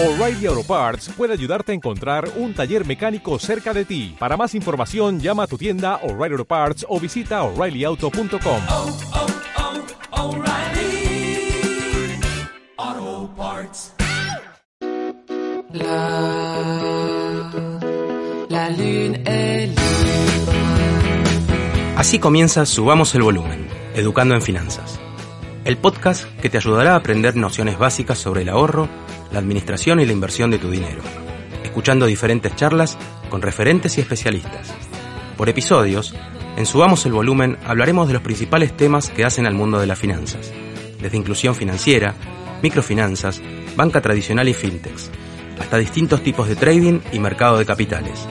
O'Reilly 0.00 0.46
Auto 0.46 0.62
Parts 0.62 1.08
puede 1.16 1.32
ayudarte 1.32 1.72
a 1.72 1.74
encontrar 1.74 2.30
un 2.36 2.54
taller 2.54 2.86
mecánico 2.86 3.36
cerca 3.40 3.74
de 3.74 3.84
ti. 3.84 4.14
Para 4.16 4.36
más 4.36 4.54
información, 4.54 5.18
llama 5.18 5.42
a 5.42 5.46
tu 5.48 5.58
tienda 5.58 5.96
O'Reilly 6.04 6.34
Auto 6.34 6.44
Parts 6.44 6.86
o 6.88 7.00
visita 7.00 7.42
oreillyauto.com. 7.42 8.62
oh, 8.68 8.96
oh, 10.12 10.22
O'Reilly 10.22 11.50
Auto 12.76 13.34
Parts. 13.36 13.94
La, 15.72 17.50
la 18.48 18.70
lune 18.70 19.16
est 19.26 19.66
libre. 19.66 20.58
Así 21.96 22.20
comienza 22.20 22.64
Subamos 22.66 23.16
el 23.16 23.22
Volumen, 23.22 23.66
Educando 23.96 24.36
en 24.36 24.42
Finanzas. 24.42 25.00
El 25.68 25.76
podcast 25.76 26.24
que 26.40 26.48
te 26.48 26.56
ayudará 26.56 26.94
a 26.94 26.96
aprender 26.96 27.36
nociones 27.36 27.78
básicas 27.78 28.16
sobre 28.16 28.40
el 28.40 28.48
ahorro, 28.48 28.88
la 29.30 29.38
administración 29.38 30.00
y 30.00 30.06
la 30.06 30.14
inversión 30.14 30.50
de 30.50 30.56
tu 30.56 30.70
dinero, 30.70 31.02
escuchando 31.62 32.06
diferentes 32.06 32.56
charlas 32.56 32.96
con 33.28 33.42
referentes 33.42 33.98
y 33.98 34.00
especialistas. 34.00 34.72
Por 35.36 35.50
episodios, 35.50 36.14
en 36.56 36.64
Subamos 36.64 37.04
el 37.04 37.12
Volumen 37.12 37.58
hablaremos 37.66 38.06
de 38.06 38.14
los 38.14 38.22
principales 38.22 38.74
temas 38.78 39.10
que 39.10 39.26
hacen 39.26 39.44
al 39.44 39.52
mundo 39.52 39.78
de 39.78 39.86
las 39.86 39.98
finanzas, 39.98 40.50
desde 41.02 41.18
inclusión 41.18 41.54
financiera, 41.54 42.14
microfinanzas, 42.62 43.42
banca 43.76 44.00
tradicional 44.00 44.48
y 44.48 44.54
fintechs, 44.54 45.10
hasta 45.60 45.76
distintos 45.76 46.22
tipos 46.22 46.48
de 46.48 46.56
trading 46.56 47.00
y 47.12 47.18
mercado 47.18 47.58
de 47.58 47.66
capitales. 47.66 48.26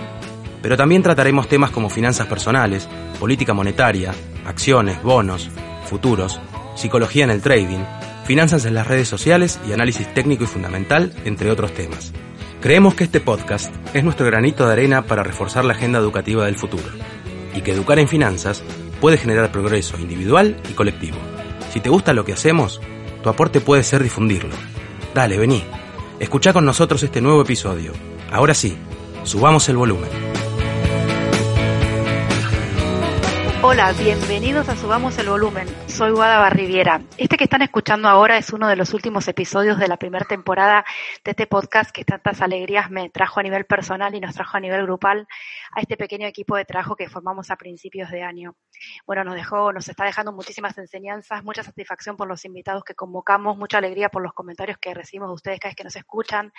Pero 0.63 0.75
también 0.75 1.03
trataremos 1.03 1.47
temas 1.47 1.69
como 1.69 1.91
finanzas 1.91 2.25
personales, 2.25 2.89
política 3.19 3.53
monetaria, 3.53 4.11
acciones, 4.44 5.03
bonos, 5.03 5.52
futuros, 5.85 6.41
psicología 6.77 7.26
en 7.26 7.31
el 7.31 7.41
trading, 7.41 7.84
finanzas 8.26 8.66
en 8.66 8.76
las 8.76 8.88
redes 8.88 9.09
sociales 9.09 9.59
y 9.67 9.73
análisis 9.73 10.13
técnico 10.13 10.45
y 10.45 10.48
fundamental, 10.48 11.13
entre 11.26 11.52
otros 11.52 11.73
temas. 11.73 12.13
Creemos 12.62 12.95
que 12.95 13.03
este 13.03 13.20
podcast 13.20 13.73
es 13.94 14.03
nuestro 14.03 14.26
granito 14.26 14.66
de 14.66 14.73
arena 14.73 15.02
para 15.02 15.23
reforzar 15.23 15.66
la 15.66 15.73
agenda 15.73 16.00
educativa 16.00 16.45
del 16.45 16.56
futuro 16.56 16.86
y 17.56 17.61
que 17.61 17.72
educar 17.72 18.00
en 18.00 18.08
finanzas 18.08 18.64
puede 19.02 19.17
generar 19.17 19.52
progreso 19.52 20.00
individual 20.00 20.56
y 20.69 20.73
colectivo. 20.73 21.17
Si 21.72 21.80
te 21.80 21.89
gusta 21.89 22.14
lo 22.14 22.25
que 22.25 22.34
hacemos, 22.34 22.80
tu 23.23 23.30
aporte 23.30 23.59
puede 23.59 23.84
ser 23.84 24.03
difundirlo. 24.03 24.56
Dale, 25.14 25.38
vení. 25.38 25.64
Escucha 26.19 26.53
con 26.53 26.66
nosotros 26.66 27.03
este 27.03 27.22
nuevo 27.22 27.41
episodio. 27.41 27.91
Ahora 28.31 28.53
sí, 28.53 28.78
subamos 29.23 29.69
el 29.69 29.78
volumen. 29.78 30.09
Hola, 33.69 33.91
bienvenidos 33.91 34.69
a 34.69 34.77
Subamos 34.77 35.17
el 35.17 35.27
Volumen. 35.27 35.67
Soy 35.87 36.11
Guada 36.11 36.39
Barriviera. 36.39 37.01
Este 37.17 37.35
que 37.35 37.43
están 37.43 37.61
escuchando 37.61 38.07
ahora 38.07 38.37
es 38.37 38.53
uno 38.53 38.69
de 38.69 38.77
los 38.77 38.93
últimos 38.93 39.27
episodios 39.27 39.77
de 39.77 39.89
la 39.89 39.97
primera 39.97 40.23
temporada 40.23 40.85
de 41.25 41.31
este 41.31 41.47
podcast 41.47 41.91
que 41.91 42.05
tantas 42.05 42.41
alegrías 42.41 42.89
me 42.89 43.09
trajo 43.09 43.41
a 43.41 43.43
nivel 43.43 43.65
personal 43.65 44.15
y 44.15 44.21
nos 44.21 44.35
trajo 44.35 44.55
a 44.55 44.61
nivel 44.61 44.83
grupal 44.83 45.27
a 45.73 45.81
este 45.81 45.97
pequeño 45.97 46.25
equipo 46.27 46.55
de 46.55 46.63
trabajo 46.63 46.95
que 46.95 47.09
formamos 47.09 47.51
a 47.51 47.57
principios 47.57 48.09
de 48.09 48.23
año. 48.23 48.55
Bueno, 49.05 49.25
nos 49.25 49.35
dejó, 49.35 49.73
nos 49.73 49.89
está 49.89 50.05
dejando 50.05 50.31
muchísimas 50.31 50.77
enseñanzas, 50.77 51.43
mucha 51.43 51.61
satisfacción 51.61 52.15
por 52.15 52.29
los 52.29 52.45
invitados 52.45 52.85
que 52.85 52.95
convocamos, 52.95 53.57
mucha 53.57 53.79
alegría 53.79 54.07
por 54.07 54.23
los 54.23 54.31
comentarios 54.31 54.77
que 54.77 54.93
recibimos 54.93 55.27
de 55.27 55.33
ustedes 55.33 55.59
cada 55.59 55.71
vez 55.71 55.75
que 55.75 55.83
nos 55.83 55.95
escuchan. 55.97 56.53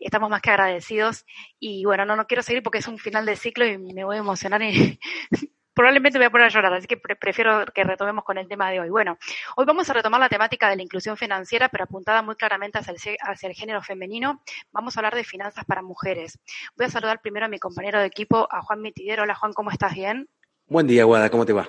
Estamos 0.00 0.28
más 0.28 0.42
que 0.42 0.50
agradecidos. 0.50 1.24
Y 1.60 1.84
bueno, 1.84 2.04
no, 2.04 2.16
no 2.16 2.26
quiero 2.26 2.42
seguir 2.42 2.64
porque 2.64 2.78
es 2.78 2.88
un 2.88 2.98
final 2.98 3.24
de 3.26 3.36
ciclo 3.36 3.64
y 3.64 3.78
me 3.78 4.02
voy 4.02 4.16
a 4.16 4.18
emocionar 4.18 4.60
y 4.60 4.98
probablemente 5.78 6.18
me 6.18 6.24
voy 6.24 6.26
a 6.26 6.30
poner 6.30 6.46
a 6.48 6.50
llorar, 6.50 6.72
así 6.74 6.88
que 6.88 6.96
pre 6.96 7.14
prefiero 7.14 7.64
que 7.72 7.84
retomemos 7.84 8.24
con 8.24 8.36
el 8.36 8.48
tema 8.48 8.68
de 8.68 8.80
hoy. 8.80 8.90
Bueno, 8.90 9.16
hoy 9.54 9.64
vamos 9.64 9.88
a 9.88 9.92
retomar 9.92 10.18
la 10.18 10.28
temática 10.28 10.68
de 10.68 10.74
la 10.74 10.82
inclusión 10.82 11.16
financiera, 11.16 11.68
pero 11.68 11.84
apuntada 11.84 12.20
muy 12.20 12.34
claramente 12.34 12.78
hacia 12.78 12.94
el, 12.94 13.16
hacia 13.20 13.48
el, 13.48 13.54
género 13.54 13.80
femenino. 13.80 14.42
Vamos 14.72 14.96
a 14.96 14.98
hablar 15.00 15.14
de 15.14 15.22
finanzas 15.22 15.64
para 15.66 15.80
mujeres. 15.80 16.36
Voy 16.76 16.86
a 16.86 16.90
saludar 16.90 17.20
primero 17.20 17.46
a 17.46 17.48
mi 17.48 17.60
compañero 17.60 18.00
de 18.00 18.06
equipo, 18.06 18.48
a 18.50 18.60
Juan 18.60 18.82
Mitidero. 18.82 19.22
Hola 19.22 19.36
Juan, 19.36 19.52
¿cómo 19.52 19.70
estás? 19.70 19.94
¿Bien? 19.94 20.28
Buen 20.66 20.88
día, 20.88 21.04
Guada, 21.04 21.30
¿cómo 21.30 21.46
te 21.46 21.52
va? 21.52 21.68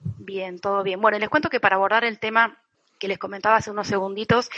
Bien, 0.00 0.58
todo 0.58 0.82
bien. 0.82 1.00
Bueno, 1.00 1.16
les 1.20 1.28
cuento 1.28 1.48
que 1.48 1.60
para 1.60 1.76
abordar 1.76 2.02
el 2.02 2.18
tema 2.18 2.58
que 3.04 3.08
les 3.08 3.18
comentaba 3.18 3.56
hace 3.56 3.70
unos 3.70 3.86
segunditos, 3.86 4.48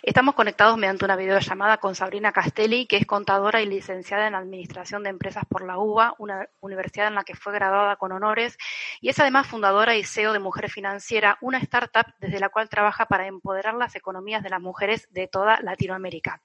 estamos 0.00 0.36
conectados 0.36 0.78
mediante 0.78 1.04
una 1.04 1.16
videollamada 1.16 1.78
con 1.78 1.96
Sabrina 1.96 2.30
Castelli, 2.30 2.86
que 2.86 2.98
es 2.98 3.04
contadora 3.04 3.60
y 3.60 3.66
licenciada 3.66 4.28
en 4.28 4.36
Administración 4.36 5.02
de 5.02 5.10
Empresas 5.10 5.42
por 5.48 5.66
la 5.66 5.76
UBA, 5.76 6.14
una 6.18 6.48
universidad 6.60 7.08
en 7.08 7.16
la 7.16 7.24
que 7.24 7.34
fue 7.34 7.52
graduada 7.52 7.96
con 7.96 8.12
honores, 8.12 8.58
y 9.00 9.08
es 9.08 9.18
además 9.18 9.48
fundadora 9.48 9.96
y 9.96 10.04
CEO 10.04 10.32
de 10.32 10.38
Mujer 10.38 10.70
Financiera, 10.70 11.36
una 11.40 11.58
startup 11.58 12.06
desde 12.20 12.38
la 12.38 12.48
cual 12.48 12.68
trabaja 12.68 13.06
para 13.06 13.26
empoderar 13.26 13.74
las 13.74 13.96
economías 13.96 14.44
de 14.44 14.50
las 14.50 14.60
mujeres 14.60 15.08
de 15.10 15.26
toda 15.26 15.60
Latinoamérica. 15.60 16.40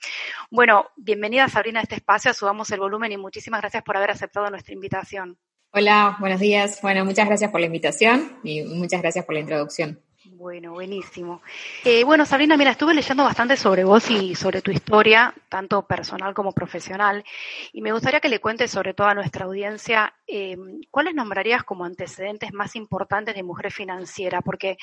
Bueno, 0.49 0.87
bienvenida 0.95 1.47
Sabrina 1.47 1.81
a 1.81 1.83
este 1.83 1.93
espacio, 1.93 2.33
subamos 2.33 2.71
el 2.71 2.79
volumen 2.79 3.11
y 3.11 3.17
muchísimas 3.17 3.61
gracias 3.61 3.83
por 3.83 3.97
haber 3.97 4.09
aceptado 4.09 4.49
nuestra 4.49 4.73
invitación. 4.73 5.37
Hola, 5.73 6.17
buenos 6.19 6.39
días. 6.39 6.79
Bueno, 6.81 7.05
muchas 7.05 7.27
gracias 7.27 7.51
por 7.51 7.59
la 7.59 7.67
invitación 7.67 8.39
y 8.43 8.63
muchas 8.63 8.99
gracias 8.99 9.25
por 9.25 9.35
la 9.35 9.41
introducción. 9.41 10.01
Bueno, 10.41 10.71
buenísimo. 10.71 11.43
Eh, 11.85 12.03
bueno, 12.03 12.25
Sabrina, 12.25 12.57
mira, 12.57 12.71
estuve 12.71 12.95
leyendo 12.95 13.23
bastante 13.23 13.55
sobre 13.55 13.83
vos 13.83 14.09
y 14.09 14.33
sobre 14.33 14.63
tu 14.63 14.71
historia, 14.71 15.35
tanto 15.49 15.83
personal 15.83 16.33
como 16.33 16.51
profesional, 16.51 17.23
y 17.71 17.81
me 17.83 17.91
gustaría 17.91 18.19
que 18.19 18.27
le 18.27 18.39
cuentes 18.39 18.71
sobre 18.71 18.95
todo 18.95 19.05
a 19.05 19.13
nuestra 19.13 19.45
audiencia 19.45 20.15
eh, 20.25 20.57
cuáles 20.89 21.13
nombrarías 21.13 21.63
como 21.63 21.85
antecedentes 21.85 22.53
más 22.53 22.75
importantes 22.75 23.35
de 23.35 23.43
mujer 23.43 23.71
financiera, 23.71 24.41
porque 24.41 24.77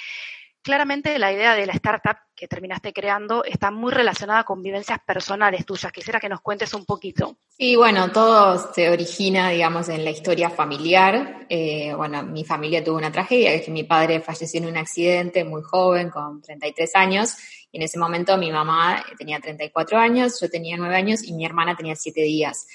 claramente 0.63 1.19
la 1.19 1.33
idea 1.33 1.55
de 1.55 1.67
la 1.67 1.73
startup 1.73 2.17
que 2.35 2.47
terminaste 2.47 2.93
creando 2.93 3.45
está 3.45 3.71
muy 3.71 3.93
relacionada 3.93 4.45
con 4.45 4.63
vivencias 4.63 4.99
personales 5.07 5.67
tuyas. 5.67 5.91
Quisiera 5.91 6.21
que 6.21 6.29
nos 6.29 6.41
cuentes 6.41 6.73
un 6.75 6.85
poquito. 6.85 7.37
Sí, 7.49 7.75
bueno, 7.75 8.13
todo 8.13 8.73
se 8.73 8.89
origina, 8.89 9.51
digamos, 9.51 9.89
en 9.89 10.05
la 10.05 10.11
historia 10.11 10.51
familiar. 10.51 11.47
Eh, 11.49 11.93
bueno, 11.97 12.23
mi 12.23 12.45
familia 12.45 12.85
tuvo 12.85 12.97
una 12.97 13.11
tragedia, 13.11 13.51
que 13.51 13.57
es 13.57 13.65
que 13.65 13.71
mi 13.71 13.85
padre 13.85 14.21
falleció 14.21 14.61
en 14.61 14.67
un 14.67 14.77
accidente 14.77 15.45
muy 15.45 15.63
joven, 15.63 16.11
con 16.11 16.41
33 16.41 16.95
años, 16.95 17.37
y 17.73 17.79
en 17.79 17.83
ese 17.83 17.99
momento 17.99 18.37
mi 18.37 18.51
mamá 18.51 19.05
tenía 19.19 19.41
34 19.41 19.99
años, 19.99 20.41
yo 20.41 20.49
tenía 20.49 20.77
9 20.77 20.95
años 20.95 21.25
y 21.25 21.33
mi 21.33 21.45
hermana 21.45 21.77
tenía 21.77 21.97
7 21.97 22.21
días. 22.23 22.67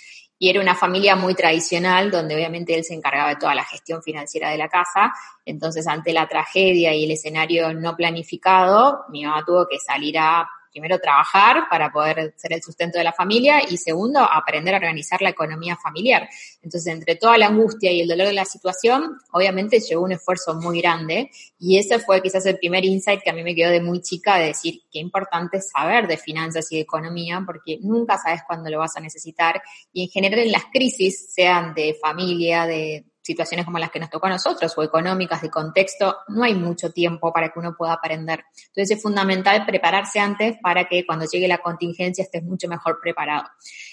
Y 0.43 0.49
era 0.49 0.59
una 0.59 0.75
familia 0.75 1.15
muy 1.15 1.35
tradicional, 1.35 2.11
donde 2.11 2.35
obviamente 2.35 2.75
él 2.75 2.83
se 2.83 2.93
encargaba 2.93 3.29
de 3.29 3.37
toda 3.37 3.55
la 3.55 3.63
gestión 3.63 4.03
financiera 4.03 4.49
de 4.49 4.57
la 4.57 4.67
casa. 4.67 5.13
Entonces, 5.45 5.87
ante 5.87 6.11
la 6.11 6.27
tragedia 6.27 6.93
y 6.93 7.05
el 7.05 7.11
escenario 7.11 7.73
no 7.73 7.95
planificado, 7.95 9.05
mi 9.07 9.23
mamá 9.23 9.45
tuvo 9.45 9.65
que 9.65 9.79
salir 9.79 10.17
a 10.19 10.45
primero 10.73 10.99
trabajar 10.99 11.67
para 11.69 11.91
poder 11.91 12.33
ser 12.35 12.53
el 12.53 12.61
sustento 12.61 12.97
de 12.97 13.03
la 13.03 13.13
familia 13.13 13.61
y 13.69 13.77
segundo, 13.77 14.19
aprender 14.19 14.73
a 14.73 14.77
organizar 14.77 15.21
la 15.21 15.29
economía 15.29 15.77
familiar. 15.77 16.27
Entonces, 16.61 16.91
entre 16.91 17.15
toda 17.15 17.37
la 17.37 17.47
angustia 17.47 17.91
y 17.91 18.01
el 18.01 18.07
dolor 18.07 18.27
de 18.27 18.33
la 18.33 18.43
situación, 18.43 19.17
obviamente 19.31 19.79
llegó 19.79 20.03
un 20.03 20.13
esfuerzo 20.13 20.55
muy 20.55 20.81
grande 20.81 21.29
y 21.59 21.77
ese 21.77 21.99
fue 21.99 22.21
quizás 22.21 22.45
el 22.47 22.57
primer 22.57 22.83
insight 22.83 23.21
que 23.21 23.29
a 23.29 23.33
mí 23.33 23.43
me 23.43 23.55
quedó 23.55 23.69
de 23.69 23.81
muy 23.81 24.01
chica 24.01 24.37
de 24.37 24.47
decir 24.47 24.81
qué 24.91 24.99
importante 24.99 25.57
es 25.57 25.69
saber 25.69 26.07
de 26.07 26.17
finanzas 26.17 26.71
y 26.71 26.77
de 26.77 26.81
economía 26.81 27.43
porque 27.45 27.77
nunca 27.81 28.17
sabes 28.17 28.41
cuándo 28.47 28.69
lo 28.69 28.79
vas 28.79 28.97
a 28.97 28.99
necesitar 28.99 29.61
y 29.91 30.03
en 30.03 30.09
general 30.09 30.39
en 30.39 30.51
las 30.51 30.65
crisis, 30.73 31.33
sean 31.33 31.73
de 31.73 31.95
familia, 32.01 32.65
de 32.65 33.05
situaciones 33.23 33.65
como 33.65 33.79
las 33.79 33.89
que 33.89 33.99
nos 33.99 34.09
tocó 34.09 34.27
a 34.27 34.31
nosotros 34.31 34.73
o 34.77 34.83
económicas 34.83 35.41
de 35.41 35.49
contexto, 35.49 36.17
no 36.27 36.43
hay 36.43 36.53
mucho 36.53 36.91
tiempo 36.91 37.31
para 37.31 37.49
que 37.49 37.59
uno 37.59 37.75
pueda 37.75 37.93
aprender. 37.93 38.43
Entonces 38.67 38.97
es 38.97 39.01
fundamental 39.01 39.65
prepararse 39.65 40.19
antes 40.19 40.57
para 40.61 40.85
que 40.85 41.05
cuando 41.05 41.25
llegue 41.25 41.47
la 41.47 41.57
contingencia 41.59 42.23
estés 42.23 42.43
mucho 42.43 42.67
mejor 42.67 42.99
preparado. 43.01 43.45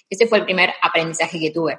Ese 0.09 0.27
fue 0.27 0.39
el 0.39 0.45
primer 0.45 0.73
aprendizaje 0.83 1.39
que 1.39 1.51
tuve. 1.51 1.79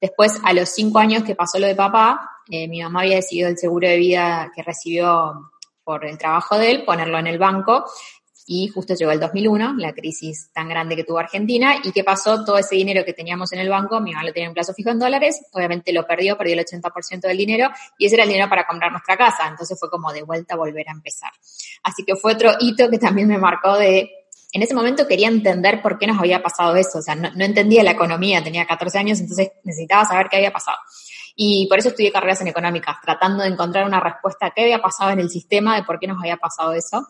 Después, 0.00 0.40
a 0.44 0.52
los 0.52 0.68
cinco 0.68 0.98
años 0.98 1.24
que 1.24 1.34
pasó 1.34 1.58
lo 1.58 1.66
de 1.66 1.74
papá, 1.74 2.20
eh, 2.50 2.68
mi 2.68 2.82
mamá 2.82 3.00
había 3.00 3.16
decidido 3.16 3.48
el 3.48 3.58
seguro 3.58 3.88
de 3.88 3.96
vida 3.96 4.52
que 4.54 4.62
recibió 4.62 5.50
por 5.82 6.04
el 6.04 6.18
trabajo 6.18 6.58
de 6.58 6.70
él, 6.70 6.84
ponerlo 6.84 7.18
en 7.18 7.26
el 7.26 7.38
banco 7.38 7.84
y 8.50 8.68
justo 8.68 8.94
llegó 8.94 9.12
el 9.12 9.20
2001, 9.20 9.74
la 9.76 9.92
crisis 9.92 10.50
tan 10.54 10.70
grande 10.70 10.96
que 10.96 11.04
tuvo 11.04 11.18
Argentina, 11.18 11.76
y 11.84 11.92
¿qué 11.92 12.02
pasó? 12.02 12.46
Todo 12.46 12.56
ese 12.56 12.76
dinero 12.76 13.04
que 13.04 13.12
teníamos 13.12 13.52
en 13.52 13.58
el 13.58 13.68
banco, 13.68 14.00
mi 14.00 14.12
mamá 14.12 14.24
lo 14.24 14.32
tenía 14.32 14.48
en 14.48 14.54
plazo 14.54 14.72
fijo 14.72 14.88
en 14.88 14.98
dólares, 14.98 15.42
obviamente 15.52 15.92
lo 15.92 16.06
perdió, 16.06 16.38
perdió 16.38 16.54
el 16.54 16.64
80% 16.64 17.20
del 17.20 17.36
dinero, 17.36 17.68
y 17.98 18.06
ese 18.06 18.14
era 18.14 18.24
el 18.24 18.30
dinero 18.30 18.48
para 18.48 18.66
comprar 18.66 18.90
nuestra 18.90 19.18
casa, 19.18 19.46
entonces 19.48 19.78
fue 19.78 19.90
como 19.90 20.14
de 20.14 20.22
vuelta 20.22 20.56
volver 20.56 20.88
a 20.88 20.92
empezar. 20.92 21.30
Así 21.82 22.04
que 22.04 22.16
fue 22.16 22.32
otro 22.32 22.52
hito 22.58 22.88
que 22.88 22.98
también 22.98 23.28
me 23.28 23.36
marcó 23.36 23.76
de, 23.76 24.10
en 24.52 24.62
ese 24.62 24.74
momento 24.74 25.06
quería 25.06 25.28
entender 25.28 25.82
por 25.82 25.98
qué 25.98 26.06
nos 26.06 26.18
había 26.18 26.42
pasado 26.42 26.74
eso, 26.74 27.00
o 27.00 27.02
sea, 27.02 27.14
no, 27.16 27.30
no 27.34 27.44
entendía 27.44 27.82
la 27.82 27.90
economía, 27.90 28.42
tenía 28.42 28.66
14 28.66 28.98
años, 28.98 29.20
entonces 29.20 29.50
necesitaba 29.62 30.06
saber 30.06 30.28
qué 30.30 30.36
había 30.38 30.52
pasado. 30.54 30.78
Y 31.36 31.68
por 31.68 31.78
eso 31.78 31.90
estudié 31.90 32.10
carreras 32.10 32.40
en 32.40 32.48
económicas, 32.48 32.96
tratando 33.00 33.44
de 33.44 33.50
encontrar 33.50 33.86
una 33.86 34.00
respuesta 34.00 34.46
a 34.46 34.50
qué 34.50 34.62
había 34.62 34.80
pasado 34.80 35.10
en 35.10 35.20
el 35.20 35.28
sistema, 35.28 35.76
de 35.76 35.84
por 35.84 36.00
qué 36.00 36.08
nos 36.08 36.18
había 36.18 36.38
pasado 36.38 36.72
eso. 36.72 37.06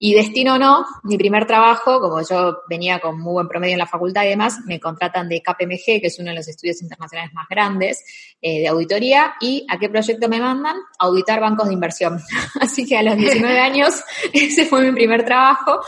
Y 0.00 0.14
destino 0.14 0.54
o 0.54 0.58
no, 0.58 0.86
mi 1.02 1.18
primer 1.18 1.44
trabajo, 1.44 2.00
como 2.00 2.22
yo 2.22 2.58
venía 2.68 3.00
con 3.00 3.20
muy 3.20 3.32
buen 3.32 3.48
promedio 3.48 3.72
en 3.72 3.80
la 3.80 3.86
facultad 3.86 4.24
y 4.24 4.28
demás, 4.28 4.60
me 4.64 4.78
contratan 4.78 5.28
de 5.28 5.42
KPMG, 5.42 6.00
que 6.00 6.06
es 6.06 6.18
uno 6.20 6.30
de 6.30 6.36
los 6.36 6.46
estudios 6.46 6.80
internacionales 6.82 7.34
más 7.34 7.48
grandes 7.48 8.04
eh, 8.40 8.60
de 8.60 8.68
auditoría. 8.68 9.34
¿Y 9.40 9.66
a 9.68 9.76
qué 9.76 9.88
proyecto 9.88 10.28
me 10.28 10.40
mandan? 10.40 10.76
Auditar 11.00 11.40
bancos 11.40 11.66
de 11.66 11.74
inversión. 11.74 12.20
Así 12.60 12.86
que 12.86 12.96
a 12.96 13.02
los 13.02 13.16
19 13.16 13.58
años, 13.58 14.00
ese 14.32 14.66
fue 14.66 14.82
mi 14.82 14.92
primer 14.92 15.24
trabajo. 15.24 15.80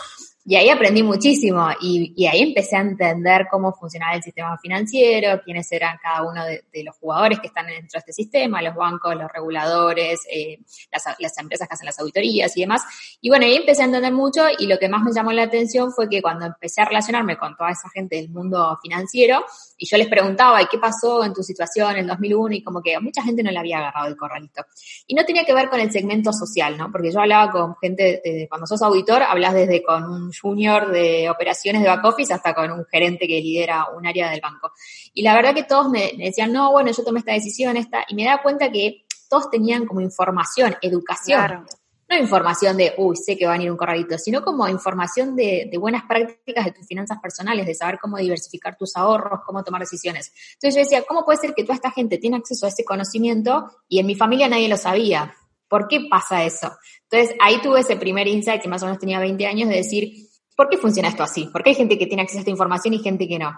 Y 0.43 0.57
ahí 0.57 0.71
aprendí 0.71 1.03
muchísimo 1.03 1.69
y, 1.83 2.15
y, 2.17 2.27
ahí 2.27 2.41
empecé 2.41 2.75
a 2.75 2.81
entender 2.81 3.47
cómo 3.51 3.75
funcionaba 3.75 4.15
el 4.15 4.23
sistema 4.23 4.57
financiero, 4.57 5.43
quiénes 5.45 5.71
eran 5.71 5.99
cada 6.03 6.23
uno 6.23 6.43
de, 6.47 6.63
los 6.83 6.97
jugadores 6.97 7.41
que 7.41 7.49
están 7.49 7.67
dentro 7.67 7.91
de 7.93 7.99
este 7.99 8.13
sistema, 8.15 8.63
los 8.63 8.75
bancos, 8.75 9.15
los 9.15 9.31
reguladores, 9.31 10.21
eh, 10.33 10.59
las, 10.91 11.39
empresas 11.39 11.69
que 11.69 11.75
hacen 11.75 11.85
las 11.85 11.99
auditorías 11.99 12.57
y 12.57 12.63
demás. 12.63 12.83
Y 13.21 13.29
bueno, 13.29 13.45
ahí 13.45 13.57
empecé 13.57 13.83
a 13.83 13.85
entender 13.85 14.13
mucho 14.15 14.45
y 14.59 14.67
lo 14.67 14.79
que 14.79 14.89
más 14.89 15.03
me 15.03 15.13
llamó 15.13 15.31
la 15.33 15.43
atención 15.43 15.93
fue 15.93 16.09
que 16.09 16.23
cuando 16.23 16.47
empecé 16.47 16.81
a 16.81 16.87
relacionarme 16.87 17.37
con 17.37 17.55
toda 17.55 17.71
esa 17.71 17.91
gente 17.91 18.17
del 18.17 18.31
mundo 18.31 18.79
financiero 18.83 19.45
y 19.77 19.87
yo 19.87 19.99
les 19.99 20.09
preguntaba, 20.09 20.63
¿y 20.63 20.67
qué 20.67 20.79
pasó 20.79 21.23
en 21.23 21.35
tu 21.35 21.43
situación 21.43 21.97
en 21.97 22.07
2001? 22.07 22.55
Y 22.55 22.63
como 22.63 22.81
que 22.81 22.99
mucha 22.99 23.23
gente 23.23 23.43
no 23.43 23.51
le 23.51 23.59
había 23.59 23.79
agarrado 23.79 24.09
el 24.09 24.17
corralito. 24.17 24.65
Y 25.07 25.15
no 25.15 25.25
tenía 25.25 25.45
que 25.45 25.53
ver 25.53 25.69
con 25.69 25.81
el 25.81 25.93
segmento 25.93 26.33
social, 26.33 26.79
¿no? 26.79 26.91
Porque 26.91 27.13
yo 27.13 27.21
hablaba 27.21 27.53
con 27.53 27.77
gente, 27.77 28.47
cuando 28.49 28.67
sos 28.67 28.81
auditor, 28.83 29.23
hablas 29.23 29.53
desde 29.53 29.83
con 29.83 30.05
un 30.05 30.30
junior 30.33 30.91
de 30.91 31.31
operaciones 31.31 31.83
de 31.83 31.89
back 31.89 32.05
office 32.05 32.33
hasta 32.33 32.55
con 32.55 32.71
un 32.71 32.85
gerente 32.87 33.27
que 33.27 33.41
lidera 33.41 33.87
un 33.97 34.07
área 34.07 34.31
del 34.31 34.41
banco. 34.41 34.73
Y 35.15 35.23
la 35.23 35.35
verdad 35.35 35.55
que 35.55 35.65
todos 35.65 35.89
me, 35.89 36.13
me 36.17 36.25
decían, 36.27 36.53
no, 36.53 36.73
bueno, 36.73 36.91
yo 36.93 37.05
tomé 37.05 37.21
esta 37.21 37.33
decisión, 37.33 37.77
esta, 37.77 38.05
y 38.09 38.15
me 38.15 38.25
da 38.25 38.43
cuenta 38.43 38.71
que 38.71 39.05
todos 39.31 39.49
tenían 39.49 39.87
como 39.87 40.01
información, 40.01 40.77
educación. 40.83 41.39
Claro. 41.39 41.65
No 42.09 42.19
información 42.19 42.77
de, 42.77 42.93
uy, 42.99 43.15
sé 43.15 43.39
que 43.39 43.47
va 43.47 43.53
a 43.53 43.55
venir 43.55 43.71
un 43.71 43.77
corralito, 43.77 44.19
sino 44.19 44.43
como 44.43 44.67
información 44.67 45.37
de, 45.37 45.69
de, 45.71 45.79
buenas 45.79 46.03
prácticas 46.09 46.65
de 46.65 46.73
tus 46.73 46.85
finanzas 46.85 47.19
personales, 47.23 47.65
de 47.65 47.75
saber 47.77 48.01
cómo 48.03 48.17
diversificar 48.17 48.77
tus 48.77 48.97
ahorros, 48.97 49.43
cómo 49.47 49.63
tomar 49.63 49.81
decisiones. 49.81 50.33
Entonces 50.55 50.75
yo 50.75 50.81
decía, 50.81 51.05
¿cómo 51.07 51.25
puede 51.25 51.39
ser 51.39 51.55
que 51.55 51.63
toda 51.63 51.77
esta 51.77 51.93
gente 51.93 52.19
tiene 52.19 52.39
acceso 52.39 52.67
a 52.67 52.71
ese 52.71 52.85
conocimiento 52.85 53.71
y 53.89 54.01
en 54.01 54.07
mi 54.07 54.17
familia 54.17 54.49
nadie 54.49 54.69
lo 54.69 54.77
sabía? 54.77 55.33
¿Por 55.71 55.87
qué 55.87 56.09
pasa 56.11 56.43
eso? 56.45 56.73
Entonces 57.09 57.37
ahí 57.41 57.63
tuve 57.63 57.81
ese 57.81 57.95
primer 57.95 58.27
insight 58.27 58.61
que 58.61 58.69
más 58.69 58.83
o 58.83 58.87
menos 58.87 58.99
tenía 58.99 59.21
20 59.21 59.47
años 59.47 59.69
de 59.69 59.77
decir, 59.77 60.13
¿por 60.57 60.69
qué 60.69 60.77
funciona 60.77 61.09
esto 61.09 61.23
así? 61.23 61.47
¿Por 61.47 61.63
qué 61.63 61.71
hay 61.71 61.77
gente 61.77 61.97
que 61.97 62.07
tiene 62.07 62.23
acceso 62.23 62.39
a 62.39 62.41
esta 62.41 62.51
información 62.51 62.93
y 62.95 62.99
gente 62.99 63.29
que 63.29 63.39
no? 63.39 63.53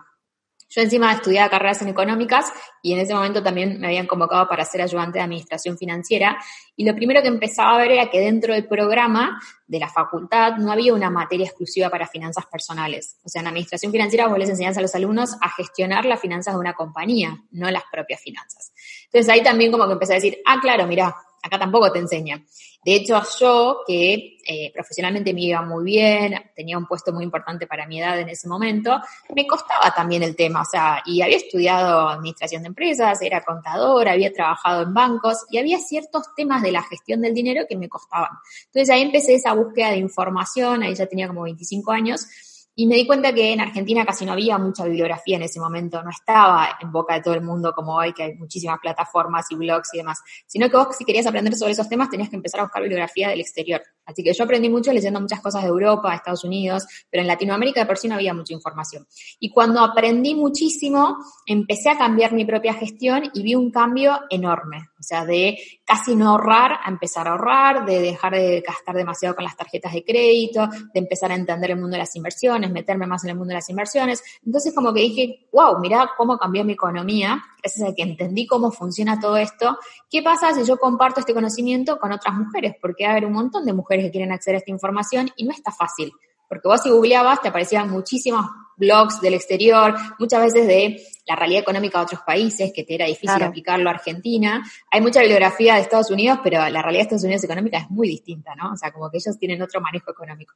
Yo 0.68 0.80
encima 0.80 1.12
estudiaba 1.12 1.50
carreras 1.50 1.80
en 1.82 1.88
económicas 1.88 2.52
y 2.82 2.92
en 2.92 2.98
ese 2.98 3.14
momento 3.14 3.42
también 3.42 3.80
me 3.80 3.86
habían 3.86 4.06
convocado 4.06 4.46
para 4.46 4.64
ser 4.64 4.82
ayudante 4.82 5.18
de 5.18 5.24
administración 5.24 5.76
financiera 5.76 6.38
y 6.76 6.84
lo 6.84 6.94
primero 6.94 7.20
que 7.22 7.28
empezaba 7.28 7.74
a 7.74 7.78
ver 7.78 7.92
era 7.92 8.10
que 8.10 8.20
dentro 8.20 8.54
del 8.54 8.66
programa 8.66 9.40
de 9.66 9.78
la 9.78 9.88
facultad 9.88 10.56
no 10.56 10.70
había 10.70 10.94
una 10.94 11.10
materia 11.10 11.46
exclusiva 11.46 11.90
para 11.90 12.06
finanzas 12.06 12.44
personales. 12.46 13.18
O 13.22 13.28
sea, 13.28 13.40
en 13.40 13.48
administración 13.48 13.92
financiera 13.92 14.28
vos 14.28 14.38
les 14.38 14.48
enseñás 14.48 14.76
a 14.78 14.82
los 14.82 14.94
alumnos 14.94 15.36
a 15.40 15.50
gestionar 15.50 16.04
las 16.04 16.20
finanzas 16.20 16.54
de 16.54 16.60
una 16.60 16.74
compañía, 16.74 17.36
no 17.50 17.70
las 17.70 17.84
propias 17.90 18.20
finanzas. 18.20 18.72
Entonces 19.06 19.28
ahí 19.30 19.42
también 19.42 19.72
como 19.72 19.86
que 19.86 19.92
empecé 19.92 20.12
a 20.12 20.16
decir, 20.16 20.38
ah, 20.46 20.58
claro, 20.62 20.86
mira, 20.86 21.14
acá 21.42 21.58
tampoco 21.58 21.90
te 21.92 21.98
enseñan. 21.98 22.46
De 22.84 22.94
hecho, 22.94 23.20
yo, 23.38 23.80
que 23.86 24.38
eh, 24.44 24.72
profesionalmente 24.74 25.32
me 25.32 25.42
iba 25.42 25.62
muy 25.62 25.84
bien, 25.84 26.34
tenía 26.54 26.76
un 26.76 26.86
puesto 26.86 27.12
muy 27.12 27.22
importante 27.22 27.68
para 27.68 27.86
mi 27.86 28.00
edad 28.00 28.18
en 28.18 28.28
ese 28.28 28.48
momento, 28.48 29.00
me 29.34 29.46
costaba 29.46 29.94
también 29.94 30.24
el 30.24 30.34
tema, 30.34 30.62
o 30.62 30.64
sea, 30.64 31.00
y 31.06 31.22
había 31.22 31.36
estudiado 31.36 32.08
administración 32.08 32.62
de 32.62 32.68
empresas, 32.68 33.22
era 33.22 33.44
contadora, 33.44 34.12
había 34.12 34.32
trabajado 34.32 34.82
en 34.82 34.92
bancos 34.94 35.46
y 35.50 35.58
había 35.58 35.78
ciertos 35.78 36.34
temas 36.34 36.62
de 36.62 36.72
la 36.72 36.82
gestión 36.82 37.20
del 37.20 37.34
dinero 37.34 37.66
que 37.68 37.76
me 37.76 37.88
costaban. 37.88 38.30
Entonces 38.66 38.90
ahí 38.90 39.02
empecé 39.02 39.34
esa 39.34 39.52
búsqueda 39.52 39.90
de 39.90 39.98
información, 39.98 40.82
ahí 40.82 40.94
ya 40.96 41.06
tenía 41.06 41.28
como 41.28 41.42
25 41.42 41.92
años, 41.92 42.26
y 42.74 42.86
me 42.86 42.96
di 42.96 43.06
cuenta 43.06 43.34
que 43.34 43.52
en 43.52 43.60
Argentina 43.60 44.04
casi 44.04 44.24
no 44.24 44.32
había 44.32 44.56
mucha 44.56 44.84
bibliografía 44.84 45.36
en 45.36 45.42
ese 45.42 45.60
momento, 45.60 46.02
no 46.02 46.10
estaba 46.10 46.78
en 46.80 46.90
boca 46.90 47.14
de 47.14 47.20
todo 47.20 47.34
el 47.34 47.42
mundo 47.42 47.72
como 47.74 47.96
hoy, 47.96 48.12
que 48.14 48.22
hay 48.22 48.34
muchísimas 48.34 48.78
plataformas 48.80 49.46
y 49.50 49.56
blogs 49.56 49.92
y 49.92 49.98
demás, 49.98 50.20
sino 50.46 50.70
que 50.70 50.76
vos 50.76 50.96
si 50.96 51.04
querías 51.04 51.26
aprender 51.26 51.54
sobre 51.54 51.72
esos 51.72 51.88
temas 51.88 52.08
tenías 52.08 52.30
que 52.30 52.36
empezar 52.36 52.60
a 52.60 52.64
buscar 52.64 52.82
bibliografía 52.82 53.28
del 53.28 53.40
exterior. 53.40 53.82
Así 54.06 54.22
que 54.22 54.32
yo 54.32 54.44
aprendí 54.44 54.68
mucho 54.68 54.92
leyendo 54.92 55.20
muchas 55.20 55.40
cosas 55.40 55.62
de 55.62 55.68
Europa, 55.68 56.14
Estados 56.14 56.44
Unidos, 56.44 56.86
pero 57.10 57.20
en 57.20 57.26
Latinoamérica 57.26 57.80
de 57.80 57.86
por 57.86 57.98
sí 57.98 58.08
no 58.08 58.14
había 58.14 58.34
mucha 58.34 58.54
información. 58.54 59.06
Y 59.38 59.50
cuando 59.50 59.80
aprendí 59.80 60.34
muchísimo, 60.34 61.18
empecé 61.46 61.90
a 61.90 61.98
cambiar 61.98 62.32
mi 62.32 62.44
propia 62.44 62.74
gestión 62.74 63.30
y 63.34 63.42
vi 63.42 63.54
un 63.54 63.70
cambio 63.70 64.20
enorme. 64.30 64.88
O 64.98 65.02
sea, 65.02 65.24
de 65.24 65.58
casi 65.92 66.16
no 66.16 66.30
ahorrar 66.30 66.78
a 66.82 66.88
empezar 66.88 67.28
a 67.28 67.32
ahorrar, 67.32 67.84
de 67.84 68.00
dejar 68.00 68.32
de 68.32 68.62
gastar 68.66 68.94
demasiado 68.94 69.34
con 69.34 69.44
las 69.44 69.54
tarjetas 69.54 69.92
de 69.92 70.02
crédito, 70.02 70.66
de 70.66 71.00
empezar 71.00 71.30
a 71.30 71.34
entender 71.34 71.72
el 71.72 71.76
mundo 71.76 71.96
de 71.96 71.98
las 71.98 72.16
inversiones, 72.16 72.70
meterme 72.70 73.06
más 73.06 73.24
en 73.24 73.30
el 73.30 73.36
mundo 73.36 73.50
de 73.50 73.56
las 73.56 73.68
inversiones. 73.68 74.22
Entonces 74.42 74.74
como 74.74 74.94
que 74.94 75.00
dije, 75.00 75.48
wow, 75.52 75.78
mira 75.80 76.12
cómo 76.16 76.38
cambió 76.38 76.64
mi 76.64 76.72
economía, 76.72 77.44
gracias 77.62 77.90
a 77.90 77.94
que 77.94 78.04
entendí 78.04 78.46
cómo 78.46 78.70
funciona 78.70 79.20
todo 79.20 79.36
esto. 79.36 79.76
¿Qué 80.08 80.22
pasa 80.22 80.54
si 80.54 80.64
yo 80.64 80.78
comparto 80.78 81.20
este 81.20 81.34
conocimiento 81.34 81.98
con 81.98 82.10
otras 82.10 82.36
mujeres? 82.36 82.74
Porque 82.80 83.04
va 83.04 83.10
a 83.10 83.12
haber 83.12 83.26
un 83.26 83.34
montón 83.34 83.66
de 83.66 83.74
mujeres 83.74 84.06
que 84.06 84.12
quieren 84.12 84.32
acceder 84.32 84.54
a 84.54 84.58
esta 84.60 84.70
información 84.70 85.28
y 85.36 85.44
no 85.44 85.52
está 85.52 85.72
fácil. 85.72 86.10
Porque 86.48 86.68
vos 86.68 86.80
si 86.80 86.88
googleabas 86.88 87.42
te 87.42 87.48
aparecían 87.48 87.90
muchísimas 87.90 88.46
blogs 88.78 89.20
del 89.20 89.34
exterior, 89.34 89.94
muchas 90.18 90.40
veces 90.40 90.66
de 90.66 91.02
la 91.24 91.36
realidad 91.36 91.62
económica 91.62 91.98
de 91.98 92.04
otros 92.04 92.20
países, 92.22 92.72
que 92.74 92.84
te 92.84 92.94
era 92.94 93.06
difícil 93.06 93.30
claro. 93.30 93.46
aplicarlo 93.46 93.88
a 93.88 93.92
Argentina. 93.92 94.62
Hay 94.90 95.00
mucha 95.00 95.20
bibliografía 95.20 95.74
de 95.74 95.82
Estados 95.82 96.10
Unidos, 96.10 96.40
pero 96.42 96.58
la 96.58 96.82
realidad 96.82 97.00
de 97.00 97.02
Estados 97.02 97.24
Unidos 97.24 97.44
económica 97.44 97.78
es 97.78 97.90
muy 97.90 98.08
distinta, 98.08 98.54
¿no? 98.54 98.72
O 98.72 98.76
sea, 98.76 98.90
como 98.92 99.10
que 99.10 99.18
ellos 99.18 99.38
tienen 99.38 99.62
otro 99.62 99.80
manejo 99.80 100.10
económico. 100.10 100.54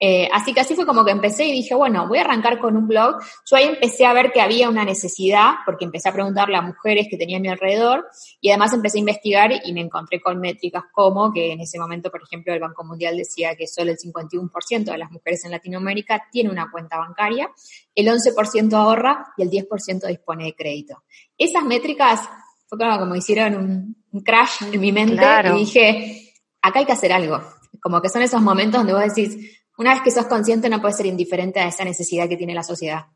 Eh, 0.00 0.28
así 0.32 0.54
que 0.54 0.60
así 0.60 0.74
fue 0.74 0.86
como 0.86 1.04
que 1.04 1.10
empecé 1.10 1.46
y 1.46 1.52
dije, 1.52 1.74
bueno, 1.74 2.08
voy 2.08 2.18
a 2.18 2.22
arrancar 2.22 2.58
con 2.58 2.76
un 2.76 2.88
blog. 2.88 3.16
Yo 3.44 3.56
ahí 3.56 3.64
empecé 3.64 4.06
a 4.06 4.12
ver 4.12 4.32
que 4.32 4.40
había 4.40 4.68
una 4.68 4.84
necesidad, 4.84 5.54
porque 5.64 5.84
empecé 5.84 6.08
a 6.08 6.12
preguntarle 6.12 6.56
a 6.56 6.62
mujeres 6.62 7.08
que 7.10 7.16
tenía 7.16 7.36
a 7.36 7.40
mi 7.40 7.48
alrededor, 7.48 8.06
y 8.40 8.50
además 8.50 8.72
empecé 8.72 8.98
a 8.98 9.00
investigar 9.00 9.52
y 9.64 9.72
me 9.72 9.80
encontré 9.80 10.20
con 10.20 10.40
métricas 10.40 10.84
como 10.92 11.32
que 11.32 11.52
en 11.52 11.60
ese 11.60 11.78
momento, 11.78 12.10
por 12.10 12.22
ejemplo, 12.22 12.52
el 12.54 12.60
Banco 12.60 12.84
Mundial 12.84 13.16
decía 13.16 13.54
que 13.54 13.66
solo 13.66 13.90
el 13.90 13.98
51% 13.98 14.84
de 14.84 14.98
las 14.98 15.10
mujeres 15.10 15.44
en 15.44 15.50
Latinoamérica 15.50 16.26
tiene 16.30 16.50
una 16.50 16.70
cuenta 16.70 16.98
bancaria, 16.98 17.50
el 17.94 18.08
11% 18.08 18.72
ahorra 18.74 19.32
y 19.36 19.42
el 19.42 19.50
10% 19.50 20.05
dispone 20.08 20.44
de 20.44 20.54
crédito. 20.54 21.04
Esas 21.36 21.64
métricas 21.64 22.20
fue 22.66 22.78
como, 22.78 22.98
como 22.98 23.14
hicieron 23.14 23.56
un, 23.56 23.96
un, 24.10 24.20
crash 24.22 24.62
en 24.72 24.80
mi 24.80 24.92
mente 24.92 25.16
claro. 25.16 25.56
y 25.56 25.60
dije, 25.60 26.34
acá 26.62 26.80
hay 26.80 26.86
que 26.86 26.92
hacer 26.92 27.12
algo. 27.12 27.40
Como 27.80 28.00
que 28.00 28.08
son 28.08 28.22
esos 28.22 28.42
momentos 28.42 28.80
donde 28.80 28.92
vos 28.92 29.14
decís, 29.14 29.60
una 29.78 29.92
vez 29.92 30.02
que 30.02 30.10
sos 30.10 30.26
consciente 30.26 30.68
no 30.68 30.80
puedes 30.80 30.96
ser 30.96 31.06
indiferente 31.06 31.60
a 31.60 31.68
esa 31.68 31.84
necesidad 31.84 32.28
que 32.28 32.36
tiene 32.36 32.54
la 32.54 32.62
sociedad. 32.62 33.06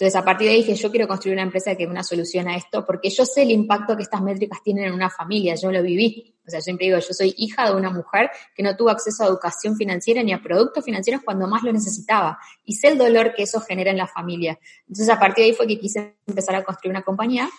Entonces, 0.00 0.18
a 0.18 0.24
partir 0.24 0.48
de 0.48 0.54
ahí 0.54 0.62
dije, 0.62 0.74
yo 0.76 0.90
quiero 0.90 1.06
construir 1.06 1.34
una 1.34 1.42
empresa 1.42 1.76
que 1.76 1.84
dé 1.84 1.90
una 1.90 2.02
solución 2.02 2.48
a 2.48 2.56
esto, 2.56 2.86
porque 2.86 3.10
yo 3.10 3.26
sé 3.26 3.42
el 3.42 3.50
impacto 3.50 3.98
que 3.98 4.02
estas 4.02 4.22
métricas 4.22 4.62
tienen 4.64 4.84
en 4.84 4.94
una 4.94 5.10
familia, 5.10 5.56
yo 5.56 5.70
lo 5.70 5.82
viví. 5.82 6.34
O 6.46 6.50
sea, 6.50 6.60
yo 6.60 6.62
siempre 6.62 6.86
digo, 6.86 6.98
yo 6.98 7.12
soy 7.12 7.34
hija 7.36 7.68
de 7.68 7.76
una 7.76 7.90
mujer 7.90 8.30
que 8.54 8.62
no 8.62 8.74
tuvo 8.74 8.88
acceso 8.88 9.22
a 9.22 9.26
educación 9.26 9.76
financiera 9.76 10.22
ni 10.22 10.32
a 10.32 10.40
productos 10.40 10.86
financieros 10.86 11.20
cuando 11.22 11.46
más 11.46 11.62
lo 11.64 11.70
necesitaba. 11.70 12.38
Y 12.64 12.76
sé 12.76 12.88
el 12.88 12.96
dolor 12.96 13.34
que 13.34 13.42
eso 13.42 13.60
genera 13.60 13.90
en 13.90 13.98
la 13.98 14.06
familia. 14.06 14.58
Entonces, 14.88 15.10
a 15.10 15.18
partir 15.20 15.44
de 15.44 15.50
ahí 15.50 15.54
fue 15.54 15.66
que 15.66 15.78
quise 15.78 16.16
empezar 16.26 16.54
a 16.54 16.64
construir 16.64 16.92
una 16.92 17.02
compañía. 17.02 17.50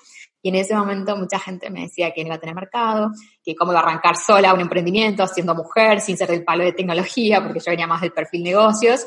Y 0.42 0.50
en 0.50 0.56
ese 0.56 0.74
momento 0.74 1.16
mucha 1.16 1.38
gente 1.38 1.70
me 1.70 1.82
decía 1.82 2.12
que 2.12 2.24
no 2.24 2.30
iba 2.30 2.38
a 2.38 2.40
tener 2.40 2.56
mercado, 2.56 3.12
que 3.44 3.54
cómo 3.54 3.72
iba 3.72 3.82
a 3.82 3.84
arrancar 3.84 4.18
sola 4.18 4.52
un 4.52 4.62
emprendimiento 4.62 5.28
siendo 5.28 5.54
mujer, 5.54 6.02
sin 6.02 6.18
ser 6.18 6.30
del 6.30 6.44
palo 6.44 6.64
de 6.64 6.74
tecnología, 6.74 7.44
porque 7.44 7.60
yo 7.60 7.70
venía 7.70 7.86
más 7.86 8.02
del 8.02 8.14
perfil 8.14 8.42
negocios. 8.42 9.06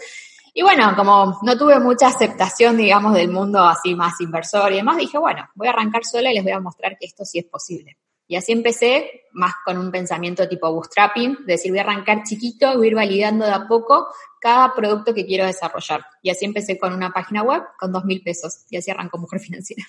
Y 0.57 0.63
bueno, 0.63 0.95
como 0.95 1.41
no 1.43 1.59
tuve 1.59 1.81
mucha 1.81 2.07
aceptación, 2.07 2.77
digamos, 2.77 3.13
del 3.13 3.29
mundo 3.29 3.61
así 3.65 3.97
más 3.97 4.21
inversor 4.21 4.73
y 4.73 4.77
demás, 4.77 4.97
dije, 4.99 5.19
bueno, 5.19 5.49
voy 5.57 5.67
a 5.67 5.71
arrancar 5.71 6.05
sola 6.05 6.31
y 6.31 6.35
les 6.35 6.45
voy 6.45 6.53
a 6.53 6.61
mostrar 6.61 6.97
que 6.97 7.07
esto 7.07 7.25
sí 7.25 7.41
es 7.41 7.45
posible. 7.47 7.99
Y 8.29 8.37
así 8.37 8.53
empecé, 8.53 9.25
más 9.33 9.53
con 9.65 9.77
un 9.77 9.91
pensamiento 9.91 10.49
tipo 10.49 10.73
bootstrapping, 10.73 11.39
de 11.45 11.55
decir, 11.55 11.73
voy 11.73 11.81
a 11.81 11.83
arrancar 11.83 12.23
chiquito, 12.23 12.73
voy 12.77 12.87
a 12.87 12.91
ir 12.91 12.95
validando 12.95 13.45
de 13.45 13.53
a 13.53 13.67
poco 13.67 14.07
cada 14.41 14.73
producto 14.75 15.13
que 15.13 15.27
quiero 15.27 15.45
desarrollar. 15.45 16.07
Y 16.23 16.31
así 16.31 16.45
empecé 16.45 16.79
con 16.79 16.93
una 16.93 17.11
página 17.11 17.43
web 17.43 17.63
con 17.77 17.93
dos 17.93 18.05
mil 18.05 18.23
pesos. 18.23 18.65
Y 18.71 18.77
así 18.77 18.93
arrancó 18.93 19.19
Mujer 19.19 19.41
Financiera. 19.41 19.85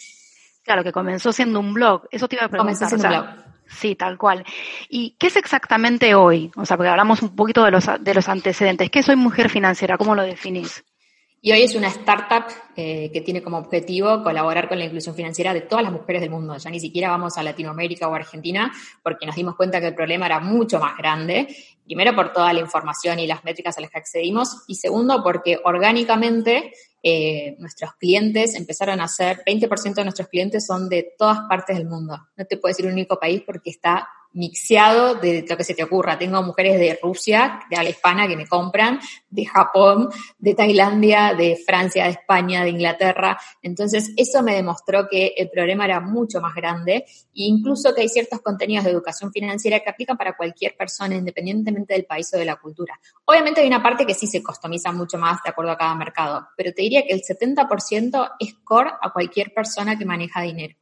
Claro, 0.66 0.84
que 0.84 0.92
comenzó 0.92 1.32
siendo 1.32 1.60
un 1.60 1.74
blog. 1.74 2.08
Eso 2.12 2.28
te 2.28 2.36
iba 2.36 2.46
a 2.46 2.50
preguntar. 2.50 2.76
Comenzó 2.76 2.98
siendo 2.98 3.08
o 3.08 3.12
sea, 3.12 3.22
un 3.22 3.36
blog. 3.36 3.46
Sí, 3.68 3.96
tal 3.96 4.18
cual. 4.18 4.44
¿Y 4.90 5.16
qué 5.20 5.28
es 5.28 5.36
exactamente 5.36 6.16
hoy? 6.16 6.52
O 6.56 6.66
sea, 6.66 6.76
porque 6.76 6.90
hablamos 6.90 7.22
un 7.22 7.36
poquito 7.36 7.64
de 7.64 7.72
los, 7.72 7.86
de 8.00 8.14
los 8.14 8.28
antecedentes. 8.28 8.90
¿Qué 8.90 9.04
soy 9.04 9.16
mujer 9.16 9.50
financiera? 9.50 9.98
¿Cómo 9.98 10.16
lo 10.16 10.24
definís? 10.24 10.84
Y 11.46 11.52
hoy 11.52 11.62
es 11.62 11.76
una 11.76 11.90
startup 11.90 12.46
eh, 12.76 13.12
que 13.14 13.22
tiene 13.22 13.44
como 13.44 13.60
objetivo 13.60 14.24
colaborar 14.24 14.68
con 14.68 14.80
la 14.80 14.86
inclusión 14.86 15.14
financiera 15.14 15.54
de 15.54 15.62
todas 15.62 15.84
las 15.84 15.94
mujeres 15.94 16.22
del 16.22 16.32
mundo. 16.32 16.58
Ya 16.58 16.72
ni 16.72 16.80
siquiera 16.80 17.10
vamos 17.10 17.38
a 17.38 17.44
Latinoamérica 17.44 18.08
o 18.08 18.16
Argentina 18.16 18.74
porque 19.04 19.28
nos 19.28 19.36
dimos 19.36 19.56
cuenta 19.56 19.80
que 19.80 19.90
el 19.90 19.94
problema 19.94 20.26
era 20.26 20.40
mucho 20.40 20.80
más 20.80 20.98
grande. 20.98 21.56
Primero 21.86 22.16
por 22.16 22.34
toda 22.34 22.52
la 22.52 22.60
información 22.60 23.20
y 23.20 23.28
las 23.28 23.44
métricas 23.44 23.78
a 23.78 23.82
las 23.82 23.92
que 23.92 24.00
accedimos 24.00 24.64
y 24.68 24.76
segundo 24.76 25.22
porque 25.24 25.60
orgánicamente 25.64 26.74
eh, 27.04 27.56
nuestros 27.60 27.94
clientes 27.94 28.56
empezaron 28.56 29.00
a 29.00 29.08
ser, 29.08 29.44
20% 29.46 29.94
de 29.94 30.04
nuestros 30.04 30.28
clientes 30.28 30.66
son 30.66 30.90
de 30.90 31.14
todas 31.18 31.42
partes 31.48 31.78
del 31.78 31.88
mundo. 31.88 32.18
No 32.36 32.46
te 32.46 32.58
puedo 32.58 32.72
decir 32.72 32.88
un 32.88 32.94
único 32.94 33.20
país 33.20 33.44
porque 33.46 33.70
está 33.70 34.08
mixeado 34.36 35.16
de 35.16 35.46
lo 35.50 35.58
que 35.58 35.64
se 35.64 35.74
te 35.74 35.84
ocurra. 35.84 36.18
Tengo 36.18 36.44
mujeres 36.44 36.80
de 36.80 37.00
Rusia, 37.02 37.62
de 37.70 37.78
habla 37.78 37.90
hispana, 37.90 38.28
que 38.28 38.38
me 38.38 38.48
compran, 38.48 39.00
de 39.30 39.46
Japón, 39.46 40.10
de 40.38 40.54
Tailandia, 40.54 41.34
de 41.34 41.58
Francia, 41.66 42.04
de 42.06 42.12
España, 42.12 42.64
de 42.64 42.70
Inglaterra. 42.70 43.40
Entonces, 43.62 44.12
eso 44.16 44.44
me 44.44 44.56
demostró 44.56 45.08
que 45.10 45.34
el 45.38 45.50
problema 45.50 45.86
era 45.86 46.00
mucho 46.00 46.42
más 46.42 46.54
grande 46.54 46.94
e 46.94 47.04
incluso 47.34 47.94
que 47.94 48.02
hay 48.02 48.10
ciertos 48.10 48.42
contenidos 48.42 48.86
de 48.86 48.92
educación 48.92 49.32
financiera 49.32 49.80
que 49.80 49.90
aplican 49.90 50.18
para 50.18 50.36
cualquier 50.36 50.76
persona, 50.76 51.16
independientemente 51.16 51.94
del 51.94 52.06
país 52.06 52.32
o 52.34 52.38
de 52.38 52.46
la 52.46 52.58
cultura. 52.58 53.00
Obviamente 53.26 53.62
hay 53.62 53.68
una 53.68 53.82
parte 53.82 54.06
que 54.06 54.14
sí 54.14 54.28
se 54.28 54.44
customiza 54.44 54.92
mucho 54.92 55.18
más 55.18 55.42
de 55.44 55.50
acuerdo 55.50 55.72
a 55.72 55.78
cada 55.78 55.96
mercado, 55.96 56.48
pero 56.58 56.74
te 56.74 56.82
diría 56.82 57.04
que 57.04 57.14
el 57.14 57.22
70% 57.22 58.32
es 58.40 58.54
core 58.64 58.92
a 59.02 59.12
cualquier 59.12 59.54
persona 59.54 59.98
que 59.98 60.06
maneja 60.06 60.42
dinero. 60.42 60.76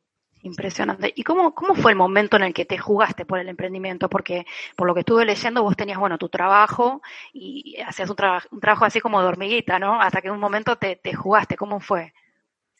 Impresionante. 0.46 1.14
¿Y 1.16 1.24
cómo, 1.24 1.56
cómo 1.56 1.74
fue 1.74 1.92
el 1.94 1.98
momento 1.98 2.36
en 2.36 2.44
el 2.44 2.54
que 2.54 2.66
te 2.66 2.78
jugaste 2.78 3.26
por 3.26 3.40
el 3.40 3.48
emprendimiento? 3.48 4.10
Porque 4.10 4.46
por 4.76 4.86
lo 4.88 4.94
que 4.94 5.00
estuve 5.00 5.24
leyendo, 5.26 5.64
vos 5.64 5.78
tenías, 5.78 5.98
bueno, 5.98 6.18
tu 6.18 6.28
trabajo 6.28 7.02
y 7.32 7.78
hacías 7.82 8.10
un, 8.10 8.18
un 8.52 8.60
trabajo 8.60 8.84
así 8.86 9.00
como 9.00 9.22
de 9.22 9.28
hormiguita, 9.28 9.80
¿no? 9.80 10.02
Hasta 10.02 10.22
que 10.22 10.28
en 10.28 10.34
un 10.34 10.42
momento 10.42 10.76
te, 10.76 10.98
te 10.98 11.14
jugaste. 11.14 11.56
¿Cómo 11.56 11.80
fue? 11.80 12.14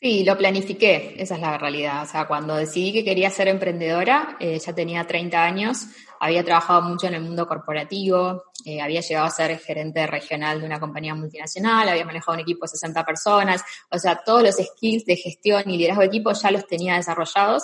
Sí, 0.04 0.22
lo 0.22 0.36
planifiqué, 0.36 1.14
esa 1.16 1.36
es 1.36 1.40
la 1.40 1.56
realidad. 1.56 2.02
O 2.02 2.06
sea, 2.06 2.26
cuando 2.26 2.56
decidí 2.56 2.92
que 2.92 3.04
quería 3.04 3.30
ser 3.30 3.48
emprendedora, 3.48 4.36
eh, 4.38 4.58
ya 4.58 4.74
tenía 4.74 5.06
30 5.06 5.42
años, 5.42 5.86
había 6.20 6.44
trabajado 6.44 6.82
mucho 6.82 7.06
en 7.06 7.14
el 7.14 7.22
mundo 7.22 7.46
corporativo, 7.46 8.42
eh, 8.66 8.82
había 8.82 9.00
llegado 9.00 9.24
a 9.24 9.30
ser 9.30 9.58
gerente 9.58 10.06
regional 10.06 10.60
de 10.60 10.66
una 10.66 10.78
compañía 10.78 11.14
multinacional, 11.14 11.88
había 11.88 12.04
manejado 12.04 12.34
un 12.34 12.40
equipo 12.40 12.66
de 12.66 12.68
60 12.68 13.02
personas, 13.02 13.64
o 13.90 13.98
sea, 13.98 14.20
todos 14.22 14.42
los 14.42 14.56
skills 14.56 15.06
de 15.06 15.16
gestión 15.16 15.62
y 15.70 15.78
liderazgo 15.78 16.02
de 16.02 16.08
equipo 16.08 16.32
ya 16.32 16.50
los 16.50 16.66
tenía 16.66 16.96
desarrollados 16.96 17.62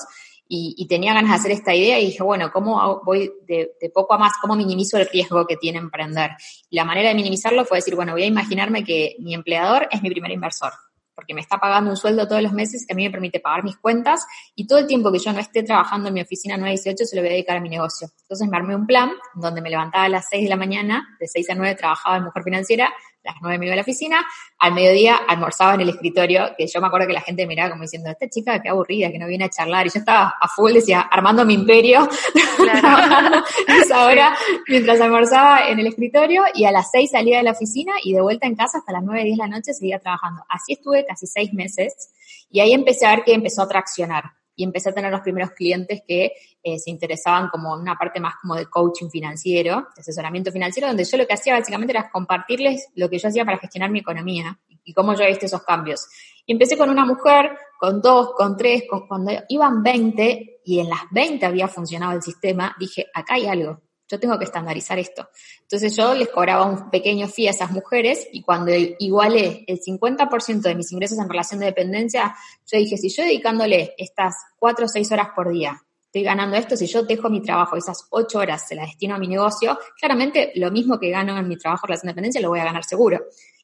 y, 0.49 0.87
tenía 0.88 1.12
ganas 1.12 1.32
de 1.32 1.37
hacer 1.37 1.50
esta 1.52 1.75
idea 1.75 2.00
y 2.00 2.06
dije, 2.06 2.23
bueno, 2.23 2.50
¿cómo 2.50 3.02
voy 3.04 3.30
de, 3.47 3.73
de, 3.78 3.90
poco 3.90 4.14
a 4.14 4.18
más? 4.18 4.32
¿Cómo 4.40 4.56
minimizo 4.56 4.97
el 4.97 5.06
riesgo 5.06 5.47
que 5.47 5.59
tiene 5.59 5.78
emprender? 5.78 6.30
Y 6.70 6.76
la 6.76 6.87
manera 6.87 7.11
de 7.11 7.14
minimizarlo 7.16 7.66
fue 7.66 7.78
decir, 7.78 7.97
bueno, 7.97 8.12
voy 8.12 8.23
a 8.23 8.26
imaginarme 8.26 8.82
que 8.82 9.16
mi 9.18 9.35
empleador 9.35 9.88
es 9.90 10.00
mi 10.00 10.09
primer 10.09 10.30
inversor 10.30 10.73
porque 11.20 11.34
me 11.34 11.42
está 11.42 11.58
pagando 11.58 11.90
un 11.90 11.98
sueldo 11.98 12.26
todos 12.26 12.42
los 12.42 12.54
meses 12.54 12.86
que 12.86 12.94
a 12.94 12.96
mí 12.96 13.04
me 13.04 13.10
permite 13.10 13.40
pagar 13.40 13.62
mis 13.62 13.76
cuentas 13.76 14.24
y 14.54 14.66
todo 14.66 14.78
el 14.78 14.86
tiempo 14.86 15.12
que 15.12 15.18
yo 15.18 15.34
no 15.34 15.38
esté 15.38 15.62
trabajando 15.62 16.08
en 16.08 16.14
mi 16.14 16.22
oficina 16.22 16.56
918 16.56 17.04
se 17.04 17.14
lo 17.14 17.20
voy 17.20 17.28
a 17.28 17.32
dedicar 17.32 17.58
a 17.58 17.60
mi 17.60 17.68
negocio. 17.68 18.08
Entonces 18.22 18.48
me 18.48 18.56
armé 18.56 18.74
un 18.74 18.86
plan 18.86 19.10
donde 19.34 19.60
me 19.60 19.68
levantaba 19.68 20.04
a 20.04 20.08
las 20.08 20.28
6 20.30 20.44
de 20.44 20.48
la 20.48 20.56
mañana, 20.56 21.06
de 21.20 21.28
6 21.28 21.50
a 21.50 21.54
9 21.56 21.74
trabajaba 21.74 22.16
en 22.16 22.24
Mujer 22.24 22.42
Financiera, 22.42 22.90
las 23.22 23.36
nueve 23.40 23.58
me 23.58 23.66
iba 23.66 23.74
a 23.74 23.76
la 23.76 23.82
oficina, 23.82 24.24
al 24.58 24.72
mediodía 24.72 25.16
almorzaba 25.28 25.74
en 25.74 25.82
el 25.82 25.90
escritorio, 25.90 26.50
que 26.56 26.66
yo 26.66 26.80
me 26.80 26.86
acuerdo 26.86 27.06
que 27.06 27.12
la 27.12 27.20
gente 27.20 27.46
miraba 27.46 27.70
como 27.70 27.82
diciendo, 27.82 28.10
esta 28.10 28.28
chica 28.28 28.60
qué 28.60 28.68
aburrida, 28.68 29.10
que 29.10 29.18
no 29.18 29.26
viene 29.26 29.44
a 29.44 29.50
charlar, 29.50 29.86
y 29.86 29.90
yo 29.90 30.00
estaba 30.00 30.34
a 30.40 30.48
full, 30.48 30.72
decía, 30.72 31.00
armando 31.00 31.44
mi 31.44 31.54
imperio, 31.54 32.08
claro. 32.56 33.44
esa 33.82 34.06
hora, 34.06 34.36
mientras 34.68 35.00
almorzaba 35.00 35.68
en 35.68 35.78
el 35.80 35.86
escritorio, 35.86 36.44
y 36.54 36.64
a 36.64 36.72
las 36.72 36.90
seis 36.90 37.10
salía 37.10 37.38
de 37.38 37.42
la 37.42 37.52
oficina 37.52 37.92
y 38.02 38.12
de 38.12 38.20
vuelta 38.20 38.46
en 38.46 38.56
casa 38.56 38.78
hasta 38.78 38.92
las 38.92 39.02
nueve, 39.02 39.24
diez 39.24 39.36
de 39.36 39.44
la 39.44 39.48
noche 39.48 39.74
seguía 39.74 39.98
trabajando. 39.98 40.42
Así 40.48 40.72
estuve 40.72 41.04
casi 41.04 41.26
seis 41.26 41.52
meses, 41.52 42.10
y 42.50 42.60
ahí 42.60 42.72
empecé 42.72 43.06
a 43.06 43.16
ver 43.16 43.24
que 43.24 43.34
empezó 43.34 43.62
a 43.62 43.68
traccionar 43.68 44.39
y 44.60 44.64
empecé 44.64 44.90
a 44.90 44.92
tener 44.92 45.10
los 45.10 45.22
primeros 45.22 45.52
clientes 45.52 46.02
que 46.06 46.32
eh, 46.62 46.78
se 46.78 46.90
interesaban 46.90 47.48
como 47.48 47.74
en 47.74 47.80
una 47.80 47.96
parte 47.96 48.20
más 48.20 48.34
como 48.42 48.54
de 48.56 48.66
coaching 48.66 49.08
financiero, 49.08 49.86
de 49.96 50.02
asesoramiento 50.02 50.52
financiero, 50.52 50.86
donde 50.86 51.04
yo 51.04 51.16
lo 51.16 51.26
que 51.26 51.32
hacía 51.32 51.54
básicamente 51.54 51.92
era 51.92 52.10
compartirles 52.10 52.88
lo 52.94 53.08
que 53.08 53.18
yo 53.18 53.28
hacía 53.28 53.46
para 53.46 53.56
gestionar 53.56 53.90
mi 53.90 54.00
economía 54.00 54.60
y 54.84 54.92
cómo 54.92 55.14
yo 55.14 55.22
he 55.22 55.28
visto 55.28 55.46
esos 55.46 55.62
cambios. 55.62 56.06
Y 56.44 56.52
empecé 56.52 56.76
con 56.76 56.90
una 56.90 57.06
mujer, 57.06 57.56
con 57.78 58.02
dos, 58.02 58.34
con 58.36 58.54
tres, 58.58 58.82
cuando 59.08 59.32
iban 59.48 59.82
20 59.82 60.60
y 60.66 60.80
en 60.80 60.90
las 60.90 61.00
20 61.10 61.46
había 61.46 61.66
funcionado 61.66 62.12
el 62.12 62.20
sistema, 62.20 62.76
dije, 62.78 63.06
acá 63.14 63.36
hay 63.36 63.46
algo 63.46 63.80
yo 64.10 64.18
tengo 64.18 64.38
que 64.38 64.44
estandarizar 64.44 64.98
esto. 64.98 65.28
Entonces 65.62 65.96
yo 65.96 66.14
les 66.14 66.28
cobraba 66.28 66.66
un 66.66 66.90
pequeño 66.90 67.28
fee 67.28 67.46
a 67.46 67.50
esas 67.50 67.70
mujeres 67.70 68.26
y 68.32 68.42
cuando 68.42 68.72
igualé 68.74 69.64
el 69.66 69.80
50% 69.80 70.62
de 70.62 70.74
mis 70.74 70.90
ingresos 70.92 71.18
en 71.18 71.28
relación 71.28 71.60
de 71.60 71.66
dependencia, 71.66 72.34
yo 72.66 72.78
dije, 72.78 72.96
si 72.96 73.08
yo 73.08 73.22
dedicándole 73.22 73.94
estas 73.96 74.34
4 74.58 74.84
o 74.84 74.88
6 74.88 75.12
horas 75.12 75.28
por 75.34 75.50
día, 75.52 75.80
estoy 76.06 76.24
ganando 76.24 76.56
esto, 76.56 76.76
si 76.76 76.86
yo 76.86 77.04
dejo 77.04 77.30
mi 77.30 77.40
trabajo, 77.40 77.76
esas 77.76 78.06
8 78.10 78.38
horas 78.38 78.66
se 78.66 78.74
las 78.74 78.86
destino 78.86 79.14
a 79.14 79.18
mi 79.18 79.28
negocio, 79.28 79.78
claramente 79.98 80.50
lo 80.56 80.72
mismo 80.72 80.98
que 80.98 81.10
gano 81.10 81.38
en 81.38 81.46
mi 81.46 81.56
trabajo 81.56 81.86
en 81.86 81.88
relación 81.88 82.08
de 82.08 82.12
dependencia 82.14 82.40
lo 82.40 82.48
voy 82.48 82.58
a 82.58 82.64
ganar 82.64 82.84
seguro. 82.84 83.20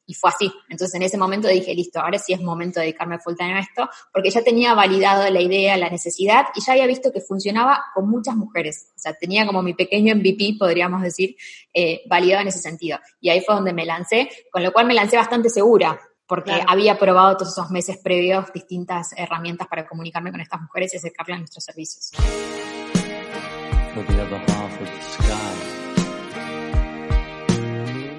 Y 0.07 0.13
fue 0.13 0.29
así. 0.29 0.51
Entonces 0.69 0.95
en 0.95 1.03
ese 1.03 1.17
momento 1.17 1.47
dije, 1.47 1.75
listo, 1.75 1.99
ahora 1.99 2.17
sí 2.17 2.33
es 2.33 2.41
momento 2.41 2.79
de 2.79 2.87
dedicarme 2.87 3.19
full 3.19 3.35
time 3.35 3.53
a 3.53 3.59
esto, 3.59 3.89
porque 4.11 4.31
ya 4.31 4.41
tenía 4.41 4.73
validado 4.73 5.29
la 5.29 5.41
idea, 5.41 5.77
la 5.77 5.89
necesidad, 5.89 6.45
y 6.55 6.61
ya 6.61 6.73
había 6.73 6.87
visto 6.87 7.11
que 7.11 7.21
funcionaba 7.21 7.83
con 7.93 8.09
muchas 8.09 8.35
mujeres. 8.35 8.91
O 8.95 8.99
sea, 8.99 9.13
tenía 9.13 9.45
como 9.45 9.61
mi 9.61 9.73
pequeño 9.73 10.15
MVP, 10.15 10.55
podríamos 10.57 11.01
decir, 11.01 11.35
eh, 11.73 12.01
validado 12.09 12.41
en 12.41 12.47
ese 12.47 12.59
sentido. 12.59 12.99
Y 13.19 13.29
ahí 13.29 13.41
fue 13.41 13.53
donde 13.53 13.73
me 13.73 13.85
lancé, 13.85 14.29
con 14.49 14.63
lo 14.63 14.71
cual 14.71 14.87
me 14.87 14.93
lancé 14.93 15.17
bastante 15.17 15.49
segura, 15.49 15.99
porque 16.25 16.51
había 16.67 16.97
probado 16.97 17.37
todos 17.37 17.53
esos 17.53 17.69
meses 17.69 17.97
previos 18.03 18.51
distintas 18.53 19.13
herramientas 19.15 19.67
para 19.67 19.87
comunicarme 19.87 20.31
con 20.31 20.41
estas 20.41 20.61
mujeres 20.61 20.93
y 20.93 20.97
acercarlas 20.97 21.37
a 21.37 21.39
nuestros 21.39 21.63
servicios. 21.63 22.11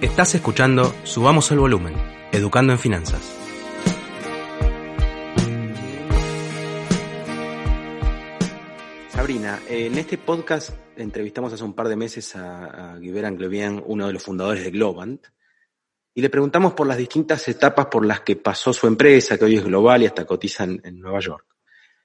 Estás 0.00 0.32
escuchando 0.36 0.94
Subamos 1.02 1.50
el 1.50 1.58
Volumen, 1.58 1.92
Educando 2.30 2.72
en 2.72 2.78
Finanzas. 2.78 3.20
Sabrina, 9.08 9.58
en 9.68 9.98
este 9.98 10.16
podcast 10.16 10.70
entrevistamos 10.96 11.52
hace 11.52 11.64
un 11.64 11.74
par 11.74 11.88
de 11.88 11.96
meses 11.96 12.36
a, 12.36 12.92
a 12.92 12.98
Guibert 13.00 13.40
uno 13.86 14.06
de 14.06 14.12
los 14.12 14.22
fundadores 14.22 14.62
de 14.62 14.70
Globant, 14.70 15.26
y 16.14 16.22
le 16.22 16.30
preguntamos 16.30 16.74
por 16.74 16.86
las 16.86 16.96
distintas 16.96 17.48
etapas 17.48 17.86
por 17.86 18.06
las 18.06 18.20
que 18.20 18.36
pasó 18.36 18.72
su 18.72 18.86
empresa, 18.86 19.36
que 19.36 19.46
hoy 19.46 19.56
es 19.56 19.64
global 19.64 20.04
y 20.04 20.06
hasta 20.06 20.24
cotiza 20.24 20.62
en, 20.62 20.80
en 20.84 21.00
Nueva 21.00 21.18
York. 21.18 21.44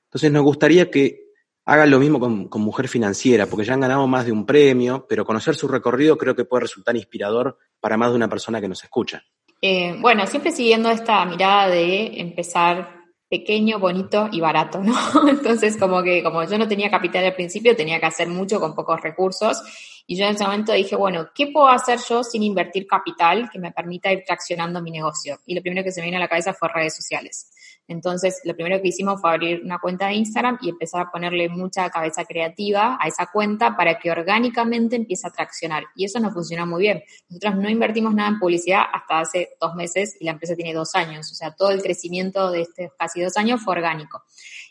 Entonces 0.05 0.31
nos 0.31 0.41
gustaría 0.41 0.89
que 0.89 1.32
hagan 1.65 1.89
lo 1.89 1.99
mismo 1.99 2.19
con, 2.19 2.61
Mujer 2.61 2.87
Financiera, 2.87 3.47
porque 3.47 3.65
ya 3.65 3.73
han 3.73 3.79
ganado 3.79 4.07
más 4.07 4.25
de 4.25 4.31
un 4.31 4.45
premio, 4.45 5.05
pero 5.07 5.25
conocer 5.25 5.55
su 5.55 5.67
recorrido 5.67 6.17
creo 6.17 6.35
que 6.35 6.45
puede 6.45 6.61
resultar 6.61 6.95
inspirador 6.95 7.57
para 7.79 7.97
más 7.97 8.09
de 8.09 8.15
una 8.15 8.29
persona 8.29 8.61
que 8.61 8.67
nos 8.67 8.83
escucha. 8.83 9.23
Eh, 9.61 9.95
bueno, 9.99 10.27
siempre 10.27 10.51
siguiendo 10.51 10.89
esta 10.89 11.23
mirada 11.25 11.69
de 11.69 12.19
empezar 12.19 13.03
pequeño, 13.29 13.79
bonito 13.79 14.29
y 14.31 14.41
barato, 14.41 14.79
¿no? 14.79 14.93
Entonces, 15.27 15.77
como 15.77 16.03
que 16.03 16.21
como 16.21 16.43
yo 16.43 16.57
no 16.57 16.67
tenía 16.67 16.91
capital 16.91 17.25
al 17.25 17.33
principio, 17.33 17.75
tenía 17.75 17.99
que 17.99 18.05
hacer 18.05 18.27
mucho 18.27 18.59
con 18.59 18.75
pocos 18.75 19.01
recursos. 19.01 19.59
Y 20.05 20.17
yo 20.17 20.25
en 20.25 20.35
ese 20.35 20.43
momento 20.43 20.73
dije, 20.73 20.95
bueno, 20.95 21.29
¿qué 21.33 21.47
puedo 21.47 21.67
hacer 21.67 21.97
yo 22.07 22.23
sin 22.23 22.43
invertir 22.43 22.85
capital 22.85 23.49
que 23.51 23.57
me 23.57 23.71
permita 23.71 24.11
ir 24.11 24.23
traccionando 24.23 24.81
mi 24.81 24.91
negocio? 24.91 25.39
Y 25.45 25.55
lo 25.55 25.61
primero 25.61 25.83
que 25.83 25.91
se 25.91 26.01
me 26.01 26.07
vino 26.07 26.17
a 26.17 26.19
la 26.19 26.27
cabeza 26.27 26.53
fue 26.53 26.69
redes 26.69 26.95
sociales. 26.95 27.49
Entonces, 27.87 28.39
lo 28.45 28.55
primero 28.55 28.81
que 28.81 28.87
hicimos 28.87 29.19
fue 29.19 29.31
abrir 29.31 29.61
una 29.63 29.79
cuenta 29.79 30.07
de 30.07 30.13
Instagram 30.13 30.57
y 30.61 30.69
empezar 30.69 31.01
a 31.01 31.11
ponerle 31.11 31.49
mucha 31.49 31.89
cabeza 31.89 32.23
creativa 32.25 32.97
a 32.99 33.07
esa 33.07 33.27
cuenta 33.27 33.75
para 33.75 33.99
que 33.99 34.09
orgánicamente 34.09 34.95
empiece 34.95 35.27
a 35.27 35.31
traccionar. 35.31 35.83
Y 35.95 36.05
eso 36.05 36.19
nos 36.19 36.33
funcionó 36.33 36.65
muy 36.65 36.81
bien. 36.81 37.03
Nosotros 37.29 37.55
no 37.55 37.69
invertimos 37.69 38.13
nada 38.13 38.29
en 38.29 38.39
publicidad 38.39 38.83
hasta 38.93 39.19
hace 39.19 39.49
dos 39.59 39.75
meses 39.75 40.15
y 40.19 40.25
la 40.25 40.31
empresa 40.31 40.55
tiene 40.55 40.73
dos 40.73 40.95
años. 40.95 41.29
O 41.31 41.35
sea, 41.35 41.53
todo 41.55 41.71
el 41.71 41.81
crecimiento 41.81 42.51
de 42.51 42.61
estos 42.61 42.91
casi 42.97 43.21
dos 43.21 43.35
años 43.37 43.61
fue 43.61 43.73
orgánico. 43.73 44.23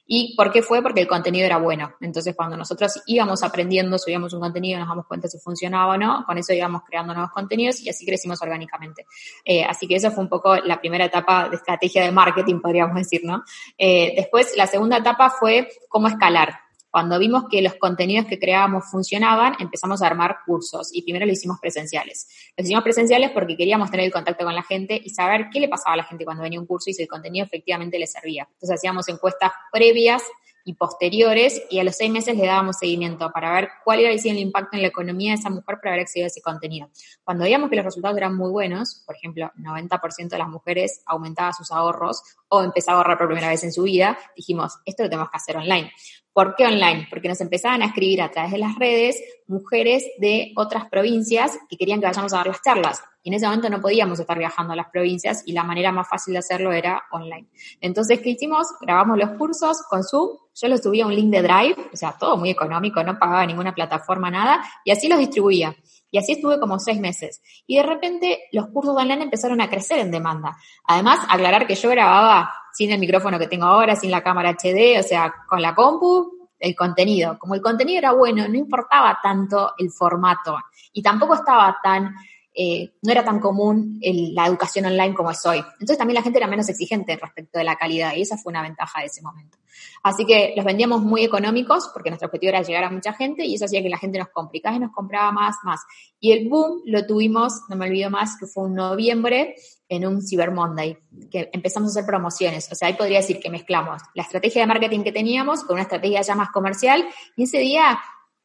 ¿Y 0.06 0.34
por 0.36 0.50
qué 0.50 0.62
fue? 0.62 0.82
Porque 0.82 1.00
el 1.00 1.06
contenido 1.06 1.46
era 1.46 1.58
bueno. 1.58 1.94
Entonces, 2.00 2.34
cuando 2.34 2.56
nosotros 2.56 3.02
íbamos 3.06 3.42
aprendiendo, 3.42 3.98
subíamos 3.98 4.32
un 4.32 4.40
contenido, 4.40 4.78
nos 4.78 4.88
damos 4.88 5.06
cuenta 5.06 5.28
si 5.28 5.38
funcionaba 5.38 5.94
o 5.94 5.96
no, 5.96 6.24
con 6.26 6.38
eso 6.38 6.52
íbamos 6.52 6.82
creando 6.84 7.14
nuevos 7.14 7.32
contenidos 7.32 7.80
y 7.80 7.88
así 7.88 8.04
crecimos 8.04 8.42
orgánicamente. 8.42 9.06
Eh, 9.44 9.64
así 9.64 9.86
que 9.86 9.96
eso 9.96 10.10
fue 10.10 10.24
un 10.24 10.28
poco 10.28 10.56
la 10.56 10.80
primera 10.80 11.04
etapa 11.04 11.48
de 11.48 11.56
estrategia 11.56 12.04
de 12.04 12.10
marketing, 12.10 12.60
podríamos 12.60 12.96
decir, 12.96 13.20
¿no? 13.24 13.44
Eh, 13.78 14.12
después, 14.16 14.54
la 14.56 14.66
segunda 14.66 14.98
etapa 14.98 15.30
fue 15.30 15.68
cómo 15.88 16.08
escalar. 16.08 16.61
Cuando 16.92 17.18
vimos 17.18 17.44
que 17.50 17.62
los 17.62 17.76
contenidos 17.76 18.26
que 18.26 18.38
creábamos 18.38 18.84
funcionaban, 18.90 19.54
empezamos 19.58 20.02
a 20.02 20.06
armar 20.06 20.40
cursos 20.44 20.90
y 20.92 21.00
primero 21.00 21.24
lo 21.24 21.32
hicimos 21.32 21.58
presenciales. 21.58 22.28
Los 22.54 22.66
hicimos 22.66 22.84
presenciales 22.84 23.30
porque 23.30 23.56
queríamos 23.56 23.90
tener 23.90 24.04
el 24.04 24.12
contacto 24.12 24.44
con 24.44 24.54
la 24.54 24.62
gente 24.62 25.00
y 25.02 25.08
saber 25.08 25.46
qué 25.50 25.58
le 25.58 25.70
pasaba 25.70 25.94
a 25.94 25.96
la 25.96 26.04
gente 26.04 26.26
cuando 26.26 26.42
venía 26.42 26.60
un 26.60 26.66
curso 26.66 26.90
y 26.90 26.92
si 26.92 27.00
el 27.00 27.08
contenido 27.08 27.46
efectivamente 27.46 27.98
le 27.98 28.06
servía. 28.06 28.46
Entonces 28.52 28.76
hacíamos 28.76 29.08
encuestas 29.08 29.52
previas 29.72 30.22
y 30.64 30.74
posteriores 30.74 31.62
y 31.70 31.78
a 31.78 31.84
los 31.84 31.96
seis 31.96 32.10
meses 32.10 32.36
le 32.36 32.46
dábamos 32.46 32.76
seguimiento 32.78 33.30
para 33.32 33.52
ver 33.52 33.68
cuál 33.84 34.00
iba 34.00 34.10
a 34.10 34.18
ser 34.18 34.32
el 34.32 34.38
impacto 34.38 34.76
en 34.76 34.82
la 34.82 34.88
economía 34.88 35.32
de 35.32 35.38
esa 35.38 35.50
mujer 35.50 35.78
por 35.78 35.88
haber 35.88 36.00
accedido 36.00 36.26
a 36.26 36.28
ese 36.28 36.42
contenido. 36.42 36.88
Cuando 37.24 37.44
veíamos 37.44 37.70
que 37.70 37.76
los 37.76 37.84
resultados 37.84 38.16
eran 38.16 38.36
muy 38.36 38.50
buenos, 38.50 39.02
por 39.06 39.16
ejemplo, 39.16 39.50
90% 39.56 40.28
de 40.28 40.38
las 40.38 40.48
mujeres 40.48 41.02
aumentaba 41.06 41.52
sus 41.52 41.72
ahorros 41.72 42.22
o 42.52 42.62
empezaba 42.62 42.98
a 42.98 43.00
ahorrar 43.00 43.16
por 43.16 43.28
primera 43.28 43.48
vez 43.48 43.64
en 43.64 43.72
su 43.72 43.84
vida, 43.84 44.18
dijimos, 44.36 44.78
esto 44.84 45.04
lo 45.04 45.08
tenemos 45.08 45.30
que 45.30 45.38
hacer 45.38 45.56
online. 45.56 45.90
¿Por 46.34 46.54
qué 46.54 46.66
online? 46.66 47.06
Porque 47.08 47.26
nos 47.26 47.40
empezaban 47.40 47.80
a 47.80 47.86
escribir 47.86 48.20
a 48.20 48.30
través 48.30 48.52
de 48.52 48.58
las 48.58 48.74
redes 48.76 49.22
mujeres 49.46 50.04
de 50.18 50.52
otras 50.54 50.84
provincias 50.90 51.58
que 51.70 51.78
querían 51.78 52.00
que 52.00 52.06
vayamos 52.06 52.30
a 52.34 52.36
dar 52.36 52.48
las 52.48 52.60
charlas. 52.60 53.02
Y 53.22 53.30
en 53.30 53.34
ese 53.34 53.46
momento 53.46 53.70
no 53.70 53.80
podíamos 53.80 54.20
estar 54.20 54.36
viajando 54.36 54.74
a 54.74 54.76
las 54.76 54.90
provincias 54.90 55.44
y 55.46 55.52
la 55.52 55.64
manera 55.64 55.92
más 55.92 56.06
fácil 56.06 56.34
de 56.34 56.40
hacerlo 56.40 56.72
era 56.72 57.02
online. 57.10 57.48
Entonces, 57.80 58.20
¿qué 58.20 58.30
hicimos? 58.30 58.66
Grabamos 58.82 59.16
los 59.16 59.30
cursos 59.38 59.82
con 59.88 60.04
Zoom. 60.04 60.36
Yo 60.54 60.68
los 60.68 60.82
subía 60.82 61.06
un 61.06 61.14
link 61.14 61.30
de 61.30 61.40
Drive, 61.40 61.76
o 61.90 61.96
sea, 61.96 62.16
todo 62.18 62.36
muy 62.36 62.50
económico, 62.50 63.02
no 63.02 63.18
pagaba 63.18 63.46
ninguna 63.46 63.74
plataforma, 63.74 64.30
nada, 64.30 64.62
y 64.84 64.90
así 64.90 65.08
los 65.08 65.18
distribuía. 65.18 65.74
Y 66.12 66.18
así 66.18 66.32
estuve 66.32 66.60
como 66.60 66.78
seis 66.78 67.00
meses. 67.00 67.42
Y 67.66 67.78
de 67.78 67.82
repente 67.82 68.44
los 68.52 68.68
cursos 68.68 68.94
online 68.94 69.24
empezaron 69.24 69.60
a 69.60 69.68
crecer 69.68 69.98
en 69.98 70.12
demanda. 70.12 70.56
Además, 70.84 71.26
aclarar 71.28 71.66
que 71.66 71.74
yo 71.74 71.88
grababa 71.88 72.52
sin 72.72 72.92
el 72.92 73.00
micrófono 73.00 73.38
que 73.38 73.48
tengo 73.48 73.64
ahora, 73.64 73.96
sin 73.96 74.10
la 74.10 74.22
cámara 74.22 74.50
HD, 74.50 75.00
o 75.00 75.02
sea, 75.02 75.34
con 75.48 75.60
la 75.60 75.74
compu, 75.74 76.48
el 76.58 76.76
contenido. 76.76 77.38
Como 77.38 77.54
el 77.54 77.62
contenido 77.62 77.98
era 77.98 78.12
bueno, 78.12 78.46
no 78.46 78.56
importaba 78.56 79.18
tanto 79.22 79.72
el 79.78 79.90
formato 79.90 80.56
y 80.92 81.02
tampoco 81.02 81.34
estaba 81.34 81.78
tan, 81.82 82.14
eh, 82.54 82.92
no 83.02 83.12
era 83.12 83.24
tan 83.24 83.40
común 83.40 83.98
la 84.02 84.46
educación 84.46 84.84
online 84.86 85.14
como 85.14 85.30
es 85.30 85.44
hoy. 85.46 85.58
Entonces 85.58 85.98
también 85.98 86.16
la 86.16 86.22
gente 86.22 86.38
era 86.38 86.46
menos 86.46 86.68
exigente 86.68 87.16
respecto 87.16 87.58
de 87.58 87.64
la 87.64 87.76
calidad 87.76 88.14
y 88.14 88.22
esa 88.22 88.36
fue 88.36 88.50
una 88.50 88.62
ventaja 88.62 89.00
de 89.00 89.06
ese 89.06 89.22
momento. 89.22 89.58
Así 90.02 90.26
que 90.26 90.52
los 90.56 90.64
vendíamos 90.64 91.02
muy 91.02 91.24
económicos 91.24 91.90
porque 91.92 92.10
nuestro 92.10 92.26
objetivo 92.26 92.50
era 92.50 92.62
llegar 92.62 92.84
a 92.84 92.90
mucha 92.90 93.12
gente 93.12 93.44
y 93.44 93.54
eso 93.54 93.64
hacía 93.64 93.82
que 93.82 93.88
la 93.88 93.98
gente 93.98 94.18
nos 94.18 94.28
comprara 94.28 94.76
y 94.76 94.80
nos 94.80 94.92
compraba 94.92 95.32
más, 95.32 95.56
más. 95.64 95.80
Y 96.20 96.32
el 96.32 96.48
boom 96.48 96.82
lo 96.84 97.06
tuvimos, 97.06 97.62
no 97.68 97.76
me 97.76 97.86
olvido 97.86 98.10
más, 98.10 98.36
que 98.38 98.46
fue 98.46 98.68
en 98.68 98.74
noviembre 98.74 99.54
en 99.88 100.06
un 100.06 100.22
Cyber 100.22 100.50
Monday, 100.50 100.98
que 101.30 101.50
empezamos 101.52 101.90
a 101.90 101.92
hacer 101.92 102.06
promociones. 102.06 102.70
O 102.72 102.74
sea, 102.74 102.88
ahí 102.88 102.94
podría 102.94 103.18
decir 103.18 103.40
que 103.40 103.50
mezclamos 103.50 104.02
la 104.14 104.22
estrategia 104.22 104.62
de 104.62 104.66
marketing 104.66 105.02
que 105.02 105.12
teníamos 105.12 105.64
con 105.64 105.74
una 105.74 105.82
estrategia 105.82 106.22
ya 106.22 106.34
más 106.34 106.50
comercial 106.50 107.04
y 107.36 107.44
ese 107.44 107.58
día 107.58 107.98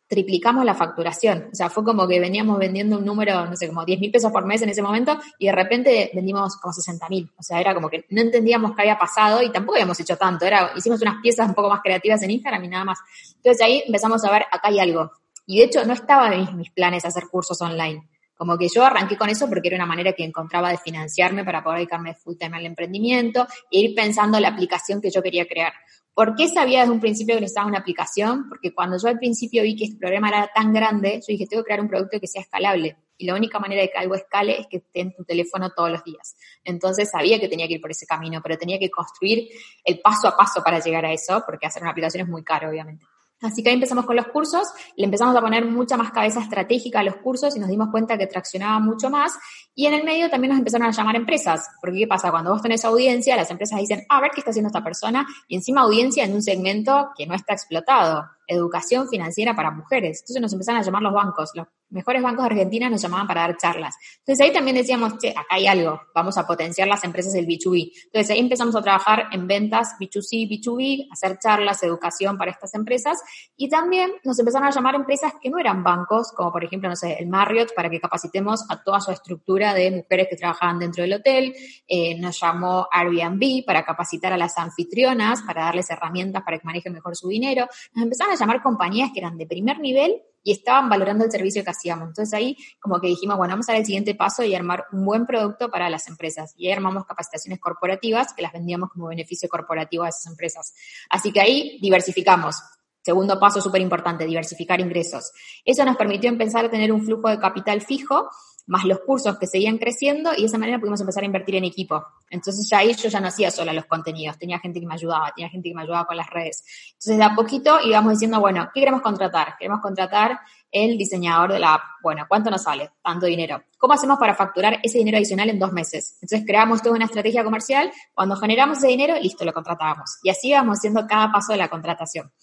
triplicamos 0.07 0.63
la 0.63 0.73
facturación. 0.73 1.49
O 1.51 1.55
sea, 1.55 1.69
fue 1.69 1.83
como 1.83 2.07
que 2.07 2.19
veníamos 2.19 2.57
vendiendo 2.57 2.97
un 2.97 3.05
número, 3.05 3.45
no 3.45 3.55
sé, 3.55 3.67
como 3.67 3.85
10 3.85 3.99
mil 3.99 4.11
pesos 4.11 4.31
por 4.31 4.45
mes 4.45 4.61
en 4.61 4.69
ese 4.69 4.81
momento 4.81 5.17
y 5.37 5.47
de 5.47 5.51
repente 5.51 6.11
vendimos 6.13 6.55
como 6.57 6.73
60 6.73 7.09
mil. 7.09 7.31
O 7.37 7.43
sea, 7.43 7.59
era 7.59 7.73
como 7.73 7.89
que 7.89 8.05
no 8.09 8.21
entendíamos 8.21 8.73
qué 8.75 8.83
había 8.83 8.97
pasado 8.97 9.41
y 9.43 9.51
tampoco 9.51 9.75
habíamos 9.75 9.99
hecho 9.99 10.15
tanto. 10.15 10.45
Era, 10.45 10.71
hicimos 10.75 11.01
unas 11.01 11.21
piezas 11.21 11.47
un 11.47 11.53
poco 11.53 11.69
más 11.69 11.81
creativas 11.81 12.21
en 12.23 12.31
Instagram 12.31 12.63
y 12.63 12.67
nada 12.69 12.85
más. 12.85 12.99
Entonces 13.35 13.61
ahí 13.61 13.83
empezamos 13.85 14.23
a 14.23 14.31
ver, 14.31 14.43
acá 14.51 14.69
hay 14.69 14.79
algo. 14.79 15.11
Y 15.45 15.59
de 15.59 15.65
hecho 15.65 15.85
no 15.85 15.93
estaba 15.93 16.33
en 16.33 16.57
mis, 16.57 16.71
planes 16.71 17.05
hacer 17.05 17.27
cursos 17.29 17.61
online. 17.61 18.07
Como 18.35 18.57
que 18.57 18.67
yo 18.69 18.85
arranqué 18.85 19.17
con 19.17 19.29
eso 19.29 19.49
porque 19.49 19.69
era 19.69 19.77
una 19.77 19.85
manera 19.87 20.13
que 20.13 20.23
encontraba 20.23 20.69
de 20.69 20.77
financiarme 20.77 21.43
para 21.43 21.63
poder 21.63 21.79
dedicarme 21.79 22.13
full 22.13 22.35
time 22.37 22.55
al 22.55 22.65
emprendimiento 22.65 23.47
e 23.71 23.79
ir 23.79 23.95
pensando 23.95 24.39
la 24.39 24.49
aplicación 24.49 25.01
que 25.01 25.09
yo 25.09 25.23
quería 25.23 25.47
crear. 25.47 25.73
¿Por 26.17 26.33
qué 26.33 26.47
sabía 26.47 26.79
desde 26.79 26.93
un 26.93 26.99
principio 26.99 27.35
que 27.35 27.41
necesitaba 27.41 27.67
una 27.67 27.77
aplicación? 27.77 28.49
Porque 28.49 28.73
cuando 28.73 28.97
yo 28.97 29.07
al 29.07 29.19
principio 29.19 29.61
vi 29.61 29.75
que 29.75 29.83
este 29.83 29.99
problema 29.99 30.29
era 30.29 30.49
tan 30.51 30.73
grande, 30.73 31.17
yo 31.21 31.25
dije, 31.27 31.45
tengo 31.45 31.61
que 31.61 31.67
crear 31.67 31.79
un 31.79 31.87
producto 31.87 32.19
que 32.19 32.25
sea 32.25 32.41
escalable. 32.41 32.97
Y 33.19 33.27
la 33.27 33.35
única 33.35 33.59
manera 33.59 33.83
de 33.83 33.91
que 33.91 33.99
algo 33.99 34.15
escale 34.15 34.59
es 34.59 34.65
que 34.65 34.77
esté 34.77 35.01
en 35.01 35.13
tu 35.13 35.23
teléfono 35.23 35.69
todos 35.69 35.91
los 35.91 36.03
días. 36.03 36.35
Entonces 36.63 37.11
sabía 37.11 37.39
que 37.39 37.47
tenía 37.47 37.67
que 37.67 37.75
ir 37.75 37.81
por 37.81 37.91
ese 37.91 38.07
camino, 38.07 38.41
pero 38.41 38.57
tenía 38.57 38.79
que 38.79 38.89
construir 38.89 39.47
el 39.83 39.99
paso 39.99 40.27
a 40.27 40.35
paso 40.35 40.63
para 40.63 40.79
llegar 40.79 41.05
a 41.05 41.13
eso, 41.13 41.43
porque 41.45 41.67
hacer 41.67 41.83
una 41.83 41.91
aplicación 41.91 42.23
es 42.23 42.27
muy 42.27 42.43
caro, 42.43 42.69
obviamente. 42.69 43.05
Así 43.41 43.61
que 43.61 43.69
ahí 43.69 43.75
empezamos 43.75 44.05
con 44.05 44.15
los 44.15 44.27
cursos, 44.27 44.67
le 44.95 45.05
empezamos 45.05 45.35
a 45.35 45.41
poner 45.41 45.65
mucha 45.65 45.95
más 45.95 46.11
cabeza 46.11 46.41
estratégica 46.41 47.01
a 47.01 47.03
los 47.03 47.17
cursos 47.17 47.55
y 47.55 47.59
nos 47.59 47.69
dimos 47.69 47.89
cuenta 47.91 48.17
que 48.17 48.25
traccionaba 48.25 48.79
mucho 48.79 49.09
más. 49.09 49.33
Y 49.75 49.85
en 49.85 49.93
el 49.93 50.03
medio 50.03 50.29
también 50.29 50.49
nos 50.49 50.59
empezaron 50.59 50.87
a 50.87 50.91
llamar 50.91 51.15
empresas, 51.15 51.67
porque 51.79 51.99
¿qué 51.99 52.07
pasa? 52.07 52.31
Cuando 52.31 52.51
vos 52.51 52.61
tenés 52.61 52.83
audiencia, 52.85 53.35
las 53.35 53.51
empresas 53.51 53.79
dicen, 53.79 54.05
a 54.09 54.21
ver 54.21 54.31
qué 54.33 54.41
está 54.41 54.49
haciendo 54.49 54.67
esta 54.67 54.83
persona, 54.83 55.27
y 55.47 55.55
encima 55.55 55.81
audiencia 55.81 56.23
en 56.23 56.33
un 56.33 56.41
segmento 56.41 57.11
que 57.15 57.27
no 57.27 57.35
está 57.35 57.53
explotado, 57.53 58.25
educación 58.47 59.09
financiera 59.09 59.55
para 59.55 59.71
mujeres. 59.71 60.21
Entonces 60.21 60.41
nos 60.41 60.53
empezaron 60.53 60.81
a 60.81 60.83
llamar 60.83 61.01
los 61.01 61.13
bancos, 61.13 61.51
los 61.53 61.67
mejores 61.89 62.21
bancos 62.21 62.45
de 62.45 62.51
Argentina 62.51 62.89
nos 62.89 63.01
llamaban 63.01 63.27
para 63.27 63.41
dar 63.41 63.57
charlas. 63.57 63.95
Entonces 64.19 64.45
ahí 64.45 64.51
también 64.51 64.75
decíamos, 64.75 65.17
che, 65.17 65.29
acá 65.29 65.55
hay 65.55 65.67
algo, 65.67 66.01
vamos 66.13 66.37
a 66.37 66.45
potenciar 66.45 66.87
las 66.87 67.03
empresas 67.03 67.33
del 67.33 67.47
B2B. 67.47 67.91
Entonces 68.05 68.31
ahí 68.31 68.39
empezamos 68.39 68.75
a 68.75 68.81
trabajar 68.81 69.27
en 69.31 69.47
ventas 69.47 69.95
B2C, 69.99 70.49
B2B, 70.49 71.07
hacer 71.11 71.39
charlas, 71.39 71.83
educación 71.83 72.37
para 72.37 72.51
estas 72.51 72.73
empresas 72.73 73.21
y 73.55 73.69
también 73.69 74.11
nos 74.23 74.37
empezaron 74.39 74.67
a 74.67 74.71
llamar 74.71 74.95
empresas 74.95 75.33
que 75.41 75.49
no 75.49 75.59
eran 75.59 75.83
bancos, 75.83 76.31
como 76.33 76.51
por 76.51 76.63
ejemplo, 76.63 76.89
no 76.89 76.95
sé, 76.95 77.17
el 77.19 77.27
Marriott, 77.27 77.73
para 77.73 77.89
que 77.89 77.99
capacitemos 77.99 78.65
a 78.69 78.83
toda 78.83 78.99
su 78.99 79.11
estructura 79.11 79.73
de 79.73 79.91
mujeres 79.91 80.27
que 80.29 80.35
trabajaban 80.35 80.79
dentro 80.79 81.03
del 81.03 81.13
hotel. 81.13 81.53
Eh, 81.87 82.19
nos 82.19 82.39
llamó 82.39 82.87
Airbnb 82.91 83.65
para 83.65 83.85
capacitar 83.85 84.33
a 84.33 84.37
las 84.37 84.57
anfitrionas, 84.57 85.41
para 85.41 85.63
darles 85.63 85.89
herramientas 85.89 86.43
para 86.43 86.57
que 86.59 86.65
manejen 86.65 86.93
mejor 86.93 87.15
su 87.15 87.29
dinero. 87.29 87.67
Nos 87.93 88.03
empezaron 88.03 88.33
a 88.33 88.36
llamar 88.39 88.61
compañías 88.61 89.11
que 89.13 89.19
eran 89.19 89.37
de 89.37 89.45
primer 89.45 89.79
nivel 89.79 90.21
y 90.43 90.53
estaban 90.53 90.87
valorando 90.89 91.25
el 91.25 91.31
servicio 91.31 91.63
que 91.63 91.71
hacíamos. 91.71 92.07
Entonces 92.07 92.33
ahí 92.33 92.55
como 92.79 93.01
que 93.01 93.07
dijimos, 93.07 93.37
bueno, 93.37 93.53
vamos 93.53 93.67
a 93.67 93.73
dar 93.73 93.81
el 93.81 93.85
siguiente 93.85 94.15
paso 94.15 94.43
y 94.43 94.55
armar 94.55 94.85
un 94.93 95.03
buen 95.03 95.25
producto 95.25 95.69
para 95.69 95.89
las 95.89 96.07
empresas. 96.07 96.53
Y 96.55 96.67
ahí 96.67 96.73
armamos 96.73 97.05
capacitaciones 97.05 97.59
corporativas 97.59 98.33
que 98.33 98.41
las 98.41 98.53
vendíamos 98.53 98.89
como 98.91 99.07
beneficio 99.07 99.49
corporativo 99.49 100.03
a 100.03 100.09
esas 100.09 100.27
empresas. 100.27 100.73
Así 101.09 101.33
que 101.33 101.41
ahí 101.41 101.79
diversificamos. 101.81 102.61
Segundo 103.07 103.39
paso 103.39 103.61
súper 103.61 103.79
importante, 103.79 104.25
diversificar 104.25 104.81
ingresos. 104.81 105.31
Eso 105.63 105.85
nos 105.85 105.95
permitió 105.95 106.29
empezar 106.29 106.65
a 106.65 106.69
tener 106.69 106.91
un 106.91 107.05
flujo 107.05 107.29
de 107.29 107.39
capital 107.39 107.79
fijo 107.79 108.27
más 108.67 108.83
los 108.83 108.99
cursos 108.99 109.37
que 109.39 109.47
seguían 109.47 109.77
creciendo 109.77 110.33
y 110.33 110.41
de 110.41 110.47
esa 110.47 110.57
manera 110.57 110.77
pudimos 110.77 110.99
empezar 110.99 111.23
a 111.23 111.25
invertir 111.25 111.55
en 111.55 111.63
equipo. 111.63 112.05
Entonces 112.29 112.67
ya 112.69 112.79
ahí 112.79 112.93
yo 112.93 113.07
ya 113.07 113.21
no 113.21 113.27
hacía 113.27 113.49
sola 113.49 113.71
los 113.71 113.85
contenidos, 113.85 114.37
tenía 114.37 114.59
gente 114.59 114.81
que 114.81 114.85
me 114.85 114.93
ayudaba, 114.93 115.31
tenía 115.33 115.49
gente 115.49 115.69
que 115.69 115.75
me 115.75 115.83
ayudaba 115.83 116.05
con 116.05 116.17
las 116.17 116.29
redes. 116.29 116.65
Entonces 116.87 117.17
de 117.17 117.23
a 117.23 117.33
poquito 117.33 117.79
íbamos 117.81 118.11
diciendo, 118.11 118.41
bueno, 118.41 118.69
¿qué 118.73 118.81
queremos 118.81 119.01
contratar? 119.01 119.55
Queremos 119.57 119.79
contratar 119.79 120.39
el 120.69 120.97
diseñador 120.97 121.53
de 121.53 121.59
la 121.59 121.75
app. 121.75 121.81
Bueno, 122.03 122.25
¿cuánto 122.27 122.51
nos 122.51 122.63
sale? 122.63 122.91
Tanto 123.01 123.25
dinero. 123.25 123.63
¿Cómo 123.77 123.93
hacemos 123.93 124.19
para 124.19 124.35
facturar 124.35 124.79
ese 124.83 124.97
dinero 124.97 125.17
adicional 125.17 125.49
en 125.49 125.59
dos 125.59 125.71
meses? 125.71 126.17
Entonces 126.21 126.45
creamos 126.45 126.81
toda 126.81 126.95
una 126.95 127.05
estrategia 127.05 127.45
comercial. 127.45 127.89
Cuando 128.13 128.35
generamos 128.35 128.79
ese 128.79 128.87
dinero, 128.87 129.15
listo, 129.17 129.45
lo 129.45 129.53
contratábamos. 129.53 130.19
Y 130.23 130.29
así 130.29 130.49
íbamos 130.49 130.79
haciendo 130.79 131.07
cada 131.07 131.31
paso 131.31 131.53
de 131.53 131.59
la 131.59 131.69
contratación. 131.69 132.33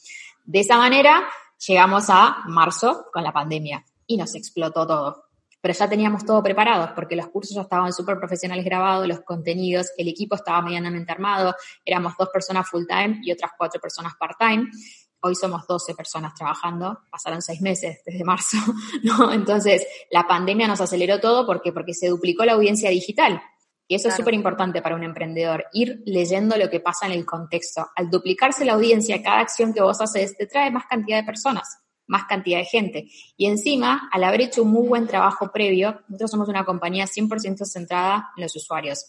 De 0.45 0.61
esa 0.61 0.77
manera 0.77 1.29
llegamos 1.67 2.07
a 2.09 2.45
marzo 2.47 3.07
con 3.13 3.25
la 3.25 3.33
pandemia 3.33 3.85
y 4.07 4.17
nos 4.17 4.35
explotó 4.35 4.87
todo 4.87 5.25
pero 5.65 5.73
ya 5.73 5.89
teníamos 5.89 6.27
todo 6.27 6.43
preparado 6.43 6.95
porque 6.95 7.17
los 7.17 7.29
cursos 7.29 7.55
ya 7.55 7.63
estaban 7.63 7.91
súper 7.91 8.19
profesionales 8.19 8.67
grabados, 8.67 9.09
los 9.09 9.21
contenidos, 9.21 9.93
el 9.97 10.09
equipo 10.09 10.35
estaba 10.35 10.61
medianamente 10.61 11.11
armado, 11.11 11.55
éramos 11.87 12.13
dos 12.19 12.29
personas 12.29 12.69
full 12.69 12.85
time 12.87 13.21
y 13.23 13.33
otras 13.33 13.53
cuatro 13.57 13.81
personas 13.81 14.13
part 14.21 14.37
time. 14.39 14.69
Hoy 15.21 15.35
somos 15.35 15.67
12 15.67 15.95
personas 15.95 16.35
trabajando, 16.35 16.99
pasaron 17.11 17.41
seis 17.41 17.63
meses 17.63 18.03
desde 18.05 18.25
marzo, 18.25 18.59
¿no? 19.05 19.33
Entonces, 19.33 19.87
la 20.11 20.29
pandemia 20.29 20.69
nos 20.69 20.83
aceleró 20.83 21.19
todo 21.19 21.47
porque, 21.47 21.73
porque 21.73 21.95
se 21.95 22.09
duplicó 22.09 22.45
la 22.45 22.53
audiencia 22.53 22.91
digital. 22.91 23.41
Y 23.87 23.97
eso 23.97 24.09
es 24.09 24.17
súper 24.17 24.35
importante 24.35 24.81
para 24.81 24.95
un 24.95 25.05
emprendedor, 25.05 25.67
ir 25.73 26.03
leyendo 26.07 26.57
lo 26.57 26.71
que 26.71 26.81
pasa 26.81 27.07
en 27.07 27.13
el 27.13 27.27
contexto. 27.27 27.87
Al 27.95 28.11
duplicarse 28.11 28.65
la 28.65 28.73
audiencia, 28.75 29.23
cada 29.23 29.41
acción 29.41 29.75
que 29.75 29.83
vos 29.83 30.01
haces 30.01 30.37
te 30.37 30.47
trae 30.47 30.71
más 30.71 30.87
cantidad 30.87 31.19
de 31.19 31.25
personas 31.25 31.81
más 32.07 32.25
cantidad 32.25 32.59
de 32.59 32.65
gente. 32.65 33.09
Y 33.37 33.47
encima, 33.47 34.09
al 34.13 34.25
haber 34.25 34.43
hecho 34.43 34.63
un 34.63 34.71
muy 34.71 34.87
buen 34.87 35.07
trabajo 35.07 35.51
previo, 35.53 36.03
nosotros 36.09 36.31
somos 36.31 36.49
una 36.49 36.65
compañía 36.65 37.07
100% 37.07 37.65
centrada 37.65 38.31
en 38.37 38.43
los 38.43 38.55
usuarios. 38.57 39.07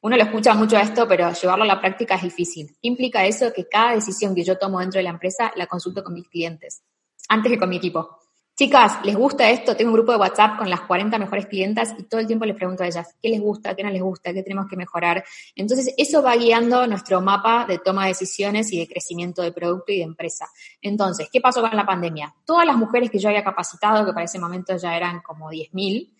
Uno 0.00 0.16
lo 0.16 0.22
escucha 0.22 0.54
mucho 0.54 0.78
esto, 0.78 1.08
pero 1.08 1.32
llevarlo 1.32 1.64
a 1.64 1.66
la 1.66 1.80
práctica 1.80 2.14
es 2.14 2.22
difícil. 2.22 2.68
¿Qué 2.80 2.88
implica 2.88 3.26
eso? 3.26 3.52
Que 3.52 3.68
cada 3.68 3.94
decisión 3.94 4.34
que 4.34 4.44
yo 4.44 4.56
tomo 4.56 4.78
dentro 4.80 4.98
de 4.98 5.04
la 5.04 5.10
empresa 5.10 5.52
la 5.56 5.66
consulto 5.66 6.04
con 6.04 6.14
mis 6.14 6.28
clientes, 6.28 6.82
antes 7.28 7.50
que 7.50 7.58
con 7.58 7.68
mi 7.68 7.76
equipo. 7.76 8.17
Chicas, 8.58 8.98
¿les 9.04 9.14
gusta 9.14 9.48
esto? 9.48 9.76
Tengo 9.76 9.92
un 9.92 9.94
grupo 9.98 10.10
de 10.10 10.18
WhatsApp 10.18 10.58
con 10.58 10.68
las 10.68 10.80
40 10.80 11.16
mejores 11.16 11.46
clientas 11.46 11.94
y 11.96 12.02
todo 12.02 12.20
el 12.20 12.26
tiempo 12.26 12.44
les 12.44 12.56
pregunto 12.56 12.82
a 12.82 12.88
ellas 12.88 13.14
qué 13.22 13.28
les 13.28 13.40
gusta, 13.40 13.76
qué 13.76 13.84
no 13.84 13.90
les 13.90 14.02
gusta, 14.02 14.32
qué 14.32 14.42
tenemos 14.42 14.66
que 14.66 14.76
mejorar. 14.76 15.24
Entonces, 15.54 15.94
eso 15.96 16.24
va 16.24 16.34
guiando 16.34 16.84
nuestro 16.88 17.20
mapa 17.20 17.66
de 17.68 17.78
toma 17.78 18.02
de 18.02 18.08
decisiones 18.08 18.72
y 18.72 18.80
de 18.80 18.88
crecimiento 18.88 19.42
de 19.42 19.52
producto 19.52 19.92
y 19.92 19.98
de 19.98 20.02
empresa. 20.02 20.48
Entonces, 20.82 21.28
¿qué 21.32 21.40
pasó 21.40 21.60
con 21.60 21.76
la 21.76 21.86
pandemia? 21.86 22.34
Todas 22.44 22.66
las 22.66 22.76
mujeres 22.76 23.12
que 23.12 23.20
yo 23.20 23.28
había 23.28 23.44
capacitado, 23.44 24.04
que 24.04 24.12
para 24.12 24.24
ese 24.24 24.40
momento 24.40 24.76
ya 24.76 24.96
eran 24.96 25.20
como 25.20 25.50
10.000, 25.50 26.12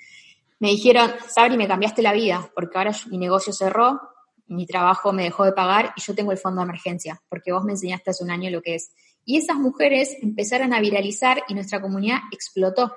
me 0.60 0.68
dijeron, 0.68 1.10
Sabri, 1.26 1.56
me 1.56 1.66
cambiaste 1.66 2.02
la 2.02 2.12
vida, 2.12 2.48
porque 2.54 2.78
ahora 2.78 2.92
mi 3.10 3.18
negocio 3.18 3.52
cerró, 3.52 4.00
mi 4.46 4.64
trabajo 4.64 5.12
me 5.12 5.24
dejó 5.24 5.44
de 5.44 5.52
pagar 5.52 5.92
y 5.96 6.00
yo 6.00 6.14
tengo 6.14 6.30
el 6.30 6.38
fondo 6.38 6.60
de 6.60 6.66
emergencia, 6.66 7.20
porque 7.28 7.52
vos 7.52 7.64
me 7.64 7.72
enseñaste 7.72 8.10
hace 8.10 8.22
un 8.22 8.30
año 8.30 8.48
lo 8.50 8.62
que 8.62 8.76
es. 8.76 8.92
Y 9.28 9.36
esas 9.36 9.58
mujeres 9.58 10.16
empezaron 10.22 10.72
a 10.72 10.80
viralizar 10.80 11.42
y 11.48 11.54
nuestra 11.54 11.82
comunidad 11.82 12.16
explotó. 12.32 12.94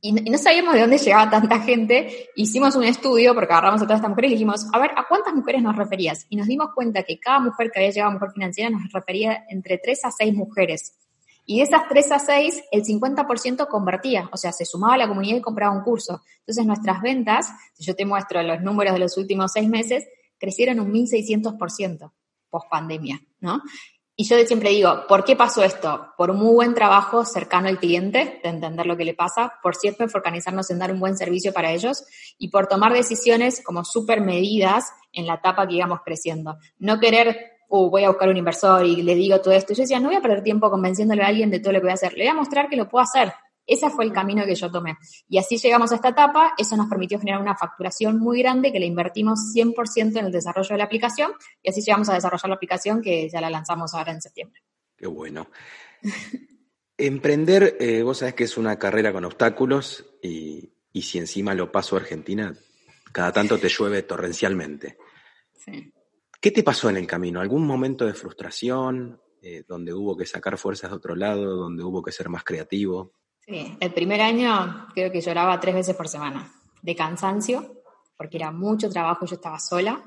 Y 0.00 0.12
no 0.12 0.38
sabíamos 0.38 0.74
de 0.74 0.82
dónde 0.82 0.96
llegaba 0.96 1.28
tanta 1.28 1.58
gente. 1.58 2.28
Hicimos 2.36 2.76
un 2.76 2.84
estudio 2.84 3.34
porque 3.34 3.52
agarramos 3.52 3.82
a 3.82 3.84
todas 3.84 3.98
estas 3.98 4.10
mujeres 4.10 4.30
y 4.30 4.34
dijimos, 4.34 4.64
a 4.72 4.78
ver, 4.78 4.92
¿a 4.94 5.08
cuántas 5.08 5.34
mujeres 5.34 5.64
nos 5.64 5.74
referías? 5.74 6.24
Y 6.28 6.36
nos 6.36 6.46
dimos 6.46 6.68
cuenta 6.72 7.02
que 7.02 7.18
cada 7.18 7.40
mujer 7.40 7.72
que 7.72 7.80
había 7.80 7.90
llegado 7.90 8.12
a 8.12 8.14
Mujer 8.14 8.30
Financiera 8.32 8.70
nos 8.70 8.92
refería 8.92 9.44
entre 9.48 9.78
3 9.78 10.04
a 10.04 10.12
6 10.12 10.34
mujeres. 10.34 10.94
Y 11.46 11.56
de 11.56 11.64
esas 11.64 11.88
3 11.88 12.12
a 12.12 12.18
6, 12.20 12.62
el 12.70 12.84
50% 12.84 13.66
convertía, 13.66 14.30
o 14.32 14.36
sea, 14.36 14.52
se 14.52 14.64
sumaba 14.64 14.94
a 14.94 14.98
la 14.98 15.08
comunidad 15.08 15.38
y 15.38 15.42
compraba 15.42 15.76
un 15.76 15.82
curso. 15.82 16.22
Entonces 16.38 16.64
nuestras 16.64 17.02
ventas, 17.02 17.50
si 17.74 17.82
yo 17.82 17.96
te 17.96 18.06
muestro 18.06 18.40
los 18.44 18.62
números 18.62 18.92
de 18.92 19.00
los 19.00 19.16
últimos 19.16 19.50
seis 19.50 19.68
meses, 19.68 20.06
crecieron 20.38 20.78
un 20.78 20.92
1.600% 20.92 22.12
post 22.50 22.66
pandemia, 22.70 23.20
¿no? 23.40 23.60
Y 24.18 24.24
yo 24.24 24.38
siempre 24.46 24.70
digo, 24.70 25.06
¿por 25.06 25.24
qué 25.24 25.36
pasó 25.36 25.62
esto? 25.62 26.08
Por 26.16 26.30
un 26.30 26.38
muy 26.38 26.54
buen 26.54 26.72
trabajo 26.72 27.26
cercano 27.26 27.68
al 27.68 27.78
cliente, 27.78 28.40
de 28.42 28.48
entender 28.48 28.86
lo 28.86 28.96
que 28.96 29.04
le 29.04 29.12
pasa, 29.12 29.52
por 29.62 29.76
siempre 29.76 30.06
organizarnos 30.12 30.70
en 30.70 30.78
dar 30.78 30.90
un 30.90 30.98
buen 30.98 31.18
servicio 31.18 31.52
para 31.52 31.70
ellos 31.70 32.02
y 32.38 32.48
por 32.48 32.66
tomar 32.66 32.94
decisiones 32.94 33.62
como 33.62 33.84
súper 33.84 34.22
medidas 34.22 34.90
en 35.12 35.26
la 35.26 35.34
etapa 35.34 35.68
que 35.68 35.74
íbamos 35.74 36.00
creciendo. 36.02 36.56
No 36.78 36.98
querer, 36.98 37.58
uh, 37.68 37.90
voy 37.90 38.04
a 38.04 38.08
buscar 38.08 38.30
un 38.30 38.38
inversor 38.38 38.86
y 38.86 39.02
le 39.02 39.14
digo 39.14 39.38
todo 39.42 39.52
esto. 39.52 39.74
Yo 39.74 39.82
decía, 39.82 40.00
no 40.00 40.08
voy 40.08 40.16
a 40.16 40.22
perder 40.22 40.42
tiempo 40.42 40.70
convenciéndole 40.70 41.22
a 41.22 41.26
alguien 41.26 41.50
de 41.50 41.60
todo 41.60 41.74
lo 41.74 41.80
que 41.80 41.84
voy 41.84 41.90
a 41.90 41.94
hacer. 41.94 42.14
Le 42.14 42.24
voy 42.24 42.30
a 42.30 42.34
mostrar 42.34 42.70
que 42.70 42.76
lo 42.76 42.88
puedo 42.88 43.04
hacer. 43.04 43.34
Ese 43.66 43.90
fue 43.90 44.04
el 44.04 44.12
camino 44.12 44.44
que 44.44 44.54
yo 44.54 44.70
tomé. 44.70 44.96
Y 45.28 45.38
así 45.38 45.56
llegamos 45.56 45.92
a 45.92 45.96
esta 45.96 46.10
etapa, 46.10 46.54
eso 46.56 46.76
nos 46.76 46.88
permitió 46.88 47.18
generar 47.18 47.40
una 47.40 47.56
facturación 47.56 48.18
muy 48.18 48.40
grande 48.40 48.72
que 48.72 48.78
le 48.78 48.86
invertimos 48.86 49.52
100% 49.54 50.18
en 50.18 50.26
el 50.26 50.32
desarrollo 50.32 50.68
de 50.68 50.78
la 50.78 50.84
aplicación 50.84 51.32
y 51.62 51.70
así 51.70 51.80
llegamos 51.80 52.08
a 52.08 52.14
desarrollar 52.14 52.48
la 52.48 52.54
aplicación 52.54 53.02
que 53.02 53.28
ya 53.28 53.40
la 53.40 53.50
lanzamos 53.50 53.94
ahora 53.94 54.12
en 54.12 54.20
septiembre. 54.20 54.62
Qué 54.96 55.06
bueno. 55.06 55.48
Emprender, 56.98 57.76
eh, 57.78 58.02
vos 58.02 58.18
sabés 58.18 58.34
que 58.34 58.44
es 58.44 58.56
una 58.56 58.78
carrera 58.78 59.12
con 59.12 59.24
obstáculos 59.24 60.06
y, 60.22 60.72
y 60.92 61.02
si 61.02 61.18
encima 61.18 61.54
lo 61.54 61.70
paso 61.70 61.96
a 61.96 62.00
Argentina, 62.00 62.54
cada 63.12 63.32
tanto 63.32 63.58
te 63.58 63.68
llueve 63.68 64.02
torrencialmente. 64.02 64.96
Sí. 65.52 65.92
¿Qué 66.40 66.50
te 66.50 66.62
pasó 66.62 66.88
en 66.88 66.96
el 66.96 67.06
camino? 67.06 67.40
¿Algún 67.40 67.66
momento 67.66 68.06
de 68.06 68.14
frustración 68.14 69.20
eh, 69.42 69.64
donde 69.66 69.92
hubo 69.92 70.16
que 70.16 70.26
sacar 70.26 70.56
fuerzas 70.56 70.90
de 70.90 70.96
otro 70.96 71.14
lado, 71.14 71.56
donde 71.56 71.82
hubo 71.82 72.02
que 72.02 72.12
ser 72.12 72.28
más 72.28 72.44
creativo? 72.44 73.14
El 73.46 73.92
primer 73.92 74.20
año 74.20 74.88
creo 74.92 75.12
que 75.12 75.20
lloraba 75.20 75.60
tres 75.60 75.74
veces 75.76 75.94
por 75.94 76.08
semana, 76.08 76.52
de 76.82 76.96
cansancio, 76.96 77.82
porque 78.16 78.38
era 78.38 78.50
mucho 78.50 78.90
trabajo, 78.90 79.24
yo 79.24 79.36
estaba 79.36 79.60
sola, 79.60 80.02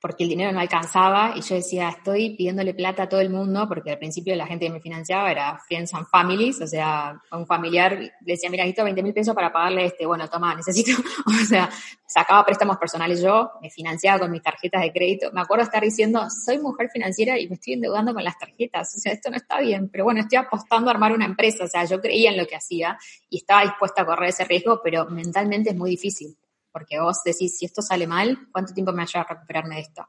porque 0.00 0.24
el 0.24 0.30
dinero 0.30 0.50
no 0.52 0.60
alcanzaba 0.60 1.34
y 1.36 1.42
yo 1.42 1.54
decía, 1.54 1.90
estoy 1.90 2.30
pidiéndole 2.30 2.72
plata 2.72 3.02
a 3.02 3.08
todo 3.08 3.20
el 3.20 3.28
mundo, 3.28 3.68
porque 3.68 3.90
al 3.90 3.98
principio 3.98 4.34
la 4.34 4.46
gente 4.46 4.66
que 4.66 4.72
me 4.72 4.80
financiaba 4.80 5.30
era 5.30 5.58
friends 5.68 5.92
and 5.94 6.06
families, 6.06 6.60
o 6.60 6.66
sea, 6.66 7.20
un 7.32 7.46
familiar 7.46 7.92
le 7.98 8.10
decía, 8.24 8.48
mira, 8.48 8.64
necesito 8.64 8.84
20 8.84 9.02
mil 9.02 9.12
pesos 9.12 9.34
para 9.34 9.52
pagarle 9.52 9.84
este, 9.84 10.06
bueno, 10.06 10.28
toma, 10.28 10.54
necesito, 10.54 10.92
o 11.26 11.44
sea, 11.44 11.68
sacaba 12.06 12.44
préstamos 12.44 12.78
personales 12.78 13.20
yo, 13.22 13.50
me 13.60 13.68
financiaba 13.70 14.20
con 14.20 14.30
mis 14.30 14.42
tarjetas 14.42 14.82
de 14.82 14.92
crédito, 14.92 15.30
me 15.32 15.42
acuerdo 15.42 15.64
estar 15.64 15.82
diciendo, 15.82 16.26
soy 16.30 16.58
mujer 16.58 16.88
financiera 16.90 17.38
y 17.38 17.48
me 17.48 17.56
estoy 17.56 17.74
endeudando 17.74 18.14
con 18.14 18.24
las 18.24 18.38
tarjetas, 18.38 18.94
o 18.96 18.98
sea, 18.98 19.12
esto 19.12 19.30
no 19.30 19.36
está 19.36 19.60
bien, 19.60 19.90
pero 19.90 20.04
bueno, 20.04 20.20
estoy 20.20 20.38
apostando 20.38 20.88
a 20.88 20.94
armar 20.94 21.12
una 21.12 21.26
empresa, 21.26 21.64
o 21.64 21.68
sea, 21.68 21.84
yo 21.84 22.00
creía 22.00 22.30
en 22.30 22.38
lo 22.38 22.46
que 22.46 22.56
hacía 22.56 22.98
y 23.28 23.38
estaba 23.38 23.62
dispuesta 23.62 24.02
a 24.02 24.06
correr 24.06 24.30
ese 24.30 24.44
riesgo, 24.44 24.80
pero 24.82 25.06
mentalmente 25.06 25.70
es 25.70 25.76
muy 25.76 25.90
difícil 25.90 26.36
porque 26.72 27.00
vos 27.00 27.22
decís, 27.24 27.58
si 27.58 27.66
esto 27.66 27.82
sale 27.82 28.06
mal, 28.06 28.48
¿cuánto 28.52 28.72
tiempo 28.72 28.92
me 28.92 29.04
va 29.04 29.20
a 29.20 29.24
recuperarme 29.24 29.76
de 29.76 29.80
esto? 29.82 30.06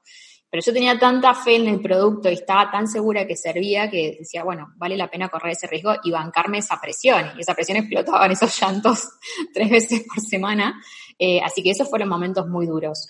Pero 0.52 0.64
yo 0.66 0.74
tenía 0.74 1.00
tanta 1.00 1.34
fe 1.34 1.56
en 1.56 1.68
el 1.70 1.80
producto 1.80 2.30
y 2.30 2.34
estaba 2.34 2.70
tan 2.70 2.86
segura 2.86 3.26
que 3.26 3.38
servía 3.38 3.90
que 3.90 4.18
decía, 4.20 4.44
bueno, 4.44 4.74
vale 4.76 4.98
la 4.98 5.10
pena 5.10 5.30
correr 5.30 5.54
ese 5.54 5.66
riesgo 5.66 5.94
y 6.04 6.12
bancarme 6.12 6.58
esa 6.58 6.80
presión. 6.82 7.32
Y 7.38 7.42
esa 7.42 7.56
presión 7.56 7.78
explotaba 7.78 8.26
en 8.26 8.34
esos 8.34 8.58
llantos 8.60 9.12
tres 9.54 9.70
veces 9.70 10.04
por 10.06 10.20
semana. 10.20 10.82
Eh, 11.18 11.40
así 11.42 11.64
que 11.64 11.72
esos 11.72 11.90
fueron 11.90 12.10
momentos 12.10 12.48
muy 12.50 12.68
duros. 12.68 13.10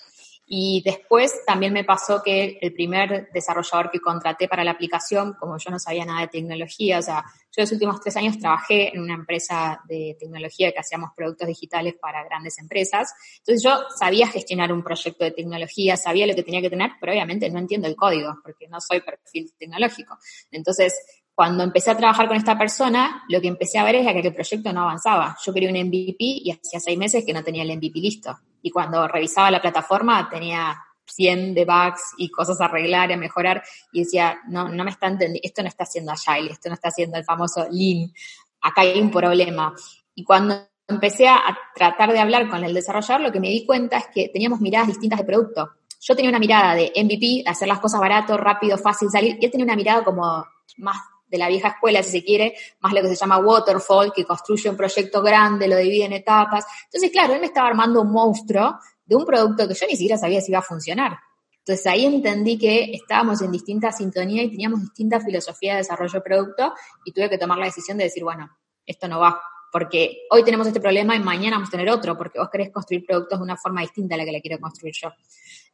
Y 0.54 0.82
después 0.84 1.46
también 1.46 1.72
me 1.72 1.82
pasó 1.82 2.22
que 2.22 2.58
el 2.60 2.74
primer 2.74 3.30
desarrollador 3.32 3.90
que 3.90 4.00
contraté 4.00 4.48
para 4.48 4.62
la 4.62 4.72
aplicación, 4.72 5.32
como 5.40 5.56
yo 5.56 5.70
no 5.70 5.78
sabía 5.78 6.04
nada 6.04 6.20
de 6.20 6.28
tecnología, 6.28 6.98
o 6.98 7.02
sea, 7.02 7.24
yo 7.56 7.62
los 7.62 7.72
últimos 7.72 8.02
tres 8.02 8.18
años 8.18 8.38
trabajé 8.38 8.94
en 8.94 9.00
una 9.00 9.14
empresa 9.14 9.80
de 9.88 10.14
tecnología 10.20 10.70
que 10.70 10.78
hacíamos 10.78 11.12
productos 11.16 11.48
digitales 11.48 11.94
para 11.98 12.22
grandes 12.24 12.58
empresas. 12.58 13.14
Entonces 13.38 13.62
yo 13.64 13.80
sabía 13.96 14.26
gestionar 14.28 14.74
un 14.74 14.82
proyecto 14.82 15.24
de 15.24 15.30
tecnología, 15.30 15.96
sabía 15.96 16.26
lo 16.26 16.34
que 16.34 16.42
tenía 16.42 16.60
que 16.60 16.68
tener, 16.68 16.90
pero 17.00 17.12
obviamente 17.12 17.48
no 17.48 17.58
entiendo 17.58 17.88
el 17.88 17.96
código 17.96 18.34
porque 18.42 18.68
no 18.68 18.78
soy 18.78 19.00
perfil 19.00 19.54
tecnológico. 19.58 20.18
Entonces, 20.50 20.94
cuando 21.34 21.64
empecé 21.64 21.90
a 21.90 21.96
trabajar 21.96 22.28
con 22.28 22.36
esta 22.36 22.58
persona, 22.58 23.24
lo 23.28 23.40
que 23.40 23.48
empecé 23.48 23.78
a 23.78 23.84
ver 23.84 23.96
es 23.96 24.06
que 24.06 24.28
el 24.28 24.34
proyecto 24.34 24.72
no 24.72 24.82
avanzaba. 24.82 25.36
Yo 25.44 25.52
quería 25.52 25.70
un 25.70 25.88
MVP 25.88 26.16
y 26.18 26.50
hacía 26.50 26.78
seis 26.78 26.98
meses 26.98 27.24
que 27.24 27.32
no 27.32 27.42
tenía 27.42 27.62
el 27.62 27.76
MVP 27.76 28.00
listo. 28.00 28.38
Y 28.60 28.70
cuando 28.70 29.08
revisaba 29.08 29.50
la 29.50 29.60
plataforma 29.60 30.28
tenía 30.28 30.76
100 31.06 31.54
de 31.54 31.64
bugs 31.64 32.14
y 32.18 32.30
cosas 32.30 32.60
a 32.60 32.66
arreglar 32.66 33.10
y 33.10 33.14
a 33.14 33.16
mejorar 33.16 33.62
y 33.92 34.00
decía, 34.00 34.40
no, 34.48 34.68
no 34.68 34.84
me 34.84 34.90
está 34.90 35.06
entendiendo, 35.06 35.40
esto 35.42 35.62
no 35.62 35.68
está 35.68 35.84
haciendo 35.84 36.12
Agile, 36.12 36.52
esto 36.52 36.68
no 36.68 36.74
está 36.74 36.88
haciendo 36.88 37.18
el 37.18 37.24
famoso 37.24 37.66
Lean, 37.70 38.12
acá 38.60 38.82
hay 38.82 39.00
un 39.00 39.10
problema. 39.10 39.74
Y 40.14 40.24
cuando 40.24 40.68
empecé 40.86 41.28
a 41.28 41.40
tratar 41.74 42.12
de 42.12 42.20
hablar 42.20 42.48
con 42.48 42.62
el 42.62 42.74
desarrollador, 42.74 43.22
lo 43.22 43.32
que 43.32 43.40
me 43.40 43.48
di 43.48 43.64
cuenta 43.64 43.98
es 43.98 44.06
que 44.14 44.28
teníamos 44.28 44.60
miradas 44.60 44.88
distintas 44.88 45.18
de 45.18 45.24
producto. 45.24 45.70
Yo 46.00 46.14
tenía 46.14 46.30
una 46.30 46.40
mirada 46.40 46.74
de 46.74 46.92
MVP, 46.96 47.44
hacer 47.46 47.68
las 47.68 47.78
cosas 47.78 48.00
barato, 48.00 48.36
rápido, 48.36 48.76
fácil 48.76 49.08
salir, 49.08 49.38
y 49.40 49.44
él 49.44 49.50
tenía 49.50 49.64
una 49.64 49.76
mirada 49.76 50.04
como 50.04 50.44
más 50.78 50.96
de 51.32 51.38
la 51.38 51.48
vieja 51.48 51.68
escuela, 51.68 52.02
si 52.02 52.10
se 52.10 52.22
quiere, 52.22 52.54
más 52.80 52.92
lo 52.92 53.00
que 53.00 53.08
se 53.08 53.16
llama 53.16 53.38
waterfall, 53.38 54.12
que 54.12 54.26
construye 54.26 54.68
un 54.68 54.76
proyecto 54.76 55.22
grande, 55.22 55.66
lo 55.66 55.78
divide 55.78 56.04
en 56.04 56.12
etapas. 56.12 56.66
Entonces, 56.84 57.10
claro, 57.10 57.32
él 57.32 57.40
me 57.40 57.46
estaba 57.46 57.68
armando 57.68 58.02
un 58.02 58.12
monstruo 58.12 58.78
de 59.06 59.16
un 59.16 59.24
producto 59.24 59.66
que 59.66 59.74
yo 59.74 59.86
ni 59.86 59.96
siquiera 59.96 60.18
sabía 60.18 60.42
si 60.42 60.52
iba 60.52 60.58
a 60.58 60.62
funcionar. 60.62 61.18
Entonces 61.58 61.86
ahí 61.86 62.04
entendí 62.04 62.58
que 62.58 62.90
estábamos 62.92 63.40
en 63.40 63.50
distinta 63.50 63.92
sintonía 63.92 64.42
y 64.42 64.50
teníamos 64.50 64.82
distinta 64.82 65.20
filosofía 65.20 65.72
de 65.72 65.78
desarrollo 65.78 66.12
de 66.12 66.20
producto 66.20 66.74
y 67.04 67.12
tuve 67.12 67.30
que 67.30 67.38
tomar 67.38 67.56
la 67.56 67.66
decisión 67.66 67.96
de 67.96 68.04
decir, 68.04 68.24
bueno, 68.24 68.50
esto 68.84 69.08
no 69.08 69.20
va, 69.20 69.40
porque 69.72 70.26
hoy 70.30 70.44
tenemos 70.44 70.66
este 70.66 70.80
problema 70.80 71.16
y 71.16 71.20
mañana 71.20 71.56
vamos 71.56 71.68
a 71.68 71.72
tener 71.72 71.88
otro, 71.88 72.18
porque 72.18 72.38
vos 72.38 72.50
querés 72.50 72.70
construir 72.70 73.06
productos 73.06 73.38
de 73.38 73.44
una 73.44 73.56
forma 73.56 73.80
distinta 73.80 74.16
a 74.16 74.18
la 74.18 74.24
que 74.24 74.32
la 74.32 74.40
quiero 74.40 74.58
construir 74.60 74.92
yo. 75.00 75.12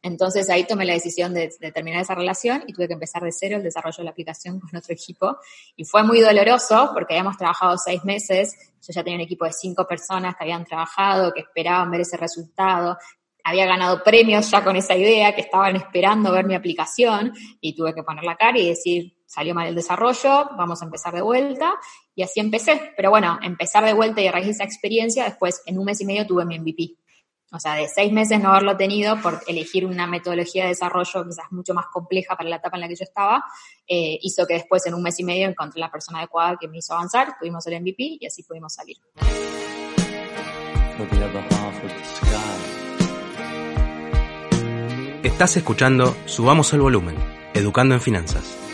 Entonces 0.01 0.49
ahí 0.49 0.65
tomé 0.65 0.85
la 0.85 0.93
decisión 0.93 1.33
de, 1.33 1.49
terminar 1.73 2.01
esa 2.01 2.15
relación 2.15 2.63
y 2.67 2.73
tuve 2.73 2.87
que 2.87 2.93
empezar 2.93 3.21
de 3.23 3.31
cero 3.31 3.57
el 3.57 3.63
desarrollo 3.63 3.97
de 3.97 4.03
la 4.05 4.11
aplicación 4.11 4.59
con 4.59 4.75
otro 4.75 4.93
equipo. 4.93 5.37
Y 5.75 5.83
fue 5.83 6.03
muy 6.03 6.21
doloroso 6.21 6.91
porque 6.93 7.15
habíamos 7.15 7.37
trabajado 7.37 7.77
seis 7.77 8.03
meses, 8.05 8.55
yo 8.81 8.93
ya 8.93 9.03
tenía 9.03 9.17
un 9.17 9.23
equipo 9.23 9.45
de 9.45 9.51
cinco 9.51 9.85
personas 9.85 10.35
que 10.35 10.43
habían 10.43 10.63
trabajado, 10.63 11.33
que 11.33 11.41
esperaban 11.41 11.91
ver 11.91 12.01
ese 12.01 12.15
resultado, 12.15 12.97
había 13.43 13.65
ganado 13.65 14.03
premios 14.03 14.49
ya 14.51 14.63
con 14.63 14.75
esa 14.75 14.95
idea, 14.95 15.33
que 15.33 15.41
estaban 15.41 15.75
esperando 15.75 16.31
ver 16.31 16.45
mi 16.45 16.55
aplicación 16.55 17.33
y 17.59 17.75
tuve 17.75 17.93
que 17.93 18.03
poner 18.03 18.23
la 18.23 18.35
cara 18.35 18.57
y 18.57 18.69
decir, 18.69 19.13
salió 19.25 19.53
mal 19.53 19.67
el 19.67 19.75
desarrollo, 19.75 20.49
vamos 20.57 20.81
a 20.81 20.85
empezar 20.85 21.13
de 21.13 21.21
vuelta. 21.21 21.75
Y 22.15 22.23
así 22.23 22.39
empecé. 22.39 22.93
Pero 22.95 23.09
bueno, 23.09 23.39
empezar 23.41 23.85
de 23.85 23.93
vuelta 23.93 24.21
y 24.21 24.27
a 24.27 24.31
raíz 24.31 24.45
de 24.45 24.51
esa 24.51 24.63
experiencia, 24.63 25.23
después 25.23 25.61
en 25.65 25.77
un 25.77 25.85
mes 25.85 26.01
y 26.01 26.05
medio 26.05 26.27
tuve 26.27 26.45
mi 26.45 26.59
MVP. 26.59 26.95
O 27.51 27.59
sea, 27.59 27.73
de 27.73 27.87
seis 27.87 28.11
meses 28.11 28.39
no 28.39 28.49
haberlo 28.49 28.77
tenido 28.77 29.19
por 29.21 29.41
elegir 29.47 29.85
una 29.85 30.05
metodología 30.05 30.63
de 30.63 30.69
desarrollo 30.69 31.25
quizás 31.25 31.51
mucho 31.51 31.73
más 31.73 31.87
compleja 31.87 32.35
para 32.35 32.47
la 32.47 32.57
etapa 32.57 32.77
en 32.77 32.81
la 32.81 32.87
que 32.87 32.95
yo 32.95 33.03
estaba, 33.03 33.43
eh, 33.87 34.19
hizo 34.21 34.45
que 34.45 34.53
después 34.53 34.85
en 34.85 34.93
un 34.93 35.01
mes 35.01 35.19
y 35.19 35.23
medio 35.23 35.47
encontré 35.47 35.79
la 35.79 35.89
persona 35.89 36.19
adecuada 36.19 36.57
que 36.59 36.67
me 36.67 36.77
hizo 36.77 36.93
avanzar, 36.93 37.35
tuvimos 37.39 37.65
el 37.65 37.81
MVP 37.81 38.17
y 38.19 38.25
así 38.27 38.43
pudimos 38.43 38.73
salir. 38.73 38.97
Estás 45.23 45.57
escuchando 45.57 46.15
Subamos 46.25 46.71
el 46.73 46.81
Volumen, 46.81 47.15
Educando 47.53 47.95
en 47.95 48.01
Finanzas. 48.01 48.68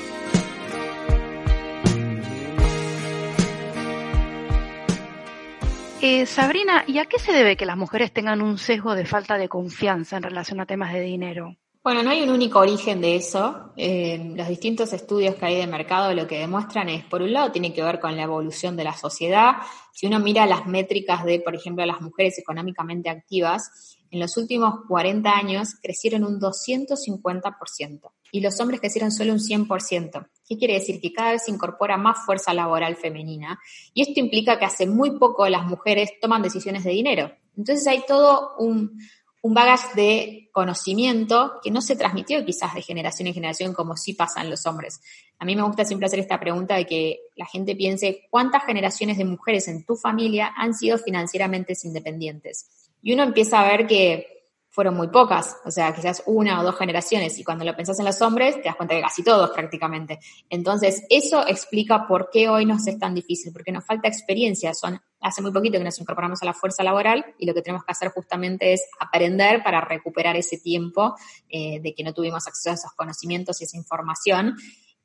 Eh, 6.08 6.28
Sabrina, 6.28 6.84
¿y 6.86 7.00
a 7.00 7.06
qué 7.06 7.18
se 7.18 7.34
debe 7.34 7.58
que 7.58 7.65
las 7.65 7.78
mujeres 7.78 8.13
tengan 8.13 8.44
un 8.44 8.60
sesgo 8.60 8.94
de 8.94 9.06
falta 9.06 9.39
de 9.39 9.50
confianza 9.50 10.18
en 10.18 10.22
relación 10.22 10.60
a 10.60 10.68
temas 10.68 10.94
de 10.94 11.02
dinero? 11.02 11.56
Bueno, 11.84 12.04
no 12.04 12.12
hay 12.12 12.22
un 12.22 12.30
único 12.30 12.60
origen 12.60 13.02
de 13.02 13.15
eso. 13.15 13.72
Eh, 13.76 14.34
los 14.36 14.48
distintos 14.48 14.94
estudios 14.94 15.34
que 15.34 15.48
hay 15.48 15.56
de 15.56 15.65
mercado 15.65 16.13
lo 16.13 16.28
que 16.28 16.38
demuestran 16.38 16.89
es, 16.89 17.04
por 17.06 17.24
un 17.24 17.34
lado, 17.34 17.52
tiene 17.52 17.74
que 17.74 17.82
ver 17.82 18.00
con 18.00 18.15
la 18.15 18.22
evolución 18.22 18.78
de 18.78 18.84
la 18.84 18.94
sociedad. 18.94 19.54
Si 19.94 20.06
uno 20.06 20.20
mira 20.20 20.46
las 20.46 20.68
métricas 20.68 21.26
de, 21.26 21.39
por 21.39 21.56
ejemplo, 21.56 21.84
las 21.88 22.02
mujeres 22.02 22.38
económicamente 22.38 23.10
activas, 23.10 23.95
en 24.12 24.20
los 24.20 24.38
últimos 24.38 24.82
40 24.88 25.30
años 25.30 25.76
crecieron 25.82 26.24
un 26.24 26.39
250% 26.39 28.12
y 28.32 28.41
los 28.41 28.60
hombres 28.60 28.80
crecieron 28.80 29.12
solo 29.12 29.34
un 29.34 29.39
100%. 29.39 30.28
¿Qué 30.48 30.58
quiere 30.58 30.76
decir? 30.76 31.00
Que 31.02 31.13
cada 31.13 31.32
vez 31.32 31.44
se 31.46 31.52
incorpora 31.52 31.98
más 31.98 32.26
fuerza 32.26 32.54
laboral 32.54 32.96
femenina 32.96 33.60
y 33.94 34.02
esto 34.02 34.20
implica 34.20 34.60
que 34.60 34.65
hace 34.65 34.88
muy 34.88 35.18
poco 35.18 35.48
las 35.50 35.65
mujeres 35.65 36.12
toman 36.22 36.41
decisiones 36.41 36.84
de 36.84 36.91
dinero. 36.91 37.32
Entonces 37.58 37.88
hay 37.88 38.04
todo 38.08 38.56
un, 38.60 39.00
un 39.41 39.54
bagaje 39.54 40.02
de 40.02 40.50
conocimiento 40.52 41.60
que 41.63 41.70
no 41.70 41.80
se 41.82 41.96
transmitió 41.96 42.44
quizás 42.44 42.74
de 42.74 42.82
generación 42.82 43.28
en 43.28 43.34
generación 43.36 43.74
como 43.74 43.96
sí 43.96 44.13
pasan 44.13 44.50
los 44.50 44.65
hombres. 44.65 45.02
A 45.38 45.46
mí 45.46 45.56
me 45.56 45.62
gusta 45.62 45.86
siempre 45.86 46.08
hacer 46.08 46.20
esta 46.20 46.39
pregunta 46.39 46.76
de 46.76 46.86
que 46.86 47.20
la 47.36 47.46
gente 47.46 47.76
piense 47.76 48.26
cuántas 48.32 48.65
generaciones 48.65 49.18
de 49.18 49.26
mujeres 49.26 49.68
en 49.68 49.86
tu 49.86 49.96
familia 49.96 50.52
han 50.58 50.74
sido 50.74 50.98
financieramente 50.98 51.74
independientes. 51.84 52.85
Y 53.06 53.13
uno 53.13 53.22
empieza 53.22 53.62
a 53.62 53.68
ver 53.68 53.86
que 53.86 54.50
fueron 54.68 54.96
muy 54.96 55.10
pocas, 55.10 55.58
o 55.63 55.70
sea, 55.70 55.94
quizás 55.94 56.24
una 56.26 56.60
o 56.60 56.63
dos 56.63 56.76
generaciones, 56.76 57.38
y 57.38 57.44
cuando 57.44 57.63
lo 57.63 57.76
pensás 57.76 58.00
en 58.00 58.06
los 58.06 58.20
hombres, 58.24 58.56
te 58.56 58.63
das 58.63 58.76
cuenta 58.76 58.96
que 58.96 59.02
casi 59.02 59.24
todos 59.24 59.52
prácticamente. 59.52 60.18
Entonces, 60.50 61.04
eso 61.12 61.46
explica 61.48 62.08
por 62.08 62.32
qué 62.32 62.50
hoy 62.50 62.65
nos 62.65 62.88
es 62.88 62.98
tan 62.98 63.13
difícil, 63.13 63.54
porque 63.54 63.72
nos 63.72 63.86
falta 63.86 64.08
experiencia. 64.08 64.74
Son, 64.74 65.00
hace 65.22 65.44
muy 65.44 65.52
poquito 65.52 65.78
que 65.78 65.84
nos 65.84 66.00
incorporamos 66.00 66.41
a 66.41 66.46
la 66.46 66.56
fuerza 66.56 66.82
laboral 66.82 67.24
y 67.38 67.46
lo 67.46 67.54
que 67.54 67.62
tenemos 67.62 67.86
que 67.86 67.91
hacer 67.91 68.10
justamente 68.10 68.74
es 68.74 68.82
aprender 69.00 69.62
para 69.62 69.82
recuperar 69.82 70.36
ese 70.36 70.58
tiempo 70.58 71.13
eh, 71.48 71.80
de 71.82 71.94
que 71.94 72.04
no 72.04 72.12
tuvimos 72.12 72.48
acceso 72.48 72.72
a 72.72 72.74
esos 72.74 72.91
conocimientos 72.94 73.62
y 73.62 73.65
esa 73.65 73.78
información 73.78 74.56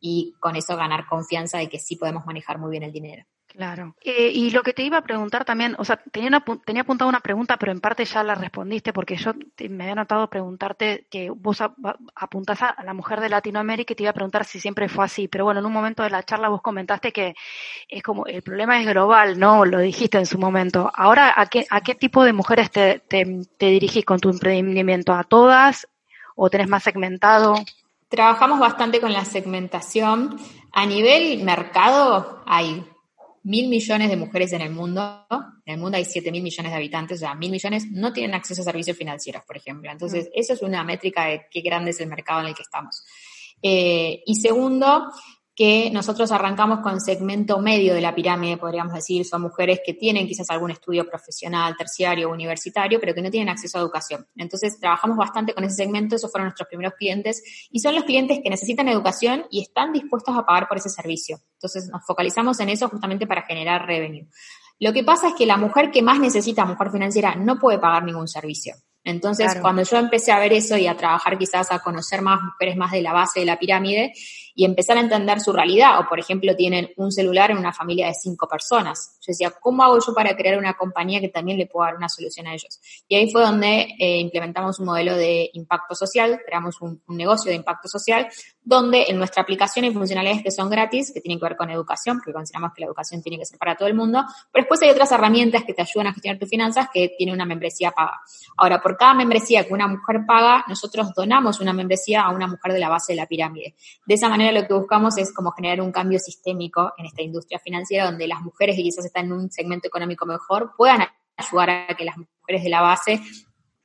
y 0.00 0.32
con 0.40 0.56
eso 0.56 0.74
ganar 0.74 1.04
confianza 1.06 1.58
de 1.58 1.68
que 1.68 1.78
sí 1.78 1.96
podemos 1.96 2.24
manejar 2.24 2.58
muy 2.58 2.70
bien 2.70 2.84
el 2.84 2.92
dinero. 2.92 3.26
Claro. 3.56 3.96
Eh, 4.00 4.30
y 4.32 4.50
lo 4.50 4.62
que 4.62 4.72
te 4.72 4.82
iba 4.82 4.98
a 4.98 5.02
preguntar 5.02 5.44
también, 5.44 5.74
o 5.76 5.84
sea, 5.84 5.96
tenía, 5.96 6.28
una, 6.28 6.44
tenía 6.64 6.82
apuntada 6.82 7.08
una 7.08 7.18
pregunta, 7.20 7.56
pero 7.56 7.72
en 7.72 7.80
parte 7.80 8.04
ya 8.04 8.22
la 8.22 8.36
respondiste, 8.36 8.92
porque 8.92 9.16
yo 9.16 9.32
me 9.68 9.84
había 9.84 9.96
notado 9.96 10.30
preguntarte 10.30 11.06
que 11.10 11.30
vos 11.30 11.60
apuntás 12.14 12.62
a 12.62 12.76
la 12.84 12.94
mujer 12.94 13.20
de 13.20 13.28
Latinoamérica 13.28 13.92
y 13.92 13.96
te 13.96 14.04
iba 14.04 14.10
a 14.10 14.14
preguntar 14.14 14.44
si 14.44 14.60
siempre 14.60 14.88
fue 14.88 15.04
así, 15.04 15.26
pero 15.26 15.44
bueno, 15.44 15.58
en 15.58 15.66
un 15.66 15.72
momento 15.72 16.04
de 16.04 16.10
la 16.10 16.22
charla 16.22 16.48
vos 16.48 16.62
comentaste 16.62 17.12
que 17.12 17.34
es 17.88 18.02
como, 18.04 18.24
el 18.26 18.42
problema 18.42 18.80
es 18.80 18.86
global, 18.86 19.38
¿no? 19.38 19.64
Lo 19.64 19.80
dijiste 19.80 20.18
en 20.18 20.26
su 20.26 20.38
momento. 20.38 20.90
Ahora, 20.94 21.34
¿a 21.36 21.46
qué, 21.46 21.66
a 21.70 21.80
qué 21.80 21.96
tipo 21.96 22.22
de 22.22 22.32
mujeres 22.32 22.70
te, 22.70 23.00
te, 23.00 23.26
te 23.58 23.66
dirigís 23.66 24.04
con 24.04 24.20
tu 24.20 24.30
emprendimiento? 24.30 25.12
¿A 25.12 25.24
todas? 25.24 25.88
¿O 26.36 26.48
tenés 26.50 26.68
más 26.68 26.84
segmentado? 26.84 27.54
Trabajamos 28.08 28.60
bastante 28.60 29.00
con 29.00 29.12
la 29.12 29.24
segmentación. 29.24 30.36
A 30.72 30.86
nivel 30.86 31.42
mercado 31.42 32.42
hay 32.46 32.84
mil 33.42 33.68
millones 33.68 34.10
de 34.10 34.16
mujeres 34.16 34.52
en 34.52 34.60
el 34.62 34.70
mundo. 34.70 35.26
En 35.64 35.74
el 35.74 35.80
mundo 35.80 35.96
hay 35.96 36.04
siete 36.04 36.30
mil 36.30 36.42
millones 36.42 36.72
de 36.72 36.76
habitantes, 36.76 37.18
o 37.18 37.20
sea, 37.20 37.34
mil 37.34 37.50
millones 37.50 37.86
no 37.90 38.12
tienen 38.12 38.34
acceso 38.34 38.62
a 38.62 38.64
servicios 38.64 38.96
financieros, 38.96 39.44
por 39.44 39.56
ejemplo. 39.56 39.90
Entonces, 39.90 40.26
mm. 40.26 40.38
eso 40.38 40.52
es 40.54 40.62
una 40.62 40.84
métrica 40.84 41.26
de 41.26 41.46
qué 41.50 41.60
grande 41.60 41.90
es 41.90 42.00
el 42.00 42.08
mercado 42.08 42.40
en 42.40 42.46
el 42.48 42.54
que 42.54 42.62
estamos. 42.62 43.04
Eh, 43.62 44.22
y 44.26 44.34
segundo, 44.36 45.10
que 45.60 45.90
nosotros 45.90 46.32
arrancamos 46.32 46.78
con 46.80 47.02
segmento 47.02 47.58
medio 47.58 47.92
de 47.92 48.00
la 48.00 48.14
pirámide, 48.14 48.56
podríamos 48.56 48.94
decir, 48.94 49.26
son 49.26 49.42
mujeres 49.42 49.80
que 49.84 49.92
tienen 49.92 50.26
quizás 50.26 50.48
algún 50.48 50.70
estudio 50.70 51.06
profesional, 51.06 51.76
terciario 51.76 52.30
universitario, 52.30 52.98
pero 52.98 53.12
que 53.12 53.20
no 53.20 53.30
tienen 53.30 53.50
acceso 53.50 53.76
a 53.76 53.82
educación. 53.82 54.26
Entonces, 54.36 54.80
trabajamos 54.80 55.18
bastante 55.18 55.52
con 55.52 55.62
ese 55.64 55.76
segmento, 55.76 56.16
esos 56.16 56.32
fueron 56.32 56.46
nuestros 56.46 56.66
primeros 56.66 56.94
clientes, 56.94 57.42
y 57.70 57.78
son 57.80 57.94
los 57.94 58.04
clientes 58.04 58.40
que 58.42 58.48
necesitan 58.48 58.88
educación 58.88 59.44
y 59.50 59.60
están 59.60 59.92
dispuestos 59.92 60.34
a 60.34 60.46
pagar 60.46 60.66
por 60.66 60.78
ese 60.78 60.88
servicio. 60.88 61.40
Entonces, 61.56 61.90
nos 61.92 62.06
focalizamos 62.06 62.58
en 62.60 62.70
eso 62.70 62.88
justamente 62.88 63.26
para 63.26 63.42
generar 63.42 63.86
revenue. 63.86 64.28
Lo 64.78 64.94
que 64.94 65.04
pasa 65.04 65.28
es 65.28 65.34
que 65.34 65.44
la 65.44 65.58
mujer 65.58 65.90
que 65.90 66.00
más 66.00 66.20
necesita 66.20 66.64
mujer 66.64 66.90
financiera 66.90 67.34
no 67.34 67.58
puede 67.58 67.78
pagar 67.78 68.02
ningún 68.04 68.28
servicio. 68.28 68.76
Entonces, 69.04 69.56
cuando 69.60 69.82
yo 69.82 69.96
empecé 69.96 70.30
a 70.32 70.38
ver 70.38 70.52
eso 70.52 70.76
y 70.76 70.86
a 70.86 70.96
trabajar 70.96 71.38
quizás 71.38 71.72
a 71.72 71.80
conocer 71.80 72.20
más 72.22 72.40
mujeres 72.42 72.76
más 72.76 72.92
de 72.92 73.02
la 73.02 73.12
base 73.12 73.40
de 73.40 73.46
la 73.46 73.58
pirámide 73.58 74.12
y 74.54 74.64
empezar 74.64 74.96
a 74.96 75.00
entender 75.00 75.40
su 75.40 75.52
realidad, 75.52 76.00
o 76.00 76.08
por 76.08 76.18
ejemplo 76.18 76.54
tienen 76.56 76.90
un 76.96 77.12
celular 77.12 77.50
en 77.50 77.58
una 77.58 77.72
familia 77.72 78.06
de 78.06 78.14
cinco 78.14 78.48
personas. 78.48 79.18
Yo 79.20 79.26
decía, 79.28 79.52
¿cómo 79.60 79.82
hago 79.82 79.98
yo 80.04 80.14
para 80.14 80.36
crear 80.36 80.58
una 80.58 80.74
compañía 80.74 81.20
que 81.20 81.28
también 81.28 81.58
le 81.58 81.66
pueda 81.66 81.88
dar 81.88 81.96
una 81.96 82.08
solución 82.08 82.46
a 82.46 82.54
ellos? 82.54 82.80
Y 83.08 83.16
ahí 83.16 83.30
fue 83.30 83.42
donde 83.42 83.88
eh, 83.98 84.18
implementamos 84.18 84.78
un 84.78 84.86
modelo 84.86 85.14
de 85.14 85.50
impacto 85.54 85.94
social, 85.94 86.40
creamos 86.44 86.80
un, 86.80 87.02
negocio 87.08 87.50
de 87.50 87.56
impacto 87.56 87.88
social, 87.88 88.28
donde 88.62 89.04
en 89.08 89.18
nuestra 89.18 89.42
aplicación 89.42 89.84
hay 89.84 89.92
funcionalidades 89.92 90.42
que 90.42 90.50
son 90.50 90.70
gratis, 90.70 91.12
que 91.12 91.20
tienen 91.20 91.38
que 91.38 91.44
ver 91.44 91.56
con 91.56 91.70
educación, 91.70 92.18
porque 92.18 92.32
consideramos 92.32 92.72
que 92.74 92.80
la 92.82 92.86
educación 92.86 93.22
tiene 93.22 93.38
que 93.38 93.44
ser 93.44 93.58
para 93.58 93.74
todo 93.76 93.88
el 93.88 93.94
mundo, 93.94 94.24
pero 94.52 94.64
después 94.64 94.80
hay 94.82 94.90
otras 94.90 95.10
herramientas 95.12 95.64
que 95.64 95.74
te 95.74 95.82
ayudan 95.82 96.08
a 96.08 96.12
gestionar 96.12 96.38
tus 96.38 96.48
finanzas 96.48 96.88
que 96.92 97.12
tienen 97.16 97.34
una 97.34 97.44
membresía 97.44 97.90
paga. 97.90 98.20
Ahora, 98.56 98.80
por 98.80 98.96
cada 98.96 99.14
membresía 99.14 99.66
que 99.66 99.72
una 99.72 99.88
mujer 99.88 100.20
paga, 100.26 100.64
nosotros 100.68 101.12
donamos 101.14 101.60
una 101.60 101.72
membresía 101.72 102.22
a 102.22 102.30
una 102.30 102.46
mujer 102.46 102.72
de 102.72 102.78
la 102.78 102.88
base 102.88 103.12
de 103.12 103.16
la 103.16 103.26
pirámide. 103.26 103.74
De 104.06 104.14
esa 104.14 104.28
manera 104.28 104.49
lo 104.52 104.66
que 104.66 104.74
buscamos 104.74 105.18
es 105.18 105.32
como 105.32 105.52
generar 105.52 105.80
un 105.80 105.92
cambio 105.92 106.18
sistémico 106.18 106.92
en 106.98 107.06
esta 107.06 107.22
industria 107.22 107.58
financiera 107.58 108.04
donde 108.04 108.26
las 108.26 108.40
mujeres 108.40 108.76
que 108.76 108.82
quizás 108.82 109.04
están 109.04 109.26
en 109.26 109.32
un 109.32 109.50
segmento 109.50 109.88
económico 109.88 110.26
mejor 110.26 110.72
puedan 110.76 111.06
ayudar 111.36 111.70
a 111.70 111.94
que 111.96 112.04
las 112.04 112.16
mujeres 112.16 112.62
de 112.62 112.70
la 112.70 112.80
base 112.80 113.20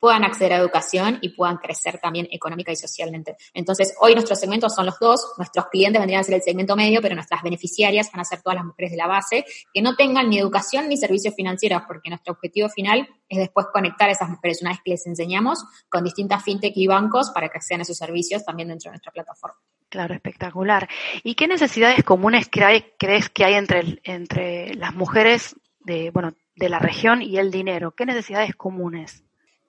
puedan 0.05 0.23
acceder 0.23 0.53
a 0.53 0.57
educación 0.57 1.17
y 1.21 1.29
puedan 1.29 1.57
crecer 1.57 1.99
también 1.99 2.27
económica 2.31 2.71
y 2.71 2.75
socialmente. 2.75 3.37
Entonces, 3.55 3.95
hoy 3.99 4.13
nuestros 4.13 4.39
segmentos 4.39 4.75
son 4.75 4.85
los 4.85 4.99
dos, 4.99 5.33
nuestros 5.37 5.65
clientes 5.67 5.99
vendrían 5.99 6.21
a 6.21 6.23
ser 6.23 6.35
el 6.35 6.43
segmento 6.43 6.75
medio, 6.75 7.01
pero 7.01 7.15
nuestras 7.15 7.41
beneficiarias 7.41 8.11
van 8.11 8.21
a 8.21 8.23
ser 8.23 8.43
todas 8.43 8.57
las 8.57 8.65
mujeres 8.65 8.91
de 8.91 8.97
la 8.97 9.07
base 9.07 9.45
que 9.73 9.81
no 9.81 9.95
tengan 9.95 10.29
ni 10.29 10.37
educación 10.37 10.89
ni 10.89 10.97
servicios 10.97 11.33
financieros, 11.33 11.81
porque 11.87 12.09
nuestro 12.09 12.33
objetivo 12.33 12.69
final 12.69 13.09
es 13.27 13.39
después 13.39 13.65
conectar 13.73 14.09
a 14.09 14.11
esas 14.11 14.29
mujeres 14.29 14.61
una 14.61 14.71
vez 14.71 14.79
que 14.85 14.91
les 14.91 15.07
enseñamos 15.07 15.63
con 15.89 16.03
distintas 16.03 16.43
fintech 16.43 16.73
y 16.75 16.85
bancos 16.85 17.31
para 17.31 17.49
que 17.49 17.57
accedan 17.57 17.81
a 17.81 17.83
esos 17.83 17.97
servicios 17.97 18.45
también 18.45 18.67
dentro 18.67 18.89
de 18.89 18.97
nuestra 18.97 19.11
plataforma. 19.11 19.57
Claro, 19.89 20.13
espectacular. 20.13 20.89
¿Y 21.23 21.35
qué 21.35 21.47
necesidades 21.47 22.03
comunes 22.03 22.49
crees 22.51 23.29
que 23.29 23.45
hay 23.45 23.53
entre, 23.53 23.99
entre 24.03 24.73
las 24.75 24.93
mujeres 24.93 25.55
de, 25.79 26.11
bueno, 26.11 26.33
de 26.55 26.69
la 26.69 26.79
región 26.79 27.21
y 27.21 27.37
el 27.37 27.51
dinero? 27.51 27.91
¿Qué 27.91 28.05
necesidades 28.05 28.55
comunes? 28.55 29.23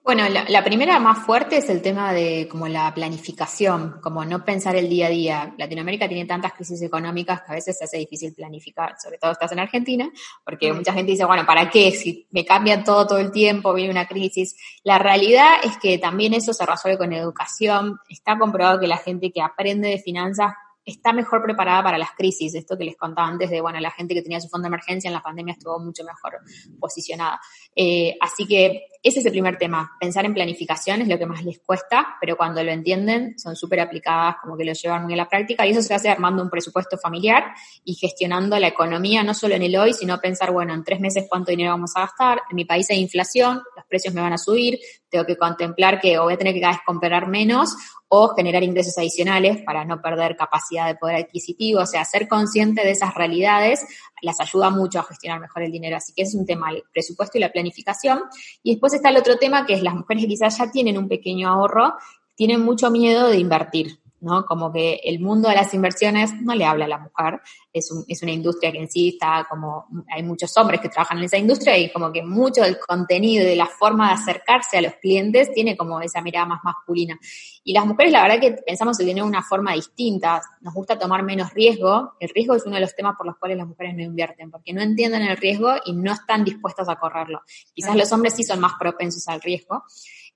Bueno, 0.07 0.23
la, 0.29 0.63
primera 0.63 1.01
más 1.01 1.25
fuerte 1.25 1.57
es 1.57 1.69
el 1.69 1.81
tema 1.81 2.13
de 2.13 2.47
como 2.49 2.69
la 2.69 2.93
planificación, 2.93 3.99
como 4.01 4.23
no 4.23 4.45
pensar 4.45 4.77
el 4.77 4.87
día 4.87 5.07
a 5.07 5.09
día. 5.09 5.53
Latinoamérica 5.57 6.07
tiene 6.07 6.23
tantas 6.23 6.53
crisis 6.53 6.81
económicas 6.81 7.41
que 7.41 7.51
a 7.51 7.55
veces 7.55 7.77
se 7.77 7.83
hace 7.83 7.97
difícil 7.97 8.33
planificar, 8.33 8.95
sobre 9.03 9.17
todo 9.17 9.33
estás 9.33 9.51
en 9.51 9.59
Argentina, 9.59 10.09
porque 10.45 10.71
mm. 10.71 10.77
mucha 10.77 10.93
gente 10.93 11.11
dice, 11.11 11.25
bueno, 11.25 11.45
¿para 11.45 11.69
qué? 11.69 11.91
Si 11.91 12.25
me 12.31 12.45
cambian 12.45 12.85
todo 12.85 13.05
todo 13.05 13.19
el 13.19 13.33
tiempo, 13.33 13.73
viene 13.73 13.91
una 13.91 14.07
crisis. 14.07 14.55
La 14.81 14.97
realidad 14.97 15.55
es 15.61 15.77
que 15.77 15.97
también 15.97 16.33
eso 16.33 16.53
se 16.53 16.65
resuelve 16.65 16.97
con 16.97 17.11
educación. 17.11 17.99
Está 18.07 18.39
comprobado 18.39 18.79
que 18.79 18.87
la 18.87 18.99
gente 18.99 19.33
que 19.33 19.41
aprende 19.41 19.89
de 19.89 19.99
finanzas 19.99 20.53
está 20.87 21.11
mejor 21.11 21.43
preparada 21.43 21.83
para 21.83 21.97
las 21.97 22.11
crisis. 22.11 22.55
Esto 22.55 22.77
que 22.77 22.85
les 22.85 22.95
contaba 22.95 23.27
antes 23.27 23.49
de, 23.49 23.59
bueno, 23.59 23.79
la 23.81 23.91
gente 23.91 24.15
que 24.15 24.21
tenía 24.21 24.39
su 24.39 24.47
fondo 24.47 24.63
de 24.63 24.69
emergencia 24.69 25.09
en 25.09 25.13
la 25.13 25.21
pandemia 25.21 25.51
estuvo 25.51 25.77
mucho 25.79 26.03
mejor 26.05 26.39
posicionada. 26.79 27.41
Eh, 27.75 28.15
así 28.21 28.47
que 28.47 28.85
ese 29.03 29.19
es 29.19 29.25
el 29.25 29.31
primer 29.31 29.57
tema. 29.57 29.91
Pensar 29.99 30.25
en 30.25 30.33
planificación 30.33 31.01
es 31.01 31.07
lo 31.07 31.17
que 31.17 31.25
más 31.25 31.43
les 31.43 31.59
cuesta, 31.59 32.17
pero 32.19 32.35
cuando 32.35 32.63
lo 32.63 32.71
entienden 32.71 33.37
son 33.37 33.55
súper 33.55 33.79
aplicadas, 33.79 34.35
como 34.41 34.57
que 34.57 34.65
lo 34.65 34.73
llevan 34.73 35.03
muy 35.03 35.13
a 35.13 35.17
la 35.17 35.29
práctica 35.29 35.65
y 35.65 35.71
eso 35.71 35.81
se 35.81 35.93
hace 35.93 36.09
armando 36.09 36.43
un 36.43 36.49
presupuesto 36.49 36.97
familiar 36.97 37.45
y 37.83 37.95
gestionando 37.95 38.59
la 38.59 38.67
economía 38.67 39.23
no 39.23 39.33
solo 39.33 39.55
en 39.55 39.63
el 39.63 39.75
hoy, 39.75 39.93
sino 39.93 40.19
pensar, 40.19 40.51
bueno, 40.51 40.73
en 40.73 40.83
tres 40.83 40.99
meses 40.99 41.25
cuánto 41.29 41.51
dinero 41.51 41.71
vamos 41.71 41.91
a 41.95 42.01
gastar. 42.01 42.41
En 42.49 42.55
mi 42.55 42.65
país 42.65 42.89
hay 42.89 42.99
inflación, 42.99 43.61
los 43.75 43.85
precios 43.85 44.13
me 44.13 44.21
van 44.21 44.33
a 44.33 44.37
subir, 44.37 44.79
tengo 45.09 45.25
que 45.25 45.37
contemplar 45.37 45.99
que 45.99 46.17
o 46.19 46.23
voy 46.23 46.33
a 46.33 46.37
tener 46.37 46.53
que 46.53 46.61
cada 46.61 46.73
vez 46.73 46.81
comprar 46.85 47.27
menos 47.27 47.75
o 48.09 48.29
generar 48.35 48.63
ingresos 48.63 48.97
adicionales 48.97 49.61
para 49.63 49.83
no 49.83 50.01
perder 50.01 50.37
capacidad 50.37 50.87
de 50.87 50.95
poder 50.95 51.17
adquisitivo. 51.17 51.81
O 51.81 51.85
sea, 51.85 52.05
ser 52.05 52.27
consciente 52.27 52.83
de 52.83 52.91
esas 52.91 53.13
realidades 53.13 53.85
las 54.21 54.39
ayuda 54.39 54.69
mucho 54.69 54.99
a 54.99 55.03
gestionar 55.03 55.39
mejor 55.39 55.63
el 55.63 55.71
dinero. 55.71 55.97
Así 55.97 56.13
que 56.13 56.23
es 56.23 56.33
un 56.33 56.45
tema, 56.45 56.71
el 56.71 56.83
presupuesto 56.91 57.37
y 57.37 57.41
la 57.41 57.51
planificación. 57.51 58.21
Y 58.63 58.71
después 58.71 58.86
está 58.93 59.09
el 59.09 59.17
otro 59.17 59.37
tema 59.37 59.65
que 59.65 59.73
es 59.73 59.83
las 59.83 59.95
mujeres 59.95 60.23
que 60.23 60.29
quizás 60.29 60.57
ya 60.57 60.71
tienen 60.71 60.97
un 60.97 61.07
pequeño 61.07 61.49
ahorro, 61.49 61.95
tienen 62.35 62.61
mucho 62.61 62.89
miedo 62.91 63.29
de 63.29 63.39
invertir. 63.39 63.99
¿No? 64.21 64.45
Como 64.45 64.71
que 64.71 64.99
el 65.03 65.19
mundo 65.19 65.49
de 65.49 65.55
las 65.55 65.73
inversiones 65.73 66.33
no 66.41 66.55
le 66.55 66.65
habla 66.65 66.85
a 66.85 66.87
la 66.87 66.97
mujer, 66.97 67.41
es, 67.71 67.91
es, 68.07 68.23
una 68.23 68.31
industria 68.31 68.71
que 68.71 68.79
en 68.79 68.89
sí 68.89 69.09
está 69.09 69.45
como, 69.49 69.87
hay 70.09 70.23
muchos 70.23 70.55
hombres 70.57 70.81
que 70.81 70.89
trabajan 70.89 71.19
en 71.19 71.25
esa 71.25 71.37
industria 71.37 71.77
y 71.77 71.91
como 71.91 72.11
que 72.11 72.23
mucho 72.23 72.61
del 72.61 72.79
contenido 72.79 73.43
y 73.43 73.49
de 73.49 73.55
la 73.55 73.67
forma 73.67 74.07
de 74.07 74.13
acercarse 74.15 74.77
a 74.77 74.81
los 74.81 74.93
clientes 74.95 75.51
tiene 75.53 75.77
como 75.77 76.01
esa 76.01 76.21
mirada 76.21 76.47
más 76.47 76.61
masculina. 76.63 77.19
Y 77.63 77.73
las 77.73 77.85
mujeres, 77.85 78.11
la 78.11 78.23
verdad 78.23 78.39
que 78.39 78.51
pensamos 78.65 78.99
el 78.99 79.05
dinero 79.05 79.25
de 79.25 79.29
una 79.29 79.43
forma 79.43 79.73
distinta, 79.73 80.41
nos 80.61 80.73
gusta 80.73 80.97
tomar 80.97 81.21
menos 81.23 81.53
riesgo, 81.53 82.13
el 82.19 82.29
riesgo 82.29 82.55
es 82.55 82.65
uno 82.65 82.75
de 82.75 82.81
los 82.81 82.95
temas 82.95 83.15
por 83.17 83.27
los 83.27 83.37
cuales 83.37 83.57
las 83.57 83.67
mujeres 83.67 83.95
no 83.95 84.03
invierten, 84.03 84.49
porque 84.49 84.73
no 84.73 84.81
entienden 84.81 85.21
el 85.21 85.37
riesgo 85.37 85.73
y 85.85 85.93
no 85.93 86.13
están 86.13 86.43
dispuestas 86.43 86.89
a 86.89 86.95
correrlo. 86.95 87.41
Quizás 87.73 87.95
los 87.95 88.11
hombres 88.11 88.33
sí 88.33 88.43
son 88.43 88.59
más 88.59 88.73
propensos 88.79 89.27
al 89.27 89.41
riesgo. 89.41 89.83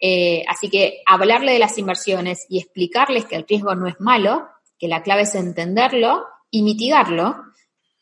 Eh, 0.03 0.43
así 0.47 0.69
que 0.69 1.03
hablarle 1.05 1.53
de 1.53 1.59
las 1.59 1.77
inversiones 1.77 2.47
y 2.49 2.57
explicarles 2.57 3.25
que 3.25 3.35
el 3.35 3.45
riesgo 3.47 3.75
no 3.75 3.87
es 3.87 3.99
malo, 3.99 4.49
que 4.79 4.87
la 4.87 5.03
clave 5.03 5.21
es 5.21 5.35
entenderlo 5.35 6.25
y 6.49 6.63
mitigarlo, 6.63 7.35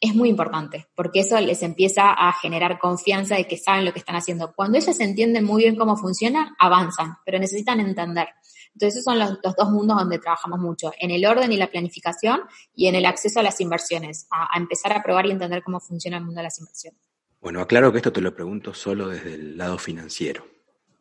es 0.02 0.16
muy 0.16 0.30
importante, 0.30 0.88
porque 0.96 1.20
eso 1.20 1.38
les 1.42 1.62
empieza 1.62 2.12
a 2.12 2.32
generar 2.32 2.80
confianza 2.80 3.36
de 3.36 3.48
que 3.48 3.58
saben 3.58 3.84
lo 3.84 3.92
que 3.92 4.00
están 4.00 4.16
haciendo. 4.16 4.54
Cuando 4.56 4.78
ellas 4.78 4.98
entienden 5.02 5.44
muy 5.44 5.64
bien 5.64 5.76
cómo 5.76 5.98
funciona, 5.98 6.56
avanzan, 6.58 7.18
pero 7.26 7.38
necesitan 7.38 7.82
entender. 7.82 8.30
Entonces, 8.74 9.02
esos 9.02 9.04
son 9.04 9.20
los, 9.20 9.42
dos 9.42 9.70
mundos 9.70 9.98
donde 9.98 10.20
trabajamos 10.20 10.60
mucho, 10.60 10.94
en 11.00 11.12
el 11.12 11.26
orden 11.26 11.52
y 11.52 11.58
la 11.58 11.68
planificación 11.68 12.44
y 12.74 12.88
en 12.88 12.96
el 12.96 13.06
acceso 13.06 13.42
a 13.42 13.44
las 13.44 13.60
inversiones, 13.60 14.28
a, 14.32 14.58
empezar 14.58 14.94
a 14.94 15.04
probar 15.04 15.26
y 15.26 15.32
entender 15.32 15.64
cómo 15.64 15.82
funciona 15.82 16.18
el 16.18 16.24
mundo 16.24 16.40
de 16.40 16.44
las 16.44 16.60
inversiones. 16.60 17.02
Bueno, 17.42 17.60
aclaro 17.60 17.92
que 17.92 17.98
esto 17.98 18.14
te 18.14 18.22
lo 18.22 18.34
pregunto 18.34 18.74
solo 18.74 19.10
desde 19.10 19.34
el 19.34 19.58
lado 19.58 19.78
financiero. 19.78 20.46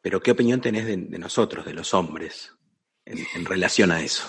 Pero 0.01 0.21
¿qué 0.21 0.31
opinión 0.31 0.61
tenés 0.61 0.87
de, 0.87 0.97
nosotros, 0.97 1.67
de 1.67 1.75
los 1.75 1.95
hombres, 1.95 2.55
en, 3.05 3.45
relación 3.45 3.91
a 3.91 4.03
eso? 4.03 4.29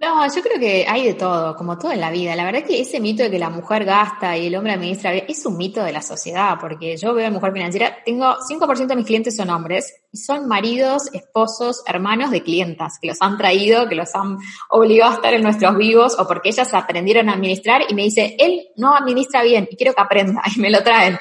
No, 0.00 0.32
yo 0.32 0.42
creo 0.42 0.60
que 0.60 0.86
hay 0.88 1.04
de 1.04 1.14
todo, 1.14 1.56
como 1.56 1.76
todo 1.76 1.90
en 1.90 2.00
la 2.00 2.12
vida. 2.12 2.36
La 2.36 2.44
verdad 2.44 2.62
que 2.62 2.80
ese 2.80 3.00
mito 3.00 3.24
de 3.24 3.30
que 3.32 3.38
la 3.38 3.50
mujer 3.50 3.84
gasta 3.84 4.36
y 4.36 4.46
el 4.46 4.54
hombre 4.54 4.72
administra 4.72 5.12
es 5.12 5.44
un 5.44 5.56
mito 5.56 5.82
de 5.82 5.92
la 5.92 6.02
sociedad, 6.02 6.56
porque 6.60 6.96
yo 6.96 7.14
veo 7.14 7.26
a 7.26 7.30
mujer 7.30 7.52
financiera, 7.52 7.96
tengo 8.04 8.36
5% 8.48 8.86
de 8.86 8.96
mis 8.96 9.06
clientes 9.06 9.34
son 9.34 9.50
hombres, 9.50 9.92
y 10.10 10.16
son 10.16 10.48
maridos, 10.48 11.10
esposos, 11.12 11.82
hermanos 11.86 12.30
de 12.30 12.42
clientas 12.42 12.98
que 13.00 13.08
los 13.08 13.20
han 13.20 13.36
traído, 13.36 13.88
que 13.88 13.94
los 13.94 14.14
han 14.14 14.38
obligado 14.70 15.10
a 15.10 15.14
estar 15.16 15.34
en 15.34 15.42
nuestros 15.42 15.76
vivos 15.76 16.18
o 16.18 16.26
porque 16.26 16.48
ellas 16.48 16.72
aprendieron 16.72 17.28
a 17.28 17.34
administrar 17.34 17.82
y 17.88 17.94
me 17.94 18.04
dice, 18.04 18.34
él 18.38 18.68
no 18.76 18.94
administra 18.94 19.42
bien 19.42 19.68
y 19.70 19.76
quiero 19.76 19.92
que 19.94 20.00
aprenda 20.00 20.42
y 20.56 20.60
me 20.60 20.70
lo 20.70 20.82
traen. 20.82 21.18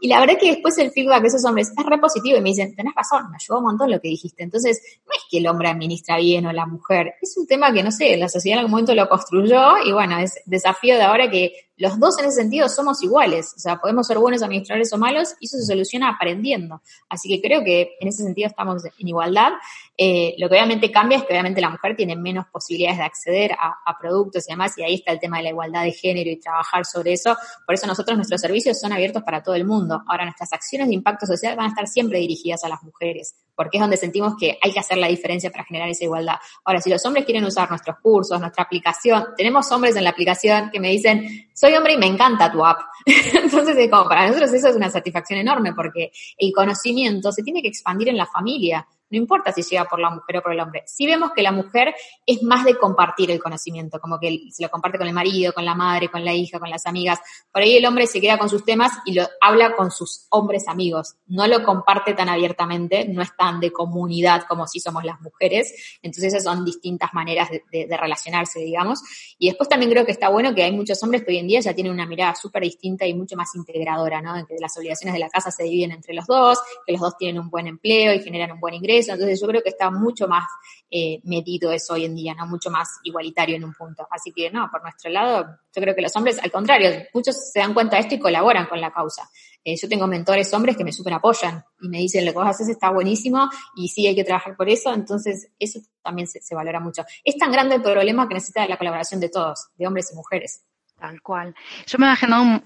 y 0.00 0.08
la 0.08 0.20
verdad 0.20 0.38
que 0.40 0.52
después 0.52 0.78
el 0.78 0.90
feedback 0.90 1.22
de 1.22 1.28
esos 1.28 1.44
hombres 1.44 1.70
es 1.76 1.86
re 1.86 1.98
positivo 1.98 2.38
y 2.38 2.40
me 2.40 2.50
dicen, 2.50 2.74
tenés 2.74 2.94
razón, 2.94 3.30
me 3.30 3.36
ayudó 3.36 3.58
un 3.58 3.64
montón 3.64 3.90
lo 3.90 4.00
que 4.00 4.08
dijiste. 4.08 4.42
Entonces, 4.42 4.80
no 5.06 5.12
es 5.12 5.22
que 5.30 5.38
el 5.38 5.46
hombre 5.46 5.68
administra 5.68 6.16
bien 6.16 6.46
o 6.46 6.52
la 6.52 6.66
mujer, 6.66 7.14
es 7.20 7.36
un 7.36 7.46
tema 7.46 7.72
que 7.72 7.82
no 7.82 7.87
sé, 7.90 8.16
la 8.16 8.28
sociedad 8.28 8.58
en 8.58 8.60
algún 8.60 8.72
momento 8.72 8.94
lo 8.94 9.08
construyó 9.08 9.74
y 9.84 9.92
bueno, 9.92 10.18
es 10.18 10.40
desafío 10.46 10.96
de 10.96 11.02
ahora 11.02 11.30
que 11.30 11.67
los 11.78 11.98
dos 11.98 12.18
en 12.18 12.26
ese 12.26 12.42
sentido 12.42 12.68
somos 12.68 13.02
iguales, 13.02 13.54
o 13.56 13.60
sea, 13.60 13.80
podemos 13.80 14.06
ser 14.06 14.18
buenos 14.18 14.42
administradores 14.42 14.92
o 14.92 14.98
malos 14.98 15.34
y 15.40 15.46
eso 15.46 15.58
se 15.58 15.64
soluciona 15.64 16.10
aprendiendo. 16.10 16.82
Así 17.08 17.28
que 17.28 17.40
creo 17.40 17.62
que 17.62 17.96
en 18.00 18.08
ese 18.08 18.24
sentido 18.24 18.48
estamos 18.48 18.84
en 18.84 19.08
igualdad. 19.08 19.52
Eh, 19.96 20.34
lo 20.38 20.48
que 20.48 20.54
obviamente 20.54 20.90
cambia 20.90 21.18
es 21.18 21.24
que 21.24 21.32
obviamente 21.32 21.60
la 21.60 21.70
mujer 21.70 21.96
tiene 21.96 22.16
menos 22.16 22.46
posibilidades 22.46 22.98
de 22.98 23.04
acceder 23.04 23.52
a, 23.52 23.76
productos 23.98 24.48
y 24.48 24.52
demás, 24.52 24.76
y 24.78 24.82
ahí 24.82 24.94
está 24.94 25.10
el 25.12 25.18
tema 25.18 25.38
de 25.38 25.44
la 25.44 25.48
igualdad 25.50 25.82
de 25.82 25.92
género 25.92 26.30
y 26.30 26.38
trabajar 26.38 26.84
sobre 26.84 27.12
eso. 27.12 27.36
Por 27.66 27.74
eso 27.74 27.86
nosotros 27.86 28.16
nuestros 28.16 28.40
servicios 28.40 28.78
son 28.78 28.92
abiertos 28.92 29.22
para 29.24 29.42
todo 29.42 29.54
el 29.54 29.64
mundo. 29.64 30.02
Ahora 30.06 30.24
nuestras 30.24 30.52
acciones 30.52 30.88
de 30.88 30.94
impacto 30.94 31.26
social 31.26 31.56
van 31.56 31.66
a 31.66 31.68
estar 31.70 31.88
siempre 31.88 32.18
dirigidas 32.18 32.62
a 32.64 32.68
las 32.68 32.82
mujeres, 32.82 33.34
porque 33.56 33.78
es 33.78 33.80
donde 33.80 33.96
sentimos 33.96 34.34
que 34.38 34.58
hay 34.62 34.72
que 34.72 34.78
hacer 34.78 34.98
la 34.98 35.08
diferencia 35.08 35.50
para 35.50 35.64
generar 35.64 35.88
esa 35.88 36.04
igualdad. 36.04 36.36
Ahora, 36.64 36.80
si 36.80 36.90
los 36.90 37.04
hombres 37.06 37.24
quieren 37.24 37.44
usar 37.44 37.68
nuestros 37.68 37.96
cursos, 37.98 38.38
nuestra 38.40 38.64
aplicación, 38.64 39.26
tenemos 39.36 39.70
hombres 39.72 39.96
en 39.96 40.04
la 40.04 40.10
aplicación 40.10 40.70
que 40.70 40.80
me 40.80 40.90
dicen, 40.90 41.48
hombre 41.76 41.94
y 41.94 41.98
me 41.98 42.06
encanta 42.06 42.50
tu 42.50 42.64
app. 42.64 42.80
Entonces, 43.06 43.88
como 43.90 44.08
para 44.08 44.26
nosotros 44.26 44.52
eso 44.52 44.68
es 44.68 44.76
una 44.76 44.90
satisfacción 44.90 45.38
enorme, 45.38 45.72
porque 45.74 46.10
el 46.36 46.52
conocimiento 46.52 47.32
se 47.32 47.42
tiene 47.42 47.62
que 47.62 47.68
expandir 47.68 48.08
en 48.08 48.16
la 48.16 48.26
familia. 48.26 48.86
No 49.10 49.16
importa 49.16 49.52
si 49.52 49.62
llega 49.62 49.86
por 49.86 50.00
la 50.00 50.10
mujer 50.10 50.38
o 50.38 50.42
por 50.42 50.52
el 50.52 50.60
hombre. 50.60 50.82
Si 50.86 51.06
vemos 51.06 51.30
que 51.34 51.42
la 51.42 51.52
mujer 51.52 51.94
es 52.26 52.42
más 52.42 52.64
de 52.64 52.76
compartir 52.76 53.30
el 53.30 53.40
conocimiento, 53.40 53.98
como 54.00 54.18
que 54.18 54.48
se 54.50 54.62
lo 54.62 54.68
comparte 54.68 54.98
con 54.98 55.06
el 55.06 55.14
marido, 55.14 55.52
con 55.52 55.64
la 55.64 55.74
madre, 55.74 56.08
con 56.08 56.24
la 56.24 56.34
hija, 56.34 56.58
con 56.58 56.68
las 56.68 56.86
amigas. 56.86 57.18
Por 57.50 57.62
ahí 57.62 57.76
el 57.76 57.86
hombre 57.86 58.06
se 58.06 58.20
queda 58.20 58.38
con 58.38 58.50
sus 58.50 58.64
temas 58.64 58.92
y 59.06 59.14
lo 59.14 59.26
habla 59.40 59.74
con 59.74 59.90
sus 59.90 60.26
hombres 60.30 60.68
amigos. 60.68 61.16
No 61.26 61.46
lo 61.46 61.62
comparte 61.64 62.12
tan 62.12 62.28
abiertamente, 62.28 63.06
no 63.08 63.22
es 63.22 63.34
tan 63.36 63.60
de 63.60 63.72
comunidad 63.72 64.44
como 64.46 64.66
si 64.66 64.78
somos 64.80 65.04
las 65.04 65.20
mujeres. 65.20 65.98
Entonces 66.02 66.34
esas 66.34 66.44
son 66.44 66.64
distintas 66.64 67.14
maneras 67.14 67.48
de, 67.50 67.88
relacionarse, 67.98 68.60
digamos. 68.60 69.00
Y 69.38 69.48
después 69.48 69.68
también 69.68 69.90
creo 69.90 70.04
que 70.04 70.12
está 70.12 70.28
bueno 70.28 70.54
que 70.54 70.62
hay 70.62 70.72
muchos 70.72 71.02
hombres 71.02 71.24
que 71.24 71.32
hoy 71.32 71.38
en 71.38 71.48
día 71.48 71.60
ya 71.60 71.74
tienen 71.74 71.92
una 71.92 72.06
mirada 72.06 72.34
súper 72.34 72.62
distinta 72.62 73.06
y 73.06 73.14
mucho 73.14 73.36
más 73.36 73.54
integradora, 73.54 74.20
¿no? 74.20 74.36
En 74.36 74.44
que 74.44 74.56
las 74.60 74.76
obligaciones 74.76 75.14
de 75.14 75.20
la 75.20 75.30
casa 75.30 75.50
se 75.50 75.64
dividen 75.64 75.92
entre 75.92 76.14
los 76.14 76.26
dos, 76.26 76.58
que 76.86 76.92
los 76.92 77.00
dos 77.00 77.16
tienen 77.16 77.40
un 77.40 77.48
buen 77.48 77.66
empleo 77.66 78.12
y 78.14 78.20
generan 78.20 78.52
un 78.52 78.60
buen 78.60 78.74
ingreso 78.74 78.97
entonces 79.06 79.40
yo 79.40 79.46
creo 79.46 79.62
que 79.62 79.68
está 79.68 79.90
mucho 79.90 80.26
más 80.26 80.44
eh, 80.90 81.20
medido 81.24 81.70
eso 81.70 81.94
hoy 81.94 82.06
en 82.06 82.16
día, 82.16 82.34
¿no? 82.34 82.46
Mucho 82.46 82.70
más 82.70 82.88
igualitario 83.04 83.56
en 83.56 83.64
un 83.64 83.74
punto. 83.74 84.08
Así 84.10 84.32
que 84.32 84.50
no, 84.50 84.68
por 84.70 84.82
nuestro 84.82 85.10
lado, 85.10 85.46
yo 85.74 85.82
creo 85.82 85.94
que 85.94 86.02
los 86.02 86.16
hombres, 86.16 86.38
al 86.42 86.50
contrario, 86.50 86.90
muchos 87.12 87.50
se 87.52 87.60
dan 87.60 87.74
cuenta 87.74 87.96
de 87.96 88.02
esto 88.02 88.14
y 88.14 88.18
colaboran 88.18 88.66
con 88.66 88.80
la 88.80 88.90
causa. 88.90 89.28
Eh, 89.62 89.76
yo 89.76 89.88
tengo 89.88 90.06
mentores 90.06 90.52
hombres 90.54 90.76
que 90.76 90.84
me 90.84 90.92
super 90.92 91.12
apoyan 91.12 91.62
y 91.80 91.88
me 91.88 91.98
dicen 91.98 92.24
lo 92.24 92.32
que 92.32 92.38
vos 92.38 92.48
haces 92.48 92.68
está 92.68 92.90
buenísimo 92.90 93.50
y 93.76 93.88
sí 93.88 94.06
hay 94.06 94.14
que 94.14 94.24
trabajar 94.24 94.56
por 94.56 94.68
eso, 94.68 94.94
entonces 94.94 95.50
eso 95.58 95.80
también 96.02 96.26
se, 96.26 96.40
se 96.40 96.54
valora 96.54 96.80
mucho. 96.80 97.04
Es 97.22 97.36
tan 97.36 97.52
grande 97.52 97.76
el 97.76 97.82
problema 97.82 98.26
que 98.26 98.34
necesita 98.34 98.66
la 98.66 98.78
colaboración 98.78 99.20
de 99.20 99.28
todos, 99.28 99.68
de 99.76 99.86
hombres 99.86 100.10
y 100.12 100.16
mujeres. 100.16 100.62
Tal 100.98 101.22
cual. 101.22 101.54
Yo 101.86 101.98
me 101.98 102.06
he 102.06 102.08
imaginado 102.08 102.62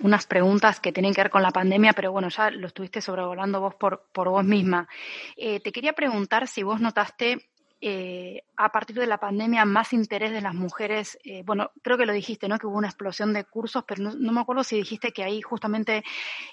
unas 0.00 0.26
preguntas 0.26 0.80
que 0.80 0.92
tienen 0.92 1.14
que 1.14 1.20
ver 1.20 1.30
con 1.30 1.42
la 1.42 1.52
pandemia, 1.52 1.92
pero 1.92 2.10
bueno, 2.10 2.28
ya 2.28 2.50
lo 2.50 2.66
estuviste 2.66 3.00
sobrevolando 3.00 3.60
vos 3.60 3.76
por, 3.76 4.08
por 4.12 4.28
vos 4.28 4.44
misma. 4.44 4.88
Eh, 5.36 5.60
te 5.60 5.70
quería 5.70 5.92
preguntar 5.92 6.48
si 6.48 6.64
vos 6.64 6.80
notaste 6.80 7.48
eh, 7.80 8.42
a 8.56 8.72
partir 8.72 8.96
de 8.96 9.06
la 9.06 9.18
pandemia 9.18 9.64
más 9.66 9.92
interés 9.92 10.32
de 10.32 10.40
las 10.40 10.54
mujeres. 10.54 11.16
Eh, 11.22 11.44
bueno, 11.46 11.70
creo 11.80 11.96
que 11.96 12.06
lo 12.06 12.12
dijiste, 12.12 12.48
¿no? 12.48 12.58
Que 12.58 12.66
hubo 12.66 12.78
una 12.78 12.88
explosión 12.88 13.32
de 13.32 13.44
cursos, 13.44 13.84
pero 13.86 14.02
no, 14.02 14.32
me 14.32 14.40
acuerdo 14.40 14.64
si 14.64 14.76
dijiste 14.76 15.12
que 15.12 15.22
ahí 15.22 15.40
justamente 15.40 16.02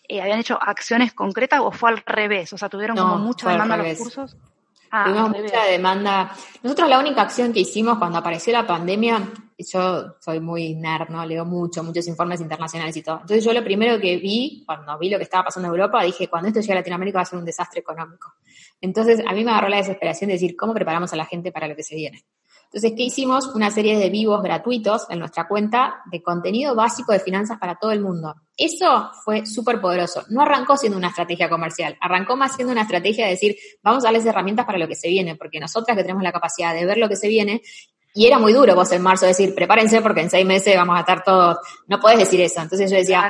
habían 0.08 0.40
hecho 0.40 0.62
acciones 0.62 1.14
concretas 1.14 1.62
o 1.62 1.72
fue 1.72 1.90
al 1.90 2.04
revés. 2.06 2.54
O 2.54 2.60
sea, 2.60 2.70
tuvieron 2.70 2.96
como 2.96 3.18
mucha 3.18 3.50
demanda 3.50 3.76
los 3.76 3.98
cursos. 3.98 4.38
Ah, 4.92 5.06
Tuvimos 5.06 5.30
mucha 5.30 5.64
demanda. 5.66 6.36
Nosotros 6.62 6.90
la 6.90 7.00
única 7.00 7.22
acción 7.22 7.54
que 7.54 7.62
hicimos 7.62 7.98
cuando 7.98 8.18
apareció 8.18 8.52
la 8.52 8.68
pandemia, 8.68 9.32
yo 9.58 10.16
soy 10.20 10.42
muy 10.42 10.76
nerd, 10.76 11.10
¿no? 11.10 11.26
Leo 11.26 11.46
mucho, 11.46 11.82
muchos 11.82 12.08
informes 12.08 12.42
internacionales 12.42 12.96
y 12.98 13.02
todo. 13.02 13.22
Entonces 13.22 13.44
yo 13.46 13.54
lo 13.54 13.64
primero 13.64 14.00
que 14.00 14.18
vi, 14.18 14.64
cuando 14.66 14.98
vi 15.00 15.10
lo 15.10 15.18
que 15.18 15.24
estaba 15.24 15.46
pasando 15.46 15.70
en 15.70 15.76
Europa, 15.76 16.04
dije, 16.04 16.28
cuando 16.28 16.50
esto 16.50 16.60
llegue 16.60 16.74
a 16.74 16.76
Latinoamérica 16.76 17.20
va 17.20 17.24
a 17.24 17.26
ser 17.26 17.40
un 17.40 17.46
desastre 17.46 17.80
económico. 17.80 18.34
Entonces 18.82 19.24
a 19.26 19.34
mí 19.34 19.46
me 19.46 19.52
agarró 19.52 19.70
la 19.70 19.78
desesperación 19.78 20.28
de 20.28 20.34
decir, 20.34 20.56
¿cómo 20.58 20.74
preparamos 20.74 21.14
a 21.14 21.16
la 21.16 21.26
gente 21.26 21.52
para 21.52 21.68
lo 21.68 21.76
que 21.76 21.84
se 21.84 21.96
viene? 21.96 22.26
Entonces, 22.74 22.94
¿qué 22.96 23.04
hicimos? 23.04 23.48
Una 23.48 23.70
serie 23.70 24.00
de 24.00 24.10
vivos 24.10 24.42
gratuitos 24.42 25.06
en 25.10 25.20
nuestra 25.20 25.46
cuenta 25.46 26.04
de 26.06 26.24
contenido 26.24 26.74
básico 26.74 27.12
de 27.12 27.20
finanzas 27.20 27.60
para 27.60 27.76
todo 27.76 27.92
el 27.92 28.00
mundo. 28.00 28.34
Eso 28.56 29.12
fue 29.26 29.46
súper 29.46 29.82
poderoso. 29.82 30.24
No 30.30 30.42
arrancó 30.42 30.78
siendo 30.78 30.98
una 30.98 31.10
estrategia 31.10 31.50
comercial, 31.50 31.98
arrancó 32.00 32.38
más 32.38 32.56
siendo 32.56 32.72
una 32.72 32.84
estrategia 32.84 33.26
de 33.26 33.32
decir, 33.32 33.58
vamos 33.84 34.06
a 34.06 34.08
darles 34.08 34.26
herramientas 34.26 34.66
para 34.66 34.78
lo 34.78 34.88
que 34.88 34.96
se 34.96 35.10
viene, 35.10 35.36
porque 35.36 35.60
nosotras 35.60 35.98
que 35.98 36.04
tenemos 36.04 36.24
la 36.24 36.32
capacidad 36.32 36.74
de 36.74 36.86
ver 36.86 36.98
lo 36.98 37.10
que 37.10 37.18
se 37.18 37.28
viene, 37.28 37.62
y 38.14 38.28
era 38.28 38.40
muy 38.40 38.54
duro 38.54 38.74
vos 38.76 38.92
en 38.94 39.02
marzo 39.02 39.26
decir, 39.26 39.54
prepárense 39.54 40.02
porque 40.02 40.22
en 40.22 40.30
seis 40.30 40.46
meses 40.46 40.76
vamos 40.76 40.96
a 40.96 41.02
estar 41.02 41.24
todos, 41.24 41.58
no 41.88 42.00
podés 42.00 42.20
decir 42.20 42.40
eso. 42.40 42.62
Entonces 42.62 42.90
yo 42.90 42.98
decía, 42.98 43.30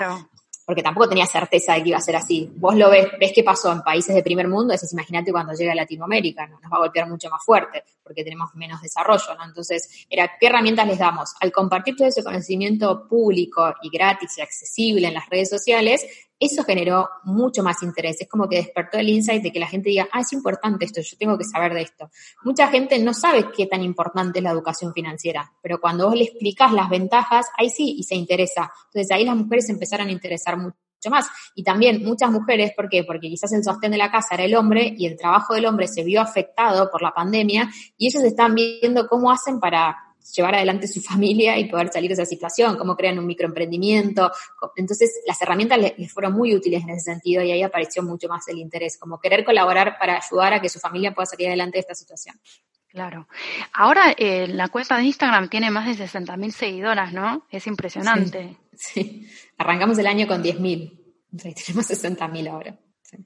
porque 0.72 0.84
tampoco 0.84 1.10
tenía 1.10 1.26
certeza 1.26 1.74
de 1.74 1.84
que 1.84 1.90
iba 1.90 1.98
a 1.98 2.02
ser 2.02 2.16
así. 2.16 2.50
Vos 2.56 2.78
lo 2.78 2.90
ves, 2.90 3.10
ves 3.20 3.34
qué 3.36 3.44
pasó 3.44 3.74
en 3.74 3.82
países 3.82 4.16
de 4.16 4.24
primer 4.24 4.48
mundo, 4.48 4.72
decís, 4.72 4.94
imagínate 4.94 5.30
cuando 5.30 5.52
llega 5.52 5.74
a 5.74 5.76
Latinoamérica, 5.76 6.48
¿no? 6.48 6.62
nos 6.62 6.72
va 6.72 6.78
a 6.78 6.80
golpear 6.80 7.10
mucho 7.10 7.30
más 7.30 7.44
fuerte, 7.44 7.84
porque 8.02 8.24
tenemos 8.24 8.56
menos 8.56 8.82
desarrollo. 8.82 9.36
Entonces, 9.46 10.06
era, 10.10 10.32
¿qué 10.40 10.48
herramientas 10.48 10.88
les 10.88 10.98
damos? 10.98 11.34
Al 11.42 11.52
compartir 11.52 11.98
todo 11.98 12.08
ese 12.08 12.24
conocimiento 12.24 13.06
público 13.06 13.76
y 13.82 13.90
gratis 13.90 14.38
y 14.38 14.42
accesible 14.42 15.10
en 15.10 15.16
las 15.16 15.28
redes 15.30 15.50
sociales, 15.50 16.06
eso 16.42 16.64
generó 16.64 17.08
mucho 17.24 17.62
más 17.62 17.84
interés. 17.84 18.20
Es 18.20 18.28
como 18.28 18.50
que 18.50 18.58
despertó 18.58 18.98
el 18.98 19.08
insight 19.10 19.44
de 19.44 19.52
que 19.52 19.60
la 19.60 19.68
gente 19.68 19.90
diga, 19.90 20.08
ah, 20.12 20.22
es 20.22 20.34
importante 20.34 20.86
esto, 20.86 21.00
yo 21.00 21.16
tengo 21.18 21.38
que 21.38 21.44
saber 21.44 21.74
de 21.76 21.84
esto. 21.84 22.10
Mucha 22.44 22.68
gente 22.68 22.98
no 22.98 23.14
sabe 23.14 23.52
qué 23.56 23.68
tan 23.68 23.84
importante 23.84 24.40
es 24.40 24.44
la 24.44 24.50
educación 24.50 24.92
financiera, 24.92 25.54
pero 25.62 25.80
cuando 25.80 26.08
vos 26.08 26.16
le 26.16 26.24
explicas 26.24 26.74
las 26.74 26.90
ventajas, 26.90 27.46
ahí 27.58 27.70
sí, 27.70 27.96
y 27.96 28.04
se 28.04 28.16
interesa. 28.16 28.74
Entonces 28.88 29.12
ahí 29.12 29.24
las 29.24 29.36
mujeres 29.36 29.70
empezaron 29.70 30.08
a 30.08 30.12
interesar 30.12 30.58
mucho 30.58 30.76
más. 31.12 31.28
Y 31.54 31.64
también 31.64 32.04
muchas 32.04 32.32
mujeres, 32.32 32.74
¿por 32.76 32.90
qué? 32.90 33.04
Porque 33.04 33.30
quizás 33.30 33.54
el 33.54 33.64
sostén 33.64 33.92
de 33.92 33.98
la 33.98 34.12
casa 34.12 34.34
era 34.34 34.44
el 34.44 34.56
hombre 34.56 34.96
y 34.98 35.06
el 35.06 35.18
trabajo 35.18 35.54
del 35.54 35.68
hombre 35.68 35.88
se 35.88 36.04
vio 36.04 36.22
afectado 36.22 36.90
por 36.90 37.04
la 37.04 37.14
pandemia 37.14 37.70
y 37.98 38.08
ellos 38.08 38.24
están 38.24 38.56
viendo 38.56 39.08
cómo 39.08 39.32
hacen 39.32 39.60
para 39.60 40.11
llevar 40.36 40.56
adelante 40.56 40.88
su 40.88 41.02
familia 41.12 41.58
y 41.58 41.70
poder 41.70 41.92
salir 41.92 42.10
de 42.10 42.14
esa 42.14 42.26
situación, 42.26 42.78
cómo 42.78 42.96
crean 42.96 43.20
un 43.20 43.26
microemprendimiento. 43.26 44.32
Entonces, 44.76 45.22
las 45.26 45.42
herramientas 45.42 45.80
les, 45.80 46.12
fueron 46.12 46.34
muy 46.34 46.56
útiles 46.56 46.84
en 46.84 46.92
ese 46.92 47.12
sentido 47.12 47.44
y 47.44 47.52
ahí 47.52 47.64
apareció 47.64 48.04
mucho 48.04 48.28
más 48.28 48.48
el 48.48 48.58
interés, 48.58 48.98
como 48.98 49.20
querer 49.20 49.44
colaborar 49.44 49.98
para 50.00 50.18
ayudar 50.18 50.54
a 50.54 50.62
que 50.62 50.70
su 50.70 50.80
familia 50.80 51.14
pueda 51.14 51.26
salir 51.26 51.48
adelante 51.48 51.78
de 51.78 51.82
esta 51.82 51.96
situación. 51.96 52.40
Claro. 52.88 53.28
Ahora 53.74 54.14
eh, 54.18 54.48
la 54.48 54.68
cuenta 54.68 54.98
de 54.98 55.04
Instagram 55.04 55.48
tiene 55.48 55.72
más 55.72 55.86
de 55.86 56.04
60.000 56.04 56.52
seguidoras, 56.52 57.14
¿no? 57.14 57.46
Es 57.50 57.66
impresionante. 57.68 58.58
Sí, 58.76 59.28
arrancamos 59.58 59.98
el 59.98 60.08
año 60.08 60.28
con 60.28 60.44
10.000, 60.44 61.00
tenemos 61.32 61.90
60.000 61.90 62.50
ahora. 62.50 62.78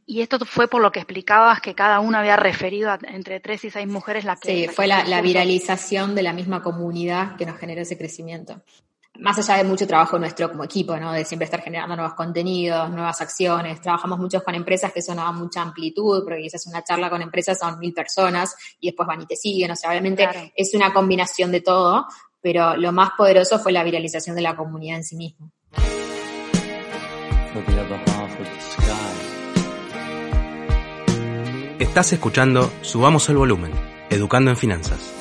Y 0.06 0.22
esto 0.22 0.40
fue 0.46 0.68
por 0.68 0.82
lo 0.82 0.92
que 0.92 1.00
explicabas 1.00 1.62
que 1.62 1.76
cada 1.76 2.00
una 2.00 2.20
había 2.20 2.36
referido 2.36 2.90
a 2.90 3.00
entre 3.04 3.40
tres 3.40 3.64
y 3.66 3.70
seis 3.70 3.88
mujeres 3.88 4.26
la 4.26 4.36
que. 4.36 4.68
Sí, 4.68 4.74
fue 4.74 4.88
la, 4.88 5.22
viralización 5.22 6.16
de 6.16 6.24
la 6.24 6.34
misma 6.34 6.62
comunidad 6.62 7.36
que 7.36 7.46
nos 7.46 7.58
generó 7.58 7.82
ese 7.82 7.98
crecimiento. 7.98 8.62
Más 9.18 9.38
allá 9.38 9.58
de 9.58 9.64
mucho 9.64 9.88
trabajo 9.88 10.20
nuestro 10.20 10.50
como 10.50 10.66
equipo, 10.66 10.98
¿no? 10.98 11.14
De 11.14 11.24
siempre 11.24 11.46
estar 11.46 11.62
generando 11.62 11.96
nuevos 11.96 12.16
contenidos, 12.16 12.90
nuevas 12.90 13.22
acciones. 13.22 13.80
Trabajamos 13.80 14.20
mucho 14.20 14.44
con 14.44 14.56
empresas 14.56 14.92
que 14.92 15.02
son 15.02 15.20
a 15.20 15.32
mucha 15.32 15.62
amplitud, 15.62 16.24
porque 16.24 16.42
quizás 16.42 16.68
una 16.68 16.84
charla 16.84 17.10
con 17.10 17.22
empresas 17.22 17.58
son 17.58 17.80
mil 17.80 17.94
personas 17.94 18.56
y 18.80 18.88
después 18.88 19.08
van 19.08 19.22
y 19.22 19.26
te 19.26 19.38
siguen. 19.38 19.72
O 19.72 19.76
sea, 19.76 19.92
obviamente 19.92 20.28
es 20.56 20.74
una 20.74 20.92
combinación 20.92 21.52
de 21.52 21.62
todo, 21.62 22.08
pero 22.42 22.76
lo 22.76 22.92
más 22.92 23.12
poderoso 23.18 23.58
fue 23.58 23.72
la 23.72 23.84
viralización 23.84 24.36
de 24.36 24.42
la 24.42 24.56
comunidad 24.56 24.98
en 24.98 25.04
sí 25.06 25.16
misma. 25.16 25.50
Estás 31.80 32.14
escuchando 32.14 32.72
Subamos 32.80 33.28
el 33.28 33.36
Volumen, 33.36 33.74
Educando 34.10 34.50
en 34.50 34.56
Finanzas. 34.56 35.14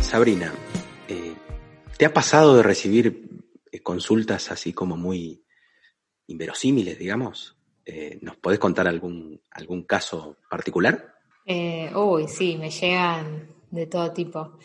Sabrina, 0.00 0.54
eh, 1.08 1.34
¿te 1.96 2.06
ha 2.06 2.14
pasado 2.14 2.56
de 2.56 2.62
recibir 2.62 3.28
eh, 3.72 3.80
consultas 3.80 4.52
así 4.52 4.72
como 4.72 4.96
muy 4.96 5.44
inverosímiles, 6.28 6.96
digamos? 6.96 7.58
Eh, 7.84 8.20
¿Nos 8.22 8.36
podés 8.36 8.60
contar 8.60 8.86
algún, 8.86 9.40
algún 9.50 9.82
caso 9.82 10.36
particular? 10.48 11.12
uy, 11.96 12.28
sí, 12.28 12.56
me 12.56 12.70
llegan 12.70 13.48
de 13.72 13.86
todo 13.88 14.12
tipo. 14.12 14.58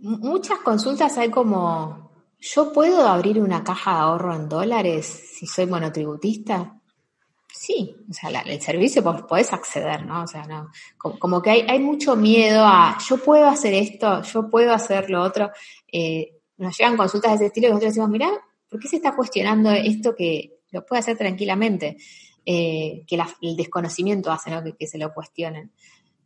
muchas 0.00 0.58
consultas 0.58 1.16
hay 1.18 1.30
como 1.30 2.11
¿yo 2.42 2.72
puedo 2.72 3.06
abrir 3.06 3.40
una 3.40 3.62
caja 3.62 3.94
de 3.94 4.00
ahorro 4.00 4.34
en 4.34 4.48
dólares 4.48 5.06
si 5.06 5.46
soy 5.46 5.66
monotributista? 5.66 6.76
Sí, 7.52 7.94
o 8.10 8.12
sea, 8.12 8.30
el 8.40 8.60
servicio 8.60 9.02
vos 9.02 9.22
podés 9.22 9.52
acceder, 9.52 10.04
¿no? 10.04 10.24
O 10.24 10.26
sea, 10.26 10.44
no, 10.46 10.70
como, 10.98 11.40
que 11.40 11.50
hay, 11.50 11.60
hay, 11.68 11.78
mucho 11.78 12.16
miedo 12.16 12.64
a, 12.64 12.98
yo 13.08 13.18
puedo 13.18 13.46
hacer 13.46 13.74
esto, 13.74 14.22
yo 14.22 14.50
puedo 14.50 14.72
hacer 14.72 15.08
lo 15.08 15.22
otro. 15.22 15.50
Eh, 15.92 16.40
nos 16.56 16.76
llegan 16.76 16.96
consultas 16.96 17.30
de 17.30 17.36
ese 17.36 17.46
estilo 17.46 17.68
y 17.68 17.70
nosotros 17.70 17.92
decimos, 17.92 18.10
mira, 18.10 18.30
¿por 18.68 18.80
qué 18.80 18.88
se 18.88 18.96
está 18.96 19.14
cuestionando 19.14 19.70
esto 19.70 20.16
que 20.16 20.58
lo 20.72 20.84
puede 20.84 21.00
hacer 21.00 21.16
tranquilamente? 21.16 21.96
Eh, 22.44 23.04
que 23.06 23.22
el 23.42 23.56
desconocimiento 23.56 24.32
hace 24.32 24.50
¿no? 24.50 24.64
que, 24.76 24.86
se 24.88 24.98
lo 24.98 25.14
cuestionen. 25.14 25.70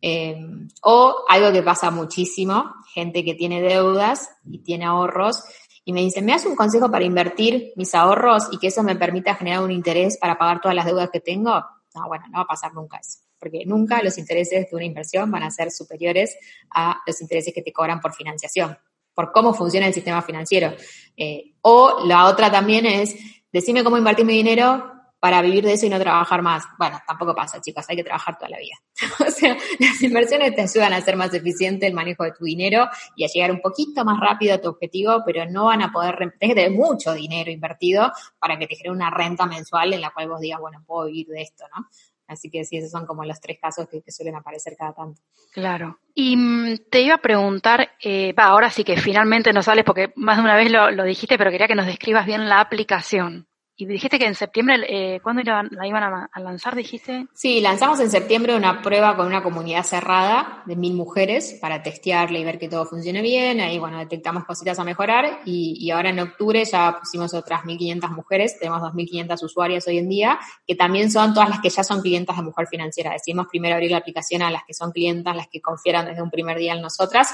Eh, 0.00 0.38
o 0.82 1.24
algo 1.28 1.52
que 1.52 1.62
pasa 1.62 1.90
muchísimo, 1.90 2.72
gente 2.94 3.22
que 3.22 3.34
tiene 3.34 3.60
deudas 3.60 4.30
y 4.50 4.60
tiene 4.60 4.86
ahorros 4.86 5.42
y 5.88 5.92
me 5.92 6.00
dicen, 6.00 6.24
¿me 6.24 6.32
das 6.32 6.44
un 6.44 6.56
consejo 6.56 6.90
para 6.90 7.04
invertir 7.04 7.72
mis 7.76 7.94
ahorros 7.94 8.48
y 8.50 8.58
que 8.58 8.66
eso 8.66 8.82
me 8.82 8.96
permita 8.96 9.36
generar 9.36 9.62
un 9.62 9.70
interés 9.70 10.18
para 10.18 10.36
pagar 10.36 10.60
todas 10.60 10.74
las 10.74 10.84
deudas 10.84 11.10
que 11.10 11.20
tengo? 11.20 11.64
No, 11.94 12.08
bueno, 12.08 12.24
no 12.28 12.38
va 12.38 12.42
a 12.42 12.46
pasar 12.46 12.74
nunca 12.74 12.96
eso, 12.96 13.20
porque 13.38 13.64
nunca 13.64 14.02
los 14.02 14.18
intereses 14.18 14.68
de 14.68 14.76
una 14.76 14.84
inversión 14.84 15.30
van 15.30 15.44
a 15.44 15.50
ser 15.52 15.70
superiores 15.70 16.36
a 16.74 16.98
los 17.06 17.20
intereses 17.20 17.54
que 17.54 17.62
te 17.62 17.72
cobran 17.72 18.00
por 18.00 18.12
financiación, 18.12 18.76
por 19.14 19.30
cómo 19.30 19.54
funciona 19.54 19.86
el 19.86 19.94
sistema 19.94 20.22
financiero. 20.22 20.74
Eh, 21.16 21.54
o 21.62 22.04
la 22.04 22.26
otra 22.26 22.50
también 22.50 22.84
es, 22.84 23.14
decime 23.52 23.84
cómo 23.84 23.96
invertir 23.96 24.26
mi 24.26 24.34
dinero 24.34 24.95
para 25.26 25.42
vivir 25.42 25.64
de 25.64 25.72
eso 25.72 25.86
y 25.86 25.88
no 25.88 25.98
trabajar 25.98 26.40
más. 26.40 26.66
Bueno, 26.78 27.00
tampoco 27.04 27.34
pasa, 27.34 27.60
chicos, 27.60 27.84
hay 27.88 27.96
que 27.96 28.04
trabajar 28.04 28.38
toda 28.38 28.50
la 28.50 28.58
vida. 28.58 28.76
o 29.26 29.28
sea, 29.28 29.56
las 29.80 30.00
inversiones 30.00 30.54
te 30.54 30.62
ayudan 30.62 30.92
a 30.92 31.00
ser 31.00 31.16
más 31.16 31.34
eficiente 31.34 31.84
el 31.84 31.94
manejo 31.94 32.22
de 32.22 32.30
tu 32.30 32.44
dinero 32.44 32.86
y 33.16 33.24
a 33.24 33.26
llegar 33.26 33.50
un 33.50 33.60
poquito 33.60 34.04
más 34.04 34.20
rápido 34.20 34.54
a 34.54 34.58
tu 34.58 34.68
objetivo, 34.68 35.24
pero 35.26 35.44
no 35.50 35.64
van 35.64 35.82
a 35.82 35.90
poder, 35.90 36.16
tienes 36.38 36.54
que 36.54 36.62
tener 36.62 36.70
mucho 36.70 37.12
dinero 37.12 37.50
invertido 37.50 38.12
para 38.38 38.56
que 38.56 38.68
te 38.68 38.76
genere 38.76 38.94
una 38.94 39.10
renta 39.10 39.46
mensual 39.46 39.94
en 39.94 40.00
la 40.00 40.10
cual 40.10 40.28
vos 40.28 40.38
digas, 40.40 40.60
bueno, 40.60 40.84
puedo 40.86 41.06
vivir 41.08 41.26
de 41.26 41.42
esto, 41.42 41.64
¿no? 41.76 41.88
Así 42.28 42.48
que 42.48 42.64
sí, 42.64 42.76
esos 42.76 42.92
son 42.92 43.04
como 43.04 43.24
los 43.24 43.40
tres 43.40 43.58
casos 43.60 43.88
que, 43.88 44.00
suelen 44.12 44.36
aparecer 44.36 44.76
cada 44.78 44.92
tanto. 44.92 45.20
Claro. 45.52 45.98
Y 46.14 46.36
mm, 46.36 46.76
te 46.88 47.00
iba 47.00 47.16
a 47.16 47.20
preguntar, 47.20 47.90
eh, 48.00 48.32
ahora 48.36 48.70
sí 48.70 48.84
que 48.84 48.96
finalmente 48.96 49.52
nos 49.52 49.64
sales 49.64 49.84
porque 49.84 50.12
más 50.14 50.36
de 50.36 50.44
una 50.44 50.54
vez 50.54 50.70
lo 50.70 51.02
dijiste, 51.02 51.36
pero 51.36 51.50
quería 51.50 51.66
que 51.66 51.74
nos 51.74 51.86
describas 51.86 52.26
bien 52.26 52.48
la 52.48 52.60
aplicación. 52.60 53.48
Y 53.78 53.84
dijiste 53.84 54.18
que 54.18 54.24
en 54.24 54.34
septiembre, 54.34 54.76
eh, 54.88 55.20
¿cuándo 55.20 55.42
la 55.42 55.86
iban 55.86 56.02
a, 56.02 56.40
lanzar, 56.40 56.74
dijiste? 56.74 57.26
Sí, 57.34 57.60
lanzamos 57.60 58.00
en 58.00 58.10
septiembre 58.10 58.56
una 58.56 58.80
prueba 58.80 59.14
con 59.14 59.26
una 59.26 59.42
comunidad 59.42 59.82
cerrada 59.82 60.62
de 60.64 60.76
mil 60.76 60.94
mujeres 60.94 61.58
para 61.60 61.82
testearla 61.82 62.38
y 62.38 62.44
ver 62.44 62.58
que 62.58 62.70
todo 62.70 62.86
funcione 62.86 63.20
bien. 63.20 63.60
Ahí, 63.60 63.78
bueno, 63.78 63.98
detectamos 63.98 64.44
cositas 64.46 64.78
a 64.78 64.84
mejorar 64.84 65.40
y, 65.44 65.76
y 65.78 65.90
ahora 65.90 66.08
en 66.08 66.20
octubre 66.20 66.64
ya 66.64 66.96
pusimos 66.98 67.34
otras 67.34 67.64
1.500 67.64 68.08
mujeres. 68.14 68.58
Tenemos 68.58 68.80
2.500 68.80 69.42
usuarias 69.42 69.86
hoy 69.86 69.98
en 69.98 70.08
día, 70.08 70.38
que 70.66 70.74
también 70.74 71.10
son 71.10 71.34
todas 71.34 71.50
las 71.50 71.60
que 71.60 71.68
ya 71.68 71.84
son 71.84 72.00
clientas 72.00 72.36
de 72.38 72.44
Mujer 72.44 72.68
Financiera. 72.68 73.12
Decidimos 73.12 73.46
primero 73.48 73.74
abrir 73.74 73.90
la 73.90 73.98
aplicación 73.98 74.40
a 74.40 74.50
las 74.50 74.64
que 74.64 74.72
son 74.72 74.90
clientas, 74.90 75.36
las 75.36 75.48
que 75.48 75.60
confieran 75.60 76.06
desde 76.06 76.22
un 76.22 76.30
primer 76.30 76.56
día 76.56 76.72
en 76.72 76.80
nosotras 76.80 77.28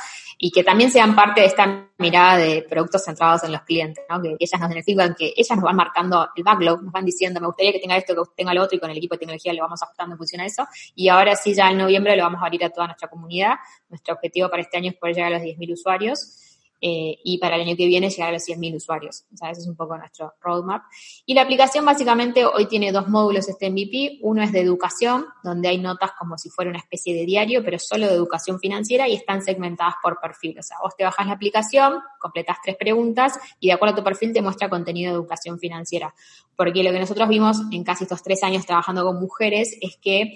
y 0.45 0.51
que 0.51 0.65
también 0.65 0.91
sean 0.91 1.15
parte 1.15 1.41
de 1.41 1.47
esta 1.47 1.87
mirada 1.99 2.37
de 2.37 2.67
productos 2.69 3.05
centrados 3.05 3.45
en 3.45 3.53
los 3.53 3.63
clientes, 3.63 4.05
¿no? 4.11 4.21
que, 4.21 4.35
ellas 4.41 4.61
nos 4.61 4.69
benefician, 4.69 5.15
que 5.15 5.33
ellas 5.37 5.57
nos 5.57 5.63
van 5.63 5.77
marcando 5.77 6.29
el 6.35 6.43
backlog, 6.43 6.83
nos 6.83 6.93
van 6.93 7.05
diciendo, 7.05 7.41
me 7.41 7.47
gustaría 7.47 7.71
que 7.71 7.79
tenga 7.79 7.97
esto, 7.97 8.13
que 8.17 8.23
tenga 8.39 8.53
lo 8.53 8.65
otro, 8.65 8.77
y 8.77 8.81
con 8.81 8.91
el 8.91 8.97
equipo 8.97 9.15
de 9.15 9.21
tecnología 9.21 9.53
le 9.53 9.61
vamos 9.61 9.81
ajustando 9.81 10.15
en 10.15 10.19
función 10.19 10.41
a 10.41 10.47
eso. 10.47 10.67
Y 10.97 11.07
ahora 11.07 11.37
sí, 11.37 11.55
ya 11.55 11.71
en 11.71 11.79
noviembre 11.79 12.17
lo 12.17 12.25
vamos 12.25 12.43
a 12.43 12.47
abrir 12.47 12.65
a 12.65 12.71
toda 12.71 12.89
nuestra 12.89 13.09
comunidad. 13.09 13.55
Nuestro 13.89 14.15
objetivo 14.15 14.51
para 14.51 14.63
este 14.63 14.77
año 14.79 14.91
es 14.91 14.97
poder 14.97 15.15
llegar 15.15 15.33
a 15.33 15.39
los 15.39 15.47
10.000 15.47 15.73
usuarios. 15.75 16.52
Eh, 16.85 17.21
y 17.23 17.39
para 17.39 17.55
el 17.55 17.63
año 17.63 17.77
que 17.77 17.87
viene 17.87 18.11
llegar 18.11 18.31
a 18.31 18.33
los 18.33 18.43
100.000 18.43 18.75
usuarios. 18.75 19.25
O 19.33 19.37
sea, 19.37 19.51
ese 19.53 19.61
es 19.61 19.69
un 19.69 19.77
poco 19.77 19.97
nuestro 19.97 20.35
roadmap. 20.41 20.83
Y 21.25 21.35
la 21.35 21.43
aplicación 21.43 21.85
básicamente 21.85 22.45
hoy 22.45 22.67
tiene 22.67 22.91
dos 22.91 23.07
módulos 23.07 23.49
este 23.49 23.71
MVP. 23.71 24.19
Uno 24.23 24.43
es 24.43 24.51
de 24.51 24.63
educación, 24.63 25.27
donde 25.45 25.69
hay 25.69 25.79
notas 25.79 26.11
como 26.19 26.37
si 26.39 26.51
fuera 26.51 26.71
una 26.71 26.81
especie 26.81 27.15
de 27.15 27.25
diario, 27.25 27.63
pero 27.65 27.79
solo 27.79 28.09
de 28.09 28.15
educación 28.15 28.59
financiera 28.59 29.07
y 29.07 29.15
están 29.15 29.43
segmentadas 29.43 29.95
por 30.03 30.19
perfil. 30.21 30.59
O 30.59 30.63
sea, 30.65 30.79
vos 30.83 30.97
te 30.97 31.05
bajas 31.05 31.25
la 31.25 31.35
aplicación, 31.35 32.01
completas 32.19 32.57
tres 32.65 32.75
preguntas 32.77 33.39
y 33.61 33.69
de 33.69 33.75
acuerdo 33.75 33.93
a 33.93 33.97
tu 33.99 34.03
perfil 34.03 34.33
te 34.33 34.43
muestra 34.43 34.69
contenido 34.69 35.13
de 35.13 35.19
educación 35.19 35.61
financiera. 35.61 36.13
Porque 36.57 36.83
lo 36.83 36.91
que 36.91 36.99
nosotros 36.99 37.29
vimos 37.29 37.59
en 37.71 37.85
casi 37.85 38.05
estos 38.05 38.25
tres 38.25 38.43
años 38.43 38.67
trabajando 38.67 39.05
con 39.05 39.21
mujeres 39.21 39.79
es 39.81 39.99
que 39.99 40.35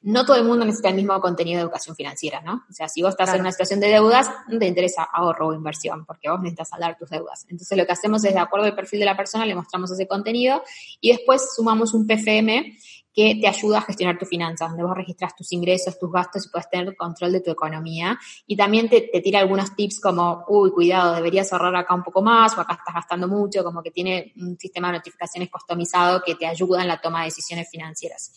no 0.00 0.24
todo 0.24 0.36
el 0.36 0.44
mundo 0.44 0.64
necesita 0.64 0.90
el 0.90 0.94
mismo 0.94 1.20
contenido 1.20 1.58
de 1.58 1.62
educación 1.62 1.96
financiera, 1.96 2.40
¿no? 2.40 2.64
O 2.68 2.72
sea, 2.72 2.88
si 2.88 3.02
vos 3.02 3.10
estás 3.10 3.34
en 3.34 3.40
una 3.40 3.50
situación 3.50 3.80
de 3.80 3.88
deudas, 3.88 4.30
no 4.46 4.58
te 4.58 4.66
interesa 4.66 5.02
ahorro 5.02 5.48
o 5.48 5.54
inversión, 5.54 6.04
porque 6.06 6.30
vos 6.30 6.40
necesitas 6.40 6.68
saldar 6.68 6.96
tus 6.96 7.10
deudas. 7.10 7.46
Entonces, 7.48 7.76
lo 7.76 7.84
que 7.84 7.92
hacemos 7.92 8.24
es, 8.24 8.32
de 8.32 8.38
acuerdo 8.38 8.66
al 8.66 8.74
perfil 8.74 9.00
de 9.00 9.06
la 9.06 9.16
persona, 9.16 9.44
le 9.44 9.54
mostramos 9.56 9.90
ese 9.90 10.06
contenido 10.06 10.62
y 11.00 11.10
después 11.10 11.54
sumamos 11.54 11.94
un 11.94 12.06
PFM 12.06 12.78
que 13.12 13.38
te 13.40 13.48
ayuda 13.48 13.78
a 13.78 13.82
gestionar 13.82 14.18
tus 14.18 14.28
finanzas, 14.28 14.68
donde 14.68 14.84
vos 14.84 14.96
registras 14.96 15.34
tus 15.34 15.52
ingresos, 15.52 15.98
tus 15.98 16.10
gastos 16.12 16.46
y 16.46 16.50
puedes 16.50 16.70
tener 16.70 16.96
control 16.96 17.32
de 17.32 17.40
tu 17.40 17.50
economía. 17.50 18.18
Y 18.46 18.56
también 18.56 18.88
te, 18.88 19.08
te, 19.12 19.20
tira 19.20 19.40
algunos 19.40 19.74
tips 19.74 20.00
como, 20.00 20.44
uy, 20.48 20.70
cuidado, 20.70 21.16
deberías 21.16 21.52
ahorrar 21.52 21.74
acá 21.76 21.94
un 21.94 22.04
poco 22.04 22.22
más 22.22 22.56
o 22.56 22.60
acá 22.60 22.74
estás 22.74 22.94
gastando 22.94 23.26
mucho, 23.28 23.64
como 23.64 23.82
que 23.82 23.90
tiene 23.90 24.32
un 24.36 24.58
sistema 24.58 24.88
de 24.88 24.98
notificaciones 24.98 25.50
customizado 25.50 26.22
que 26.24 26.34
te 26.34 26.46
ayuda 26.46 26.82
en 26.82 26.88
la 26.88 27.00
toma 27.00 27.20
de 27.20 27.26
decisiones 27.26 27.68
financieras. 27.70 28.32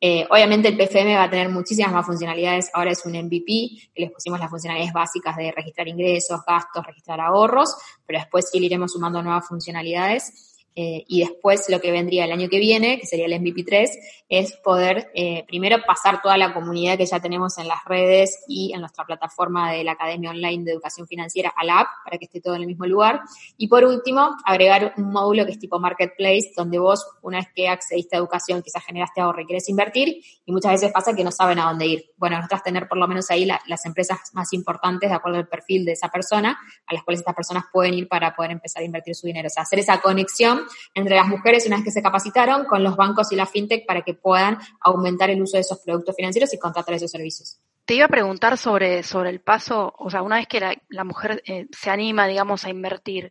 Eh, 0.00 0.26
obviamente 0.28 0.68
el 0.68 0.76
PFM 0.76 1.16
va 1.16 1.24
a 1.24 1.30
tener 1.30 1.48
muchísimas 1.48 1.92
más 1.92 2.04
funcionalidades. 2.04 2.70
Ahora 2.74 2.90
es 2.90 3.04
un 3.06 3.12
MVP, 3.12 3.90
que 3.94 4.02
les 4.02 4.10
pusimos 4.10 4.38
las 4.38 4.50
funcionalidades 4.50 4.92
básicas 4.92 5.36
de 5.36 5.52
registrar 5.52 5.88
ingresos, 5.88 6.40
gastos, 6.46 6.86
registrar 6.86 7.20
ahorros, 7.20 7.74
pero 8.04 8.18
después 8.18 8.50
sí 8.50 8.60
le 8.60 8.66
iremos 8.66 8.92
sumando 8.92 9.22
nuevas 9.22 9.46
funcionalidades. 9.46 10.53
Eh, 10.76 11.04
y 11.06 11.20
después 11.20 11.68
lo 11.68 11.80
que 11.80 11.92
vendría 11.92 12.24
el 12.24 12.32
año 12.32 12.48
que 12.48 12.58
viene, 12.58 12.98
que 12.98 13.06
sería 13.06 13.26
el 13.26 13.32
MVP3, 13.32 13.88
es 14.28 14.56
poder 14.56 15.10
eh, 15.14 15.44
primero 15.46 15.76
pasar 15.86 16.20
toda 16.20 16.36
la 16.36 16.52
comunidad 16.52 16.98
que 16.98 17.06
ya 17.06 17.20
tenemos 17.20 17.58
en 17.58 17.68
las 17.68 17.84
redes 17.84 18.42
y 18.48 18.72
en 18.74 18.80
nuestra 18.80 19.04
plataforma 19.04 19.72
de 19.72 19.84
la 19.84 19.92
Academia 19.92 20.30
Online 20.30 20.64
de 20.64 20.72
Educación 20.72 21.06
Financiera 21.06 21.52
a 21.56 21.64
la 21.64 21.80
app 21.80 21.88
para 22.04 22.18
que 22.18 22.24
esté 22.24 22.40
todo 22.40 22.56
en 22.56 22.62
el 22.62 22.66
mismo 22.66 22.86
lugar. 22.86 23.20
Y 23.56 23.68
por 23.68 23.84
último, 23.84 24.36
agregar 24.44 24.94
un 24.96 25.12
módulo 25.12 25.44
que 25.46 25.52
es 25.52 25.58
tipo 25.58 25.78
Marketplace, 25.78 26.52
donde 26.56 26.78
vos, 26.78 27.06
una 27.22 27.38
vez 27.38 27.48
que 27.54 27.68
accediste 27.68 28.16
a 28.16 28.18
educación, 28.18 28.62
quizás 28.62 28.84
generaste 28.84 29.20
ahorro 29.20 29.42
y 29.42 29.46
quieres 29.46 29.68
invertir, 29.68 30.22
y 30.44 30.52
muchas 30.52 30.72
veces 30.72 30.92
pasa 30.92 31.14
que 31.14 31.22
no 31.22 31.30
saben 31.30 31.58
a 31.60 31.66
dónde 31.66 31.86
ir. 31.86 32.10
Bueno, 32.16 32.36
nosotros 32.36 32.62
tener 32.62 32.88
por 32.88 32.98
lo 32.98 33.06
menos 33.06 33.30
ahí 33.30 33.44
las 33.44 33.86
empresas 33.86 34.18
más 34.32 34.52
importantes 34.52 35.08
de 35.08 35.16
acuerdo 35.16 35.38
al 35.38 35.48
perfil 35.48 35.84
de 35.84 35.92
esa 35.92 36.08
persona, 36.08 36.58
a 36.86 36.94
las 36.94 37.04
cuales 37.04 37.20
estas 37.20 37.34
personas 37.34 37.64
pueden 37.72 37.94
ir 37.94 38.08
para 38.08 38.34
poder 38.34 38.50
empezar 38.50 38.82
a 38.82 38.86
invertir 38.86 39.14
su 39.14 39.26
dinero. 39.26 39.46
O 39.46 39.50
sea, 39.50 39.62
hacer 39.62 39.78
esa 39.78 40.00
conexión 40.00 40.63
entre 40.94 41.16
las 41.16 41.26
mujeres 41.26 41.66
una 41.66 41.76
vez 41.76 41.84
que 41.84 41.90
se 41.90 42.02
capacitaron 42.02 42.64
con 42.64 42.82
los 42.82 42.96
bancos 42.96 43.32
y 43.32 43.36
la 43.36 43.46
fintech 43.46 43.86
para 43.86 44.02
que 44.02 44.14
puedan 44.14 44.58
aumentar 44.80 45.30
el 45.30 45.42
uso 45.42 45.56
de 45.56 45.62
esos 45.62 45.80
productos 45.80 46.16
financieros 46.16 46.52
y 46.54 46.58
contratar 46.58 46.94
esos 46.94 47.10
servicios. 47.10 47.60
Te 47.84 47.94
iba 47.94 48.06
a 48.06 48.08
preguntar 48.08 48.56
sobre, 48.56 49.02
sobre 49.02 49.28
el 49.28 49.40
paso, 49.40 49.92
o 49.98 50.08
sea, 50.08 50.22
una 50.22 50.36
vez 50.36 50.46
que 50.46 50.58
la, 50.88 51.04
mujer 51.04 51.42
eh, 51.44 51.66
se 51.70 51.90
anima, 51.90 52.26
digamos, 52.26 52.64
a 52.64 52.70
invertir, 52.70 53.30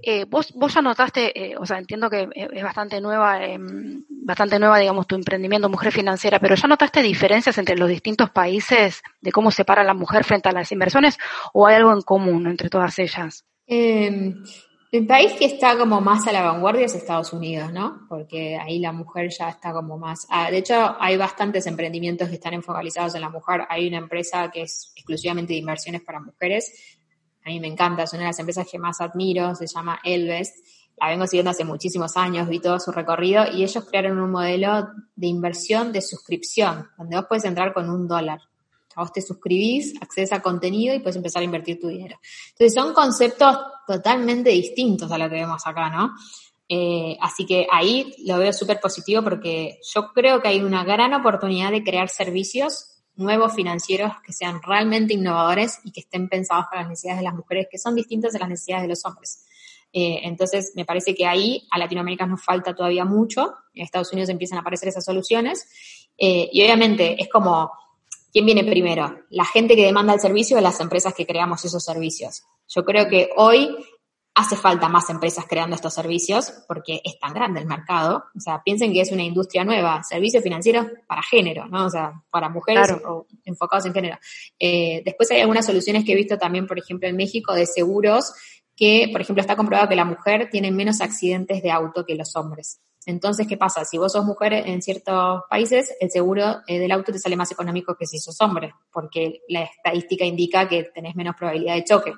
eh, 0.00 0.24
vos, 0.24 0.54
vos 0.54 0.72
ya 0.72 0.80
notaste, 0.80 1.38
eh, 1.38 1.56
o 1.58 1.66
sea, 1.66 1.76
entiendo 1.76 2.08
que 2.08 2.26
es 2.34 2.62
bastante 2.62 3.02
nueva, 3.02 3.44
em, 3.44 4.02
bastante 4.08 4.58
nueva, 4.58 4.78
digamos, 4.78 5.06
tu 5.06 5.14
emprendimiento 5.14 5.68
Mujer 5.68 5.92
Financiera, 5.92 6.38
pero 6.38 6.54
¿ya 6.54 6.68
notaste 6.68 7.02
diferencias 7.02 7.58
entre 7.58 7.76
los 7.76 7.88
distintos 7.88 8.30
países 8.30 9.02
de 9.20 9.30
cómo 9.30 9.50
se 9.50 9.66
para 9.66 9.84
la 9.84 9.92
mujer 9.92 10.24
frente 10.24 10.48
a 10.48 10.52
las 10.52 10.72
inversiones 10.72 11.18
o 11.52 11.66
hay 11.66 11.74
algo 11.74 11.92
en 11.92 12.00
común 12.00 12.46
entre 12.46 12.70
todas 12.70 12.98
ellas? 12.98 13.44
Eh, 13.66 14.34
el 14.92 15.06
país 15.06 15.32
que 15.38 15.46
está 15.46 15.78
como 15.78 16.02
más 16.02 16.26
a 16.26 16.32
la 16.32 16.42
vanguardia 16.42 16.84
es 16.84 16.94
Estados 16.94 17.32
Unidos, 17.32 17.72
¿no? 17.72 18.06
Porque 18.10 18.58
ahí 18.58 18.78
la 18.78 18.92
mujer 18.92 19.30
ya 19.30 19.48
está 19.48 19.72
como 19.72 19.96
más... 19.96 20.26
Ah, 20.28 20.50
de 20.50 20.58
hecho, 20.58 20.94
hay 21.00 21.16
bastantes 21.16 21.66
emprendimientos 21.66 22.28
que 22.28 22.34
están 22.34 22.52
enfocalizados 22.52 23.14
en 23.14 23.22
la 23.22 23.30
mujer. 23.30 23.62
Hay 23.70 23.88
una 23.88 23.96
empresa 23.96 24.50
que 24.50 24.62
es 24.62 24.92
exclusivamente 24.94 25.54
de 25.54 25.60
inversiones 25.60 26.02
para 26.02 26.20
mujeres. 26.20 26.98
A 27.42 27.48
mí 27.48 27.58
me 27.58 27.68
encanta, 27.68 28.02
es 28.02 28.12
una 28.12 28.24
de 28.24 28.28
las 28.28 28.38
empresas 28.38 28.68
que 28.70 28.78
más 28.78 29.00
admiro, 29.00 29.54
se 29.54 29.66
llama 29.66 29.98
Elvest. 30.04 30.56
La 31.00 31.08
vengo 31.08 31.26
siguiendo 31.26 31.52
hace 31.52 31.64
muchísimos 31.64 32.14
años, 32.18 32.46
vi 32.46 32.60
todo 32.60 32.78
su 32.78 32.92
recorrido 32.92 33.46
y 33.50 33.62
ellos 33.62 33.86
crearon 33.88 34.20
un 34.20 34.30
modelo 34.30 34.90
de 35.16 35.26
inversión 35.26 35.90
de 35.90 36.02
suscripción, 36.02 36.90
donde 36.98 37.16
vos 37.16 37.24
puedes 37.30 37.46
entrar 37.46 37.72
con 37.72 37.88
un 37.88 38.06
dólar. 38.06 38.40
A 38.96 39.02
vos 39.02 39.12
te 39.12 39.22
suscribís, 39.22 39.94
accedes 40.00 40.32
a 40.32 40.40
contenido 40.40 40.94
y 40.94 41.00
puedes 41.00 41.16
empezar 41.16 41.42
a 41.42 41.44
invertir 41.44 41.80
tu 41.80 41.88
dinero. 41.88 42.18
Entonces 42.50 42.74
son 42.74 42.92
conceptos 42.92 43.56
totalmente 43.86 44.50
distintos 44.50 45.10
a 45.10 45.18
lo 45.18 45.28
que 45.28 45.36
vemos 45.36 45.66
acá, 45.66 45.90
¿no? 45.90 46.12
Eh, 46.68 47.16
así 47.20 47.44
que 47.44 47.66
ahí 47.70 48.14
lo 48.24 48.38
veo 48.38 48.52
súper 48.52 48.80
positivo 48.80 49.22
porque 49.22 49.78
yo 49.92 50.12
creo 50.14 50.40
que 50.40 50.48
hay 50.48 50.60
una 50.60 50.84
gran 50.84 51.12
oportunidad 51.12 51.70
de 51.70 51.84
crear 51.84 52.08
servicios 52.08 52.92
nuevos 53.14 53.54
financieros 53.54 54.12
que 54.24 54.32
sean 54.32 54.62
realmente 54.62 55.14
innovadores 55.14 55.80
y 55.84 55.92
que 55.92 56.00
estén 56.00 56.28
pensados 56.28 56.66
para 56.70 56.82
las 56.82 56.90
necesidades 56.90 57.20
de 57.20 57.24
las 57.24 57.34
mujeres, 57.34 57.66
que 57.70 57.78
son 57.78 57.94
distintas 57.94 58.32
de 58.32 58.38
las 58.38 58.48
necesidades 58.48 58.82
de 58.82 58.88
los 58.88 59.04
hombres. 59.04 59.44
Eh, 59.92 60.20
entonces, 60.22 60.72
me 60.74 60.84
parece 60.84 61.14
que 61.14 61.26
ahí 61.26 61.66
a 61.70 61.78
Latinoamérica 61.78 62.26
nos 62.26 62.42
falta 62.42 62.74
todavía 62.74 63.04
mucho. 63.04 63.54
En 63.74 63.84
Estados 63.84 64.12
Unidos 64.12 64.30
empiezan 64.30 64.58
a 64.58 64.62
aparecer 64.62 64.88
esas 64.88 65.04
soluciones. 65.04 65.68
Eh, 66.16 66.48
y 66.52 66.62
obviamente 66.62 67.20
es 67.20 67.28
como 67.28 67.70
¿Quién 68.32 68.46
viene 68.46 68.64
primero? 68.64 69.18
¿La 69.28 69.44
gente 69.44 69.76
que 69.76 69.84
demanda 69.84 70.14
el 70.14 70.20
servicio 70.20 70.56
o 70.56 70.60
las 70.60 70.80
empresas 70.80 71.12
que 71.12 71.26
creamos 71.26 71.64
esos 71.66 71.84
servicios? 71.84 72.42
Yo 72.66 72.82
creo 72.82 73.06
que 73.06 73.28
hoy 73.36 73.76
hace 74.34 74.56
falta 74.56 74.88
más 74.88 75.10
empresas 75.10 75.44
creando 75.46 75.76
estos 75.76 75.92
servicios 75.92 76.50
porque 76.66 77.02
es 77.04 77.18
tan 77.18 77.34
grande 77.34 77.60
el 77.60 77.66
mercado. 77.66 78.24
O 78.34 78.40
sea, 78.40 78.62
piensen 78.64 78.92
que 78.92 79.02
es 79.02 79.12
una 79.12 79.22
industria 79.22 79.64
nueva, 79.64 80.02
servicios 80.02 80.42
financieros 80.42 80.86
para 81.06 81.22
género, 81.22 81.66
¿no? 81.66 81.84
O 81.84 81.90
sea, 81.90 82.12
para 82.30 82.48
mujeres 82.48 82.90
o 83.04 83.26
enfocados 83.44 83.84
en 83.84 83.92
género. 83.92 84.18
Eh, 84.58 85.02
después 85.04 85.30
hay 85.30 85.40
algunas 85.40 85.66
soluciones 85.66 86.04
que 86.04 86.12
he 86.12 86.16
visto 86.16 86.38
también, 86.38 86.66
por 86.66 86.78
ejemplo, 86.78 87.06
en 87.08 87.16
México 87.16 87.52
de 87.52 87.66
seguros 87.66 88.32
que, 88.74 89.10
por 89.12 89.20
ejemplo, 89.20 89.42
está 89.42 89.56
comprobado 89.56 89.90
que 89.90 89.96
la 89.96 90.06
mujer 90.06 90.48
tiene 90.50 90.70
menos 90.70 91.02
accidentes 91.02 91.62
de 91.62 91.70
auto 91.70 92.06
que 92.06 92.14
los 92.14 92.34
hombres. 92.34 92.80
Entonces, 93.06 93.46
¿qué 93.46 93.56
pasa? 93.56 93.84
Si 93.84 93.98
vos 93.98 94.12
sos 94.12 94.24
mujer 94.24 94.52
en 94.52 94.82
ciertos 94.82 95.42
países, 95.48 95.94
el 96.00 96.10
seguro 96.10 96.60
eh, 96.66 96.78
del 96.78 96.92
auto 96.92 97.12
te 97.12 97.18
sale 97.18 97.36
más 97.36 97.50
económico 97.50 97.96
que 97.96 98.06
si 98.06 98.18
sos 98.18 98.40
hombre, 98.40 98.74
porque 98.92 99.42
la 99.48 99.62
estadística 99.62 100.24
indica 100.24 100.68
que 100.68 100.84
tenés 100.84 101.16
menos 101.16 101.34
probabilidad 101.36 101.74
de 101.74 101.84
choque. 101.84 102.12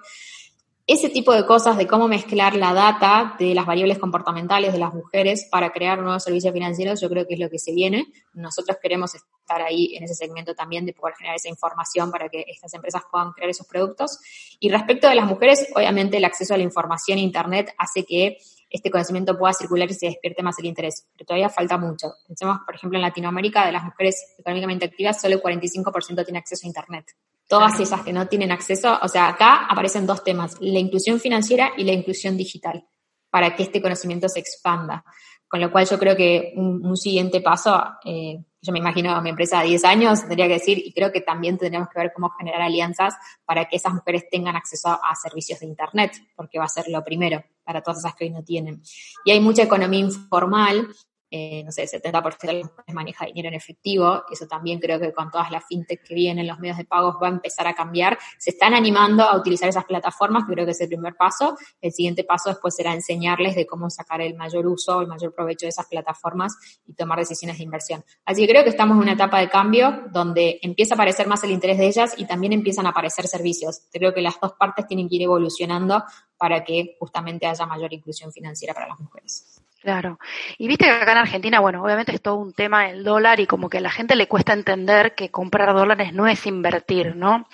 Ese 0.87 1.09
tipo 1.09 1.33
de 1.33 1.47
cosas 1.47 1.79
de 1.79 1.87
cómo 1.87 2.09
mezclar 2.09 2.57
la 2.57 2.75
data 2.75 3.37
de 3.39 3.55
las 3.55 3.65
variables 3.65 3.99
comportamentales 3.99 4.71
de 4.75 4.79
las 4.79 4.93
mujeres 4.93 5.49
para 5.51 5.73
crear 5.73 5.99
nuevos 5.99 6.23
servicios 6.23 6.53
financieros, 6.53 7.01
yo 7.01 7.09
creo 7.09 7.27
que 7.27 7.33
es 7.35 7.41
lo 7.41 7.49
que 7.49 7.59
se 7.59 7.73
viene. 7.73 8.05
Nosotros 8.35 8.77
queremos 8.83 9.15
estar 9.15 9.63
ahí 9.63 9.97
en 9.97 10.05
ese 10.05 10.15
segmento 10.15 10.55
también 10.55 10.85
de 10.85 10.93
poder 10.93 11.15
generar 11.17 11.37
esa 11.37 11.49
información 11.49 12.11
para 12.11 12.29
que 12.29 12.45
estas 12.49 12.75
empresas 12.75 13.01
puedan 13.11 13.33
crear 13.33 13.49
esos 13.49 13.67
productos. 13.67 14.19
Y 14.61 14.69
respecto 14.69 15.09
de 15.09 15.15
las 15.15 15.25
mujeres, 15.25 15.67
obviamente 15.75 16.19
el 16.19 16.25
acceso 16.27 16.53
a 16.53 16.59
la 16.59 16.65
información 16.65 17.17
e 17.17 17.23
Internet 17.23 17.75
hace 17.79 18.05
que 18.05 18.37
este 18.75 18.91
conocimiento 18.91 19.39
pueda 19.39 19.53
circular 19.53 19.89
y 19.89 19.95
se 19.95 20.07
despierte 20.07 20.43
más 20.43 20.59
el 20.59 20.67
interés. 20.67 21.07
Pero 21.13 21.27
todavía 21.27 21.49
falta 21.49 21.79
mucho. 21.79 22.15
Pensemos, 22.27 22.59
por 22.67 22.75
ejemplo, 22.75 22.99
en 22.99 23.03
Latinoamérica, 23.03 23.65
de 23.65 23.71
las 23.71 23.85
mujeres 23.85 24.35
económicamente 24.37 24.87
activas, 24.87 25.21
solo 25.21 25.37
el 25.37 25.43
45% 25.43 26.25
tiene 26.25 26.41
acceso 26.41 26.67
a 26.67 26.69
Internet. 26.69 27.07
Todas 27.47 27.79
esas 27.79 28.03
que 28.03 28.13
no 28.13 28.27
tienen 28.27 28.51
acceso, 28.51 28.99
o 29.01 29.07
sea, 29.07 29.29
acá 29.29 29.67
aparecen 29.67 30.07
dos 30.07 30.25
temas, 30.25 30.57
la 30.59 30.81
inclusión 30.81 31.21
financiera 31.21 31.71
y 31.77 31.85
la 31.85 31.93
inclusión 31.93 32.37
digital, 32.37 32.85
para 33.31 33.55
que 33.55 33.63
este 33.63 33.81
conocimiento 33.81 34.29
se 34.29 34.41
expanda. 34.41 35.05
Con 35.47 35.61
lo 35.61 35.71
cual 35.71 35.87
yo 35.87 35.97
creo 35.97 36.17
que 36.17 36.53
un, 36.57 36.97
siguiente 36.97 37.41
paso, 37.41 37.81
eh, 38.05 38.43
yo 38.65 38.73
me 38.73 38.79
imagino 38.79 39.21
mi 39.21 39.29
empresa 39.29 39.61
de 39.61 39.67
10 39.67 39.85
años, 39.85 40.21
tendría 40.21 40.49
que 40.49 40.55
decir, 40.55 40.79
y 40.83 40.91
creo 40.95 41.13
que 41.13 41.21
también 41.21 41.59
tendríamos 41.59 41.91
que 41.91 41.99
ver 41.99 42.13
cómo 42.15 42.31
generar 42.31 42.63
alianzas 42.63 43.15
para 43.45 43.67
que 43.67 43.77
esas 43.77 43.93
mujeres 43.93 44.25
tengan 44.31 44.57
acceso 44.57 44.89
a 44.89 45.15
servicios 45.15 45.61
de 45.61 45.67
Internet, 45.67 46.13
porque 46.35 46.59
va 46.59 46.65
a 46.65 46.69
ser 46.69 46.87
lo 46.89 47.05
primero 47.05 47.45
para 47.63 47.83
todas 47.83 47.99
esas 47.99 48.15
que 48.15 48.25
hoy 48.25 48.31
no 48.31 48.43
tienen. 48.43 48.81
Y 49.27 49.33
hay 49.33 49.41
mucha 49.41 49.65
economía 49.65 50.01
informal 50.01 50.89
eh, 51.31 51.63
no 51.65 51.73
sé, 51.73 51.85
70% 51.85 52.39
de 52.47 52.53
las 52.53 52.65
mujeres 52.65 52.95
maneja 52.95 53.27
dinero 53.27 53.49
en 53.49 53.55
efectivo, 53.55 54.23
eso 54.31 54.47
también 54.47 54.79
creo 54.79 55.01
que 55.01 55.13
con 55.13 55.31
todas 55.31 55.51
las 55.51 55.65
fintech 55.67 56.03
que 56.03 56.15
vienen, 56.15 56.47
los 56.47 56.59
medios 56.59 56.77
de 56.77 56.85
pagos 56.85 57.17
va 57.23 57.27
a 57.27 57.31
empezar 57.31 57.67
a 57.67 57.75
cambiar, 57.75 58.19
se 58.39 58.51
están 58.51 58.75
animando 58.75 59.25
a 59.25 59.37
utilizar 59.37 59.69
esas 59.69 59.85
plataformas, 59.85 60.45
que 60.47 60.53
creo 60.53 60.65
que 60.65 60.73
es 60.73 60.81
el 60.81 60.89
primer 60.89 61.17
paso, 61.17 61.57
el 61.81 61.93
siguiente 61.93 62.25
paso 62.25 62.51
después 62.51 62.77
será 62.77 62.93
enseñarles 62.95 63.57
de 63.57 63.67
cómo 63.67 63.91
sacar 63.91 64.21
el 64.21 64.35
mayor 64.35 64.67
uso, 64.67 65.01
el 65.01 65.09
mayor 65.09 65.35
provecho 65.35 65.67
de 65.67 65.71
esas 65.71 65.87
plataformas 65.87 66.57
y 66.87 66.95
tomar 66.95 67.19
decisiones 67.19 67.59
de 67.59 67.65
inversión. 67.65 68.05
Así 68.25 68.43
que 68.43 68.53
creo 68.53 68.63
que 68.63 68.71
estamos 68.71 68.97
en 68.97 69.03
una 69.03 69.13
etapa 69.13 69.41
de 69.41 69.49
cambio 69.49 70.05
donde 70.13 70.59
empieza 70.63 70.95
a 70.95 70.97
aparecer 70.97 71.27
más 71.27 71.43
el 71.45 71.51
interés 71.51 71.79
de 71.79 71.87
ellas 71.87 72.15
y 72.17 72.27
también 72.27 72.53
empiezan 72.53 72.87
a 72.87 72.91
aparecer 72.91 73.27
servicios. 73.27 73.83
Creo 73.93 74.15
que 74.15 74.21
las 74.21 74.39
dos 74.41 74.53
partes 74.53 74.87
tienen 74.87 75.09
que 75.09 75.17
ir 75.17 75.23
evolucionando 75.23 76.05
para 76.37 76.65
que 76.65 76.97
justamente 76.99 77.47
haya 77.47 77.67
mayor 77.67 77.93
inclusión 77.93 78.33
financiera 78.33 78.75
para 78.75 78.89
las 78.89 79.01
mujeres. 79.01 79.64
Claro. 79.85 80.19
Y 80.57 80.67
viste 80.67 80.87
que 80.87 80.91
acá 80.91 81.13
en 81.13 81.19
Argentina, 81.19 81.61
bueno, 81.61 81.85
obviamente 81.85 82.15
es 82.15 82.23
todo 82.23 82.37
un 82.37 82.55
tema 82.55 82.89
el 82.89 83.05
dólar 83.05 83.39
y 83.41 83.47
como 83.47 83.69
que 83.69 83.79
a 83.79 83.81
la 83.83 83.91
gente 83.91 84.17
le 84.17 84.27
cuesta 84.27 84.55
entender 84.55 85.15
que 85.15 85.31
comprar 85.31 85.75
dólares 85.75 86.15
no 86.15 86.27
es 86.27 86.47
invertir, 86.47 87.15
¿no? 87.15 87.47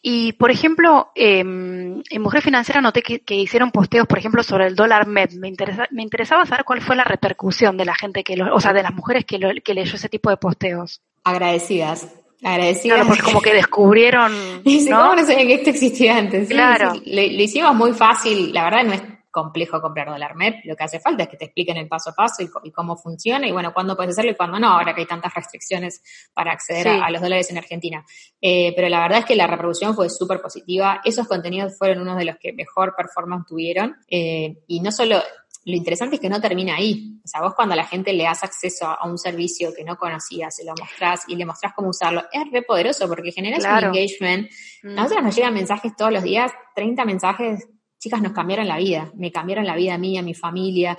Y, 0.00 0.32
por 0.32 0.50
ejemplo, 0.50 1.10
em, 1.14 2.02
en 2.08 2.22
Mujer 2.22 2.40
Financiera 2.40 2.80
noté 2.80 3.02
que, 3.02 3.34
hicieron 3.34 3.72
posteos, 3.72 4.06
por 4.06 4.18
ejemplo, 4.18 4.42
sobre 4.42 4.68
el 4.68 4.74
dólar 4.74 5.06
MED. 5.06 5.32
Me, 5.32 5.48
interesa, 5.48 5.86
me 5.90 6.02
interesaba 6.02 6.46
saber 6.46 6.64
cuál 6.64 6.80
fue 6.80 6.96
la 6.96 7.04
repercusión 7.04 7.76
de 7.76 7.84
la 7.84 7.94
gente 7.94 8.24
que, 8.24 8.38
lo, 8.38 8.54
o 8.54 8.60
sea, 8.60 8.72
de 8.72 8.82
las 8.82 8.94
mujeres 8.94 9.26
que, 9.26 9.38
lo, 9.38 9.50
que 9.62 9.74
leyó 9.74 9.96
ese 9.96 10.08
tipo 10.08 10.30
de 10.30 10.38
posteos. 10.38 11.02
Agradecidas. 11.24 12.08
Agradecidas. 12.42 12.96
Claro, 12.96 13.08
porque 13.08 13.22
como 13.22 13.42
que 13.42 13.52
descubrieron. 13.52 14.32
¿no? 14.88 15.14
no 15.14 15.26
sabían 15.26 15.48
que 15.48 15.54
esto 15.56 15.68
existía 15.68 16.16
antes? 16.16 16.48
claro. 16.48 16.94
le, 17.04 17.28
le, 17.28 17.42
hicimos 17.42 17.74
muy 17.74 17.92
fácil. 17.92 18.54
La 18.54 18.64
verdad 18.64 18.84
no 18.84 18.94
es 18.94 19.02
complejo 19.30 19.80
comprar 19.80 20.08
dólar 20.08 20.34
MEP, 20.34 20.64
lo 20.64 20.76
que 20.76 20.84
hace 20.84 21.00
falta 21.00 21.22
es 21.22 21.28
que 21.28 21.36
te 21.36 21.44
expliquen 21.46 21.76
el 21.76 21.88
paso 21.88 22.10
a 22.10 22.14
paso 22.14 22.42
y, 22.42 22.70
cómo 22.70 22.96
funciona 22.96 23.46
y 23.46 23.52
bueno, 23.52 23.72
cuándo 23.72 23.96
puedes 23.96 24.12
hacerlo 24.12 24.32
y 24.32 24.34
cuándo 24.34 24.58
no, 24.58 24.68
ahora 24.68 24.94
que 24.94 25.02
hay 25.02 25.06
tantas 25.06 25.32
restricciones 25.34 26.02
para 26.34 26.52
acceder 26.52 26.88
a, 26.88 27.10
los 27.10 27.20
dólares 27.20 27.50
en 27.50 27.58
Argentina. 27.58 28.04
Eh, 28.40 28.72
pero 28.74 28.88
la 28.88 29.00
verdad 29.00 29.20
es 29.20 29.24
que 29.24 29.36
la 29.36 29.46
reproducción 29.46 29.94
fue 29.94 30.08
súper 30.08 30.40
positiva, 30.40 31.00
esos 31.04 31.28
contenidos 31.28 31.76
fueron 31.78 32.02
unos 32.02 32.18
de 32.18 32.24
los 32.24 32.36
que 32.38 32.52
mejor 32.52 32.94
performance 32.96 33.46
tuvieron 33.46 33.96
eh, 34.08 34.62
y 34.66 34.80
no 34.80 34.90
solo... 34.92 35.20
Lo 35.66 35.76
interesante 35.76 36.16
es 36.16 36.22
que 36.22 36.30
no 36.30 36.40
termina 36.40 36.76
ahí. 36.76 37.20
O 37.22 37.28
sea, 37.28 37.42
vos 37.42 37.52
cuando 37.54 37.74
a 37.74 37.76
la 37.76 37.84
gente 37.84 38.14
le 38.14 38.24
das 38.24 38.42
acceso 38.42 38.86
a 38.86 39.06
un 39.06 39.18
servicio 39.18 39.74
que 39.76 39.84
no 39.84 39.98
conocías, 39.98 40.56
se 40.56 40.64
lo 40.64 40.72
mostrás 40.80 41.24
y 41.28 41.36
le 41.36 41.44
mostrás 41.44 41.74
cómo 41.74 41.90
usarlo, 41.90 42.24
es 42.32 42.50
re 42.50 42.62
poderoso 42.62 43.06
porque 43.06 43.30
generas 43.30 43.62
un 43.62 43.84
engagement. 43.84 44.50
Mm. 44.82 44.98
A 44.98 45.02
nosotros 45.02 45.22
nos 45.22 45.36
llegan 45.36 45.52
mensajes 45.52 45.94
todos 45.94 46.12
los 46.12 46.22
días, 46.22 46.50
30 46.74 47.04
mensajes 47.04 47.68
chicas, 48.00 48.22
nos 48.22 48.32
cambiaron 48.32 48.66
la 48.66 48.78
vida, 48.78 49.12
me 49.14 49.30
cambiaron 49.30 49.66
la 49.66 49.76
vida 49.76 49.94
a 49.94 49.98
mí, 49.98 50.18
a 50.18 50.22
mi 50.22 50.34
familia. 50.34 50.96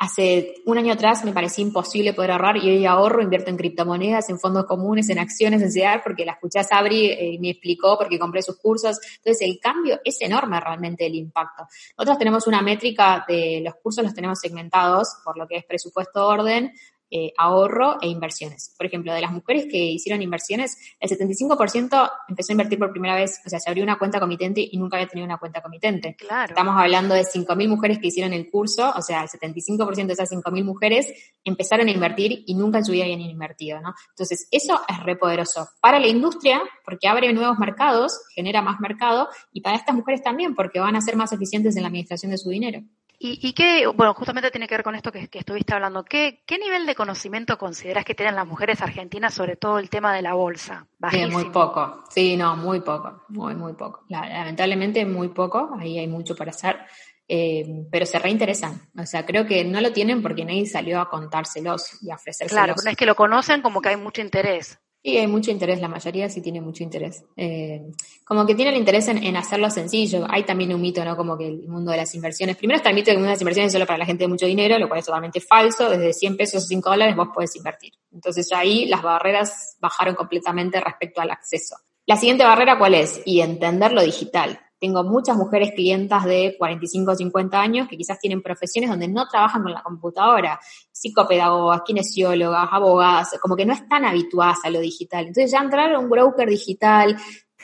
Hace 0.00 0.54
un 0.66 0.76
año 0.76 0.92
atrás 0.92 1.24
me 1.24 1.32
parecía 1.32 1.64
imposible 1.64 2.12
poder 2.12 2.32
ahorrar 2.32 2.56
y 2.56 2.68
hoy 2.68 2.86
ahorro, 2.86 3.22
invierto 3.22 3.50
en 3.50 3.56
criptomonedas, 3.56 4.28
en 4.28 4.38
fondos 4.38 4.64
comunes, 4.66 5.08
en 5.10 5.18
acciones, 5.18 5.62
en 5.62 5.72
CEDAR, 5.72 6.02
porque 6.02 6.24
la 6.24 6.32
escuché 6.32 6.58
a 6.58 6.64
Sabri 6.64 7.06
eh, 7.06 7.34
y 7.34 7.38
me 7.38 7.50
explicó 7.50 7.96
porque 7.96 8.18
compré 8.18 8.42
sus 8.42 8.58
cursos. 8.58 8.98
Entonces 9.16 9.48
el 9.48 9.58
cambio 9.60 10.00
es 10.04 10.20
enorme 10.20 10.60
realmente 10.60 11.06
el 11.06 11.14
impacto. 11.14 11.64
Nosotros 11.96 12.18
tenemos 12.18 12.46
una 12.46 12.62
métrica 12.62 13.24
de 13.26 13.62
los 13.64 13.76
cursos, 13.76 14.04
los 14.04 14.14
tenemos 14.14 14.40
segmentados 14.40 15.16
por 15.24 15.38
lo 15.38 15.46
que 15.46 15.56
es 15.56 15.64
presupuesto 15.64 16.26
orden, 16.26 16.72
eh, 17.10 17.32
ahorro 17.36 17.98
e 18.00 18.08
inversiones. 18.08 18.74
Por 18.76 18.86
ejemplo, 18.86 19.12
de 19.12 19.20
las 19.20 19.32
mujeres 19.32 19.66
que 19.70 19.78
hicieron 19.78 20.22
inversiones, 20.22 20.76
el 21.00 21.08
75% 21.08 22.10
empezó 22.28 22.52
a 22.52 22.54
invertir 22.54 22.78
por 22.78 22.90
primera 22.90 23.14
vez, 23.14 23.40
o 23.46 23.48
sea, 23.48 23.58
se 23.58 23.70
abrió 23.70 23.84
una 23.84 23.98
cuenta 23.98 24.20
comitente 24.20 24.66
y 24.70 24.76
nunca 24.76 24.96
había 24.96 25.08
tenido 25.08 25.24
una 25.24 25.38
cuenta 25.38 25.62
comitente. 25.62 26.16
Claro. 26.16 26.50
Estamos 26.50 26.74
hablando 26.76 27.14
de 27.14 27.22
5.000 27.22 27.68
mujeres 27.68 27.98
que 27.98 28.08
hicieron 28.08 28.32
el 28.32 28.50
curso, 28.50 28.92
o 28.94 29.02
sea, 29.02 29.22
el 29.22 29.28
75% 29.28 30.06
de 30.06 30.12
esas 30.12 30.30
5.000 30.30 30.64
mujeres 30.64 31.12
empezaron 31.44 31.88
a 31.88 31.90
invertir 31.90 32.44
y 32.46 32.54
nunca 32.54 32.78
en 32.78 32.84
su 32.84 32.92
vida 32.92 33.04
habían 33.04 33.20
invertido, 33.20 33.80
¿no? 33.80 33.94
Entonces, 34.10 34.48
eso 34.50 34.80
es 34.88 35.02
re 35.04 35.16
poderoso 35.16 35.68
para 35.80 35.98
la 35.98 36.08
industria, 36.08 36.60
porque 36.84 37.08
abre 37.08 37.32
nuevos 37.32 37.58
mercados, 37.58 38.20
genera 38.34 38.62
más 38.62 38.80
mercado, 38.80 39.28
y 39.52 39.60
para 39.60 39.76
estas 39.76 39.94
mujeres 39.94 40.22
también, 40.22 40.54
porque 40.54 40.80
van 40.80 40.96
a 40.96 41.00
ser 41.00 41.16
más 41.16 41.32
eficientes 41.32 41.76
en 41.76 41.82
la 41.82 41.88
administración 41.88 42.32
de 42.32 42.38
su 42.38 42.50
dinero. 42.50 42.82
¿Y, 43.20 43.52
qué, 43.52 43.88
bueno, 43.88 44.14
justamente 44.14 44.52
tiene 44.52 44.68
que 44.68 44.76
ver 44.76 44.84
con 44.84 44.94
esto 44.94 45.10
que, 45.10 45.28
estuviste 45.32 45.74
hablando, 45.74 46.04
¿Qué, 46.04 46.44
¿qué, 46.46 46.56
nivel 46.56 46.86
de 46.86 46.94
conocimiento 46.94 47.58
consideras 47.58 48.04
que 48.04 48.14
tienen 48.14 48.36
las 48.36 48.46
mujeres 48.46 48.80
argentinas 48.80 49.34
sobre 49.34 49.56
todo 49.56 49.80
el 49.80 49.90
tema 49.90 50.14
de 50.14 50.22
la 50.22 50.34
bolsa? 50.34 50.86
muy 51.28 51.46
poco, 51.46 52.04
sí, 52.10 52.36
no, 52.36 52.54
muy 52.54 52.80
poco, 52.80 53.24
muy, 53.28 53.56
muy 53.56 53.72
poco. 53.72 54.04
Lamentablemente 54.08 55.04
muy 55.04 55.28
poco, 55.28 55.76
ahí 55.80 55.98
hay 55.98 56.06
mucho 56.06 56.36
para 56.36 56.52
hacer, 56.52 56.78
eh, 57.26 57.66
pero 57.90 58.06
se 58.06 58.20
reinteresan. 58.20 58.88
O 58.96 59.04
sea, 59.04 59.26
creo 59.26 59.44
que 59.44 59.64
no 59.64 59.80
lo 59.80 59.92
tienen 59.92 60.22
porque 60.22 60.44
nadie 60.44 60.66
salió 60.66 61.00
a 61.00 61.10
contárselos 61.10 62.00
y 62.00 62.12
a 62.12 62.14
ofrecérselos. 62.14 62.52
Claro, 62.52 62.74
no 62.84 62.90
es 62.90 62.96
que 62.96 63.06
lo 63.06 63.16
conocen 63.16 63.62
como 63.62 63.80
que 63.80 63.88
hay 63.88 63.96
mucho 63.96 64.20
interés. 64.20 64.78
Sí, 65.02 65.16
hay 65.16 65.28
mucho 65.28 65.52
interés, 65.52 65.80
la 65.80 65.86
mayoría 65.86 66.28
sí 66.28 66.40
tiene 66.40 66.60
mucho 66.60 66.82
interés. 66.82 67.24
Eh, 67.36 67.92
como 68.24 68.44
que 68.44 68.56
tiene 68.56 68.72
el 68.72 68.76
interés 68.76 69.06
en, 69.08 69.36
hacerlo 69.36 69.70
sencillo. 69.70 70.26
Hay 70.28 70.42
también 70.42 70.74
un 70.74 70.80
mito, 70.80 71.04
¿no? 71.04 71.16
Como 71.16 71.38
que 71.38 71.46
el 71.46 71.68
mundo 71.68 71.92
de 71.92 71.98
las 71.98 72.14
inversiones. 72.16 72.56
Primero 72.56 72.78
está 72.78 72.88
el 72.90 72.96
mito 72.96 73.06
de 73.06 73.12
que 73.12 73.16
el 73.16 73.18
mundo 73.18 73.28
de 73.28 73.34
las 73.34 73.40
inversiones 73.40 73.68
es 73.68 73.72
solo 73.74 73.86
para 73.86 73.98
la 73.98 74.06
gente 74.06 74.24
de 74.24 74.28
mucho 74.28 74.46
dinero, 74.46 74.76
lo 74.76 74.88
cual 74.88 74.98
es 74.98 75.06
totalmente 75.06 75.40
falso. 75.40 75.88
Desde 75.88 76.12
100 76.12 76.36
pesos 76.36 76.64
o 76.64 76.66
5 76.66 76.90
dólares 76.90 77.14
vos 77.14 77.28
podés 77.32 77.54
invertir. 77.54 77.92
Entonces 78.12 78.52
ahí 78.52 78.86
las 78.86 79.02
barreras 79.02 79.76
bajaron 79.80 80.16
completamente 80.16 80.80
respecto 80.80 81.20
al 81.20 81.30
acceso. 81.30 81.76
La 82.04 82.16
siguiente 82.16 82.42
barrera, 82.42 82.76
¿cuál 82.76 82.94
es? 82.94 83.20
Y 83.24 83.40
entender 83.40 83.92
lo 83.92 84.02
digital. 84.02 84.58
Tengo 84.80 85.02
muchas 85.02 85.36
mujeres 85.36 85.72
clientas 85.74 86.24
de 86.24 86.54
45 86.56 87.10
o 87.10 87.14
50 87.14 87.60
años 87.60 87.88
que 87.88 87.96
quizás 87.96 88.18
tienen 88.20 88.42
profesiones 88.42 88.90
donde 88.90 89.08
no 89.08 89.26
trabajan 89.28 89.62
con 89.62 89.72
la 89.72 89.82
computadora, 89.82 90.60
psicopedagogas, 90.92 91.82
kinesiólogas, 91.84 92.68
abogadas, 92.70 93.38
como 93.40 93.56
que 93.56 93.66
no 93.66 93.72
están 93.72 94.04
habituadas 94.04 94.58
a 94.64 94.70
lo 94.70 94.80
digital. 94.80 95.26
Entonces 95.26 95.50
ya 95.50 95.58
entrar 95.58 95.92
a 95.92 95.98
un 95.98 96.08
broker 96.08 96.48
digital, 96.48 97.16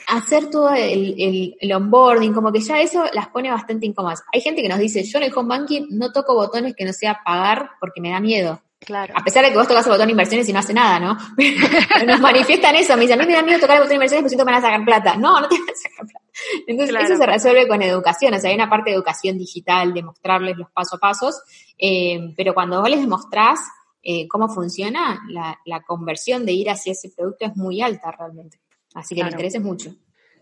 hacer 0.07 0.49
todo 0.49 0.71
el, 0.71 1.55
el, 1.59 1.73
onboarding, 1.73 2.33
como 2.33 2.51
que 2.51 2.59
ya 2.59 2.81
eso 2.81 3.05
las 3.13 3.27
pone 3.29 3.49
bastante 3.49 3.85
incómodas. 3.85 4.23
Hay 4.33 4.41
gente 4.41 4.61
que 4.61 4.69
nos 4.69 4.79
dice, 4.79 5.03
yo 5.03 5.17
en 5.17 5.25
el 5.25 5.33
home 5.35 5.49
banking 5.49 5.87
no 5.91 6.11
toco 6.11 6.35
botones 6.35 6.75
que 6.75 6.85
no 6.85 6.93
sea 6.93 7.21
pagar 7.23 7.71
porque 7.79 8.01
me 8.01 8.11
da 8.11 8.19
miedo. 8.19 8.61
Claro. 8.79 9.13
A 9.17 9.23
pesar 9.23 9.43
de 9.43 9.51
que 9.51 9.57
vos 9.57 9.67
tocas 9.67 9.85
el 9.85 9.93
botón 9.93 10.07
de 10.07 10.11
inversiones 10.11 10.47
y 10.47 10.53
no 10.53 10.59
hace 10.59 10.73
nada, 10.73 10.99
¿no? 10.99 11.17
Nos 12.05 12.19
manifiestan 12.19 12.75
eso, 12.75 12.95
me 12.95 13.03
dicen, 13.03 13.19
a 13.19 13.23
mí 13.23 13.27
me 13.27 13.35
da 13.35 13.41
miedo 13.41 13.59
tocar 13.59 13.77
el 13.77 13.81
botón 13.81 13.89
de 13.89 13.95
inversiones 13.95 14.23
porque 14.23 14.29
siento 14.29 14.45
que 14.45 14.51
van 14.51 14.63
a 14.63 14.65
sacar 14.65 14.85
plata. 14.85 15.15
No, 15.15 15.41
no 15.41 15.47
te 15.47 15.57
van 15.57 15.69
a 15.69 15.75
sacar 15.75 16.05
plata. 16.05 16.24
Entonces, 16.67 16.95
eso 17.03 17.17
se 17.17 17.25
resuelve 17.25 17.67
con 17.67 17.81
educación, 17.81 18.33
o 18.33 18.39
sea, 18.39 18.49
hay 18.49 18.55
una 18.55 18.69
parte 18.69 18.89
de 18.89 18.95
educación 18.95 19.37
digital, 19.37 19.93
de 19.93 20.03
mostrarles 20.03 20.57
los 20.57 20.69
pasos 20.71 20.93
a 20.93 20.99
pasos, 20.99 21.41
eh, 21.77 22.33
pero 22.35 22.53
cuando 22.53 22.81
vos 22.81 22.89
les 22.89 23.01
demostrás 23.01 23.59
eh, 24.01 24.27
cómo 24.27 24.49
funciona, 24.49 25.21
la, 25.29 25.83
conversión 25.85 26.45
de 26.45 26.53
ir 26.53 26.69
hacia 26.69 26.91
ese 26.91 27.09
producto 27.09 27.45
es 27.45 27.55
muy 27.55 27.81
alta 27.81 28.11
realmente. 28.11 28.59
Así 28.93 29.15
que 29.15 29.21
claro. 29.21 29.29
el 29.29 29.33
interés 29.33 29.55
es 29.55 29.61
mucho. 29.61 29.95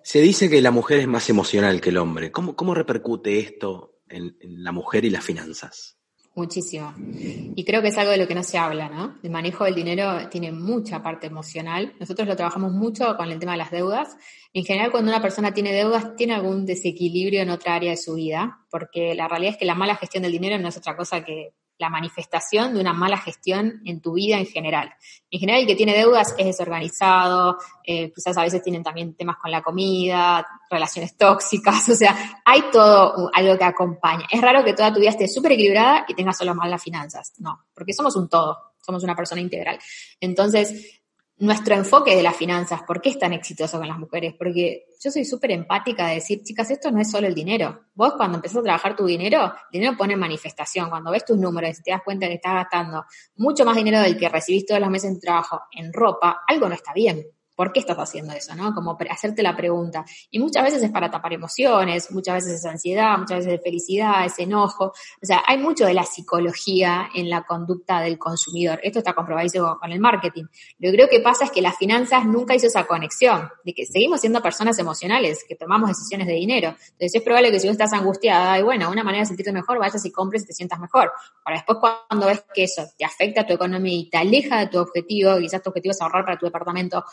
Se 0.03 0.19
dice 0.19 0.49
que 0.49 0.61
la 0.61 0.71
mujer 0.71 0.99
es 0.99 1.07
más 1.07 1.29
emocional 1.29 1.79
que 1.79 1.89
el 1.89 1.97
hombre. 1.97 2.31
¿Cómo, 2.31 2.55
cómo 2.55 2.73
repercute 2.73 3.39
esto 3.39 4.01
en, 4.09 4.35
en 4.41 4.63
la 4.63 4.73
mujer 4.73 5.05
y 5.05 5.09
las 5.09 5.23
finanzas? 5.23 5.97
Muchísimo. 6.35 6.95
Y 6.97 7.63
creo 7.63 7.83
que 7.83 7.89
es 7.89 7.97
algo 7.97 8.11
de 8.11 8.17
lo 8.17 8.27
que 8.27 8.33
no 8.33 8.41
se 8.41 8.57
habla, 8.57 8.89
¿no? 8.89 9.19
El 9.21 9.29
manejo 9.29 9.65
del 9.65 9.75
dinero 9.75 10.29
tiene 10.29 10.51
mucha 10.51 11.03
parte 11.03 11.27
emocional. 11.27 11.93
Nosotros 11.99 12.27
lo 12.27 12.35
trabajamos 12.35 12.71
mucho 12.71 13.15
con 13.17 13.31
el 13.31 13.37
tema 13.37 13.51
de 13.51 13.59
las 13.59 13.69
deudas. 13.69 14.17
En 14.51 14.63
general, 14.63 14.89
cuando 14.89 15.11
una 15.11 15.21
persona 15.21 15.53
tiene 15.53 15.73
deudas, 15.73 16.15
tiene 16.15 16.33
algún 16.33 16.65
desequilibrio 16.65 17.41
en 17.41 17.51
otra 17.51 17.75
área 17.75 17.91
de 17.91 17.97
su 17.97 18.15
vida, 18.15 18.65
porque 18.71 19.13
la 19.13 19.27
realidad 19.27 19.53
es 19.53 19.59
que 19.59 19.65
la 19.65 19.75
mala 19.75 19.95
gestión 19.95 20.23
del 20.23 20.31
dinero 20.31 20.57
no 20.57 20.69
es 20.69 20.77
otra 20.77 20.97
cosa 20.97 21.23
que 21.23 21.53
la 21.77 21.89
manifestación 21.89 22.73
de 22.73 22.79
una 22.79 22.93
mala 22.93 23.17
gestión 23.17 23.81
en 23.85 24.01
tu 24.01 24.13
vida 24.13 24.37
en 24.37 24.45
general. 24.45 24.93
En 25.29 25.39
general, 25.39 25.61
el 25.61 25.67
que 25.67 25.75
tiene 25.75 25.93
deudas 25.93 26.33
es 26.37 26.45
desorganizado, 26.45 27.57
eh, 27.83 28.11
quizás 28.13 28.37
a 28.37 28.43
veces 28.43 28.61
tienen 28.61 28.83
también 28.83 29.15
temas 29.15 29.37
con 29.37 29.51
la 29.51 29.61
comida, 29.61 30.47
relaciones 30.69 31.17
tóxicas, 31.17 31.89
o 31.89 31.95
sea, 31.95 32.41
hay 32.45 32.63
todo 32.71 33.29
algo 33.33 33.57
que 33.57 33.63
acompaña. 33.63 34.25
Es 34.29 34.41
raro 34.41 34.63
que 34.63 34.73
toda 34.73 34.93
tu 34.93 34.99
vida 34.99 35.09
esté 35.09 35.27
súper 35.27 35.53
equilibrada 35.53 36.05
y 36.07 36.13
tengas 36.13 36.37
solo 36.37 36.55
mal 36.55 36.69
las 36.69 36.83
finanzas. 36.83 37.33
No, 37.39 37.65
porque 37.73 37.93
somos 37.93 38.15
un 38.15 38.29
todo, 38.29 38.57
somos 38.81 39.03
una 39.03 39.15
persona 39.15 39.41
integral. 39.41 39.79
Entonces, 40.19 41.02
nuestro 41.43 41.75
enfoque 41.75 42.15
de 42.15 42.23
las 42.23 42.37
finanzas, 42.37 42.83
¿por 42.83 43.01
qué 43.01 43.09
es 43.09 43.19
tan 43.19 43.33
exitoso 43.33 43.77
con 43.77 43.85
las 43.85 43.97
mujeres? 43.97 44.33
Porque 44.37 44.85
yo 44.97 45.11
soy 45.11 45.25
súper 45.25 45.51
empática 45.51 46.07
de 46.07 46.15
decir, 46.15 46.41
chicas, 46.41 46.71
esto 46.71 46.89
no 46.89 47.01
es 47.01 47.11
solo 47.11 47.27
el 47.27 47.35
dinero. 47.35 47.81
Vos 47.93 48.13
cuando 48.15 48.37
empezás 48.37 48.59
a 48.59 48.63
trabajar 48.63 48.95
tu 48.95 49.05
dinero, 49.05 49.43
el 49.43 49.79
dinero 49.81 49.97
pone 49.97 50.13
en 50.13 50.19
manifestación. 50.19 50.89
Cuando 50.89 51.11
ves 51.11 51.25
tus 51.25 51.37
números 51.37 51.77
y 51.77 51.83
te 51.83 51.91
das 51.91 52.01
cuenta 52.01 52.27
que 52.27 52.35
estás 52.35 52.53
gastando 52.53 53.03
mucho 53.35 53.65
más 53.65 53.75
dinero 53.75 53.99
del 53.99 54.17
que 54.17 54.29
recibís 54.29 54.65
todos 54.65 54.79
los 54.79 54.89
meses 54.89 55.09
en 55.09 55.15
tu 55.15 55.19
trabajo 55.19 55.63
en 55.73 55.91
ropa, 55.91 56.43
algo 56.47 56.69
no 56.69 56.75
está 56.75 56.93
bien. 56.93 57.25
¿Por 57.55 57.71
qué 57.71 57.79
estás 57.79 57.97
haciendo 57.97 58.33
eso? 58.33 58.55
¿no? 58.55 58.73
Como 58.73 58.97
hacerte 59.09 59.43
la 59.43 59.55
pregunta. 59.55 60.05
Y 60.31 60.39
muchas 60.39 60.63
veces 60.63 60.83
es 60.83 60.91
para 60.91 61.11
tapar 61.11 61.33
emociones, 61.33 62.11
muchas 62.11 62.35
veces 62.35 62.59
es 62.59 62.65
ansiedad, 62.65 63.17
muchas 63.17 63.39
veces 63.39 63.53
es 63.53 63.61
felicidad, 63.63 64.25
es 64.25 64.39
enojo. 64.39 64.85
O 64.85 65.25
sea, 65.25 65.43
hay 65.45 65.57
mucho 65.57 65.85
de 65.85 65.93
la 65.93 66.03
psicología 66.03 67.09
en 67.13 67.29
la 67.29 67.43
conducta 67.43 68.01
del 68.01 68.17
consumidor. 68.17 68.79
Esto 68.83 68.99
está 68.99 69.13
comprobadísimo 69.13 69.77
con 69.79 69.91
el 69.91 69.99
marketing. 69.99 70.45
Lo 70.79 70.91
que 70.91 70.97
creo 70.97 71.09
que 71.09 71.19
pasa 71.19 71.45
es 71.45 71.51
que 71.51 71.61
las 71.61 71.77
finanzas 71.77 72.25
nunca 72.25 72.55
hizo 72.55 72.67
esa 72.67 72.85
conexión, 72.85 73.49
de 73.63 73.73
que 73.73 73.85
seguimos 73.85 74.21
siendo 74.21 74.41
personas 74.41 74.77
emocionales, 74.79 75.43
que 75.47 75.55
tomamos 75.55 75.89
decisiones 75.89 76.27
de 76.27 76.33
dinero. 76.33 76.69
Entonces 76.69 77.15
es 77.15 77.21
probable 77.21 77.51
que 77.51 77.59
si 77.59 77.67
vos 77.67 77.73
estás 77.73 77.93
angustiada, 77.93 78.57
y 78.59 78.63
bueno, 78.63 78.89
una 78.89 79.03
manera 79.03 79.21
de 79.21 79.27
sentirte 79.27 79.51
mejor, 79.51 79.79
vayas 79.79 80.05
y 80.05 80.11
compres 80.11 80.43
y 80.43 80.47
te 80.47 80.53
sientas 80.53 80.79
mejor. 80.79 81.11
Ahora, 81.45 81.57
después 81.57 81.77
cuando 81.79 82.27
ves 82.27 82.43
que 82.53 82.63
eso 82.63 82.83
te 82.97 83.05
afecta 83.05 83.41
a 83.41 83.47
tu 83.47 83.53
economía 83.53 83.97
y 83.97 84.09
te 84.09 84.17
aleja 84.17 84.59
de 84.59 84.67
tu 84.67 84.79
objetivo, 84.79 85.37
quizás 85.37 85.61
tu 85.61 85.69
objetivo 85.69 85.91
es 85.91 86.01
ahorrar 86.01 86.25
para 86.25 86.37
tu 86.37 86.45
departamento, 86.45 87.03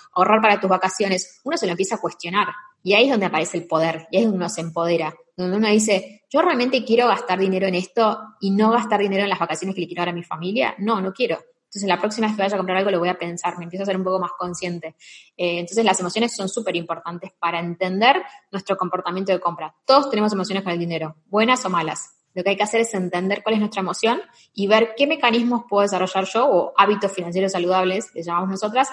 para 0.41 0.61
tus 0.61 0.71
vacaciones, 0.71 1.41
uno 1.45 1.57
se 1.57 1.67
lo 1.67 1.73
empieza 1.73 1.97
a 1.97 2.01
cuestionar. 2.01 2.49
Y 2.83 2.95
ahí 2.95 3.05
es 3.05 3.11
donde 3.11 3.27
aparece 3.27 3.59
el 3.59 3.67
poder, 3.67 4.07
y 4.11 4.17
ahí 4.17 4.23
es 4.23 4.29
donde 4.29 4.39
uno 4.39 4.49
se 4.49 4.61
empodera, 4.61 5.15
donde 5.37 5.57
uno 5.57 5.69
dice, 5.69 6.25
yo 6.31 6.43
realmente 6.43 6.85
quiero 6.85 7.09
gastar 7.09 7.39
dinero 7.39 7.67
en 7.67 7.75
esto 7.75 8.19
y 8.41 8.51
no 8.51 8.71
gastar 8.71 9.01
dinero 9.01 9.25
en 9.25 9.29
las 9.29 9.39
vacaciones 9.39 9.75
que 9.75 9.81
le 9.81 9.87
quiero 9.87 10.03
dar 10.03 10.11
a 10.11 10.13
mi 10.13 10.23
familia. 10.23 10.75
No, 10.79 11.01
no 11.01 11.13
quiero. 11.13 11.39
Entonces, 11.65 11.89
la 11.89 12.01
próxima 12.01 12.27
vez 12.27 12.37
que 12.37 12.43
vaya 12.43 12.55
a 12.55 12.59
comprar 12.59 12.79
algo 12.79 12.91
lo 12.91 12.99
voy 12.99 13.09
a 13.09 13.19
pensar, 13.19 13.57
me 13.57 13.65
empiezo 13.65 13.85
a 13.85 13.87
ser 13.87 13.97
un 13.97 14.03
poco 14.03 14.19
más 14.19 14.33
consciente. 14.37 14.97
Eh, 15.37 15.61
entonces, 15.61 15.85
las 15.85 16.01
emociones 16.01 16.35
son 16.35 16.49
súper 16.49 16.75
importantes 16.75 17.31
para 17.39 17.61
entender 17.61 18.23
nuestro 18.51 18.77
comportamiento 18.77 19.31
de 19.31 19.39
compra. 19.39 19.75
Todos 19.85 20.11
tenemos 20.11 20.33
emociones 20.33 20.65
con 20.65 20.73
el 20.73 20.81
dinero, 20.81 21.17
buenas 21.27 21.65
o 21.65 21.71
malas. 21.71 22.17
Lo 22.35 22.43
que 22.43 22.51
hay 22.51 22.57
que 22.57 22.63
hacer 22.63 22.81
es 22.81 22.93
entender 22.95 23.43
cuál 23.43 23.55
es 23.55 23.61
nuestra 23.61 23.81
emoción 23.81 24.21
y 24.53 24.67
ver 24.67 24.95
qué 24.97 25.07
mecanismos 25.07 25.63
puedo 25.69 25.83
desarrollar 25.83 26.25
yo 26.25 26.49
o 26.49 26.73
hábitos 26.77 27.13
financieros 27.13 27.53
saludables, 27.53 28.11
que 28.11 28.23
llamamos 28.23 28.51
nosotras, 28.51 28.89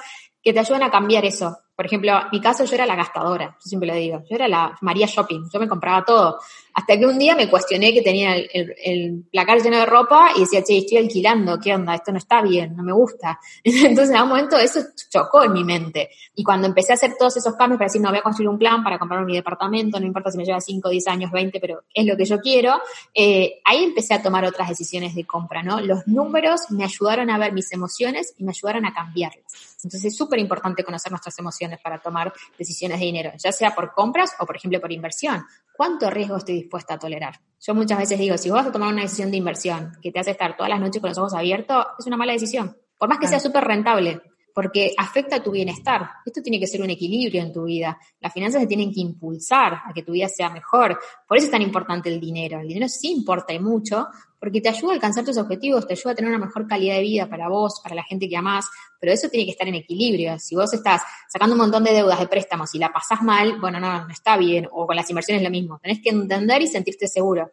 que 0.48 0.54
te 0.54 0.60
ayuden 0.62 0.84
a 0.84 0.90
cambiar 0.90 1.26
eso. 1.26 1.58
Por 1.76 1.86
ejemplo, 1.86 2.10
en 2.10 2.28
mi 2.32 2.40
caso 2.40 2.64
yo 2.64 2.74
era 2.74 2.86
la 2.86 2.96
gastadora, 2.96 3.58
yo 3.62 3.68
siempre 3.70 3.90
lo 3.90 3.96
digo, 3.96 4.24
yo 4.30 4.36
era 4.36 4.48
la 4.48 4.78
María 4.80 5.06
Shopping, 5.06 5.50
yo 5.52 5.60
me 5.60 5.68
compraba 5.68 6.06
todo. 6.06 6.40
Hasta 6.74 6.98
que 6.98 7.06
un 7.06 7.20
día 7.20 7.36
me 7.36 7.50
cuestioné 7.50 7.94
que 7.94 8.02
tenía 8.02 8.36
el, 8.36 8.74
el, 8.82 9.24
placar 9.30 9.62
lleno 9.62 9.78
de 9.78 9.86
ropa 9.86 10.30
y 10.36 10.40
decía, 10.40 10.64
che, 10.64 10.78
estoy 10.78 11.00
alquilando, 11.00 11.60
¿qué 11.60 11.76
onda? 11.76 11.96
Esto 11.96 12.14
no 12.14 12.18
está 12.18 12.42
bien, 12.42 12.78
no 12.78 12.82
me 12.82 12.94
gusta. 12.94 13.40
Entonces, 13.64 14.10
en 14.10 14.16
algún 14.16 14.30
momento 14.30 14.58
eso 14.58 14.80
chocó 15.10 15.44
en 15.44 15.52
mi 15.52 15.66
mente. 15.66 16.10
Y 16.34 16.44
cuando 16.44 16.66
empecé 16.66 16.94
a 16.94 16.96
hacer 16.96 17.16
todos 17.20 17.36
esos 17.36 17.56
cambios 17.56 17.78
para 17.78 17.88
decir, 17.88 18.02
no, 18.02 18.10
voy 18.10 18.20
a 18.20 18.24
construir 18.24 18.50
un 18.50 18.58
plan 18.58 18.84
para 18.84 18.98
comprar 18.98 19.26
mi 19.26 19.36
departamento, 19.36 20.00
no 20.00 20.06
importa 20.06 20.32
si 20.32 20.38
me 20.38 20.46
lleva 20.46 20.62
5, 20.62 20.90
10 20.90 21.08
años, 21.10 21.32
20, 21.32 21.60
pero 21.60 21.84
es 21.94 22.06
lo 22.06 22.16
que 22.16 22.24
yo 22.26 22.40
quiero, 22.40 22.80
eh, 23.14 23.60
ahí 23.66 23.84
empecé 23.84 24.14
a 24.14 24.22
tomar 24.24 24.46
otras 24.46 24.70
decisiones 24.70 25.14
de 25.14 25.26
compra, 25.26 25.62
¿no? 25.62 25.82
Los 25.82 26.08
números 26.08 26.62
me 26.70 26.86
ayudaron 26.86 27.30
a 27.30 27.38
ver 27.38 27.54
mis 27.54 27.72
emociones 27.74 28.34
y 28.38 28.44
me 28.44 28.52
ayudaron 28.52 28.86
a 28.86 28.94
cambiarlas. 28.94 29.77
Entonces, 29.84 30.06
es 30.06 30.18
súper 30.18 30.40
importante 30.40 30.84
conocer 30.84 31.12
nuestras 31.12 31.38
emociones 31.40 31.80
para 31.84 32.00
tomar 32.00 32.34
decisiones 32.58 33.00
de 33.00 33.06
dinero, 33.06 33.32
ya 33.38 33.52
sea 33.52 33.76
por 33.76 33.94
compras 33.94 34.32
o, 34.40 34.46
por 34.46 34.56
ejemplo, 34.56 34.82
por 34.82 34.92
inversión. 34.92 35.46
¿Cuánto 35.76 36.10
riesgo 36.10 36.38
estoy 36.38 36.56
dispuesta 36.56 36.96
a 36.96 37.00
tolerar? 37.00 37.40
Yo 37.60 37.76
muchas 37.76 38.00
veces 38.00 38.18
digo, 38.18 38.38
si 38.38 38.50
vos 38.50 38.60
vas 38.60 38.68
a 38.68 38.72
tomar 38.72 38.92
una 38.92 39.04
decisión 39.04 39.32
de 39.32 39.38
inversión 39.38 39.92
que 40.02 40.12
te 40.12 40.20
hace 40.20 40.32
estar 40.32 40.56
todas 40.56 40.70
las 40.70 40.80
noches 40.80 41.02
con 41.02 41.10
los 41.10 41.18
ojos 41.18 41.34
abiertos, 41.34 41.86
es 42.00 42.08
una 42.08 42.18
mala 42.18 42.34
decisión. 42.34 42.76
Por 42.98 43.10
más 43.10 43.20
que 43.20 43.28
sea 43.28 43.40
súper 43.40 43.64
rentable, 43.64 44.22
porque 44.58 44.96
afecta 44.98 45.36
a 45.36 45.44
tu 45.44 45.52
bienestar. 45.52 46.10
Esto 46.26 46.42
tiene 46.42 46.60
que 46.60 46.66
ser 46.66 46.82
un 46.82 46.90
equilibrio 46.90 47.44
en 47.44 47.54
tu 47.54 47.66
vida. 47.66 47.96
Las 48.20 48.34
finanzas 48.34 48.60
se 48.60 48.68
tienen 48.68 48.92
que 48.92 49.02
impulsar 49.02 49.82
a 49.86 49.94
que 49.94 50.02
tu 50.02 50.14
vida 50.14 50.28
sea 50.28 50.50
mejor. 50.50 50.98
Por 51.28 51.38
eso 51.38 51.46
es 51.46 51.52
tan 51.52 51.62
importante 51.62 52.10
el 52.10 52.20
dinero. 52.20 52.60
El 52.60 52.68
dinero 52.68 52.88
sí 52.88 53.12
importa 53.12 53.54
y 53.54 53.60
mucho, 53.60 54.08
porque 54.40 54.62
te 54.62 54.70
ayuda 54.70 54.92
a 54.92 54.96
alcanzar 54.96 55.24
tus 55.24 55.38
objetivos, 55.38 55.88
te 55.88 55.94
ayuda 55.94 56.12
a 56.12 56.16
tener 56.16 56.30
una 56.32 56.46
mejor 56.46 56.68
calidad 56.68 56.96
de 56.96 57.02
vida 57.02 57.28
para 57.28 57.50
vos, 57.50 57.80
para 57.82 57.96
la 57.96 58.04
gente 58.04 58.30
que 58.30 58.38
amás, 58.38 58.66
pero 59.00 59.14
eso 59.14 59.30
tiene 59.30 59.46
que 59.46 59.52
estar 59.52 59.68
en 59.68 59.76
equilibrio. 59.76 60.38
Si 60.40 60.56
vos 60.56 60.74
estás 60.74 61.02
sacando 61.30 61.56
un 61.56 61.62
montón 61.62 61.84
de 61.84 61.94
deudas 61.94 62.20
de 62.20 62.28
préstamos 62.28 62.74
y 62.76 62.80
la 62.80 62.92
pasás 62.92 63.22
mal, 63.22 63.60
bueno, 63.60 63.80
no, 63.80 64.06
no 64.06 64.12
está 64.12 64.38
bien, 64.38 64.68
o 64.72 64.86
con 64.86 64.96
las 64.96 65.10
inversiones 65.10 65.44
lo 65.44 65.50
mismo. 65.50 65.80
Tenés 65.80 66.02
que 66.02 66.10
entender 66.10 66.62
y 66.62 66.68
sentirte 66.68 67.08
seguro. 67.08 67.52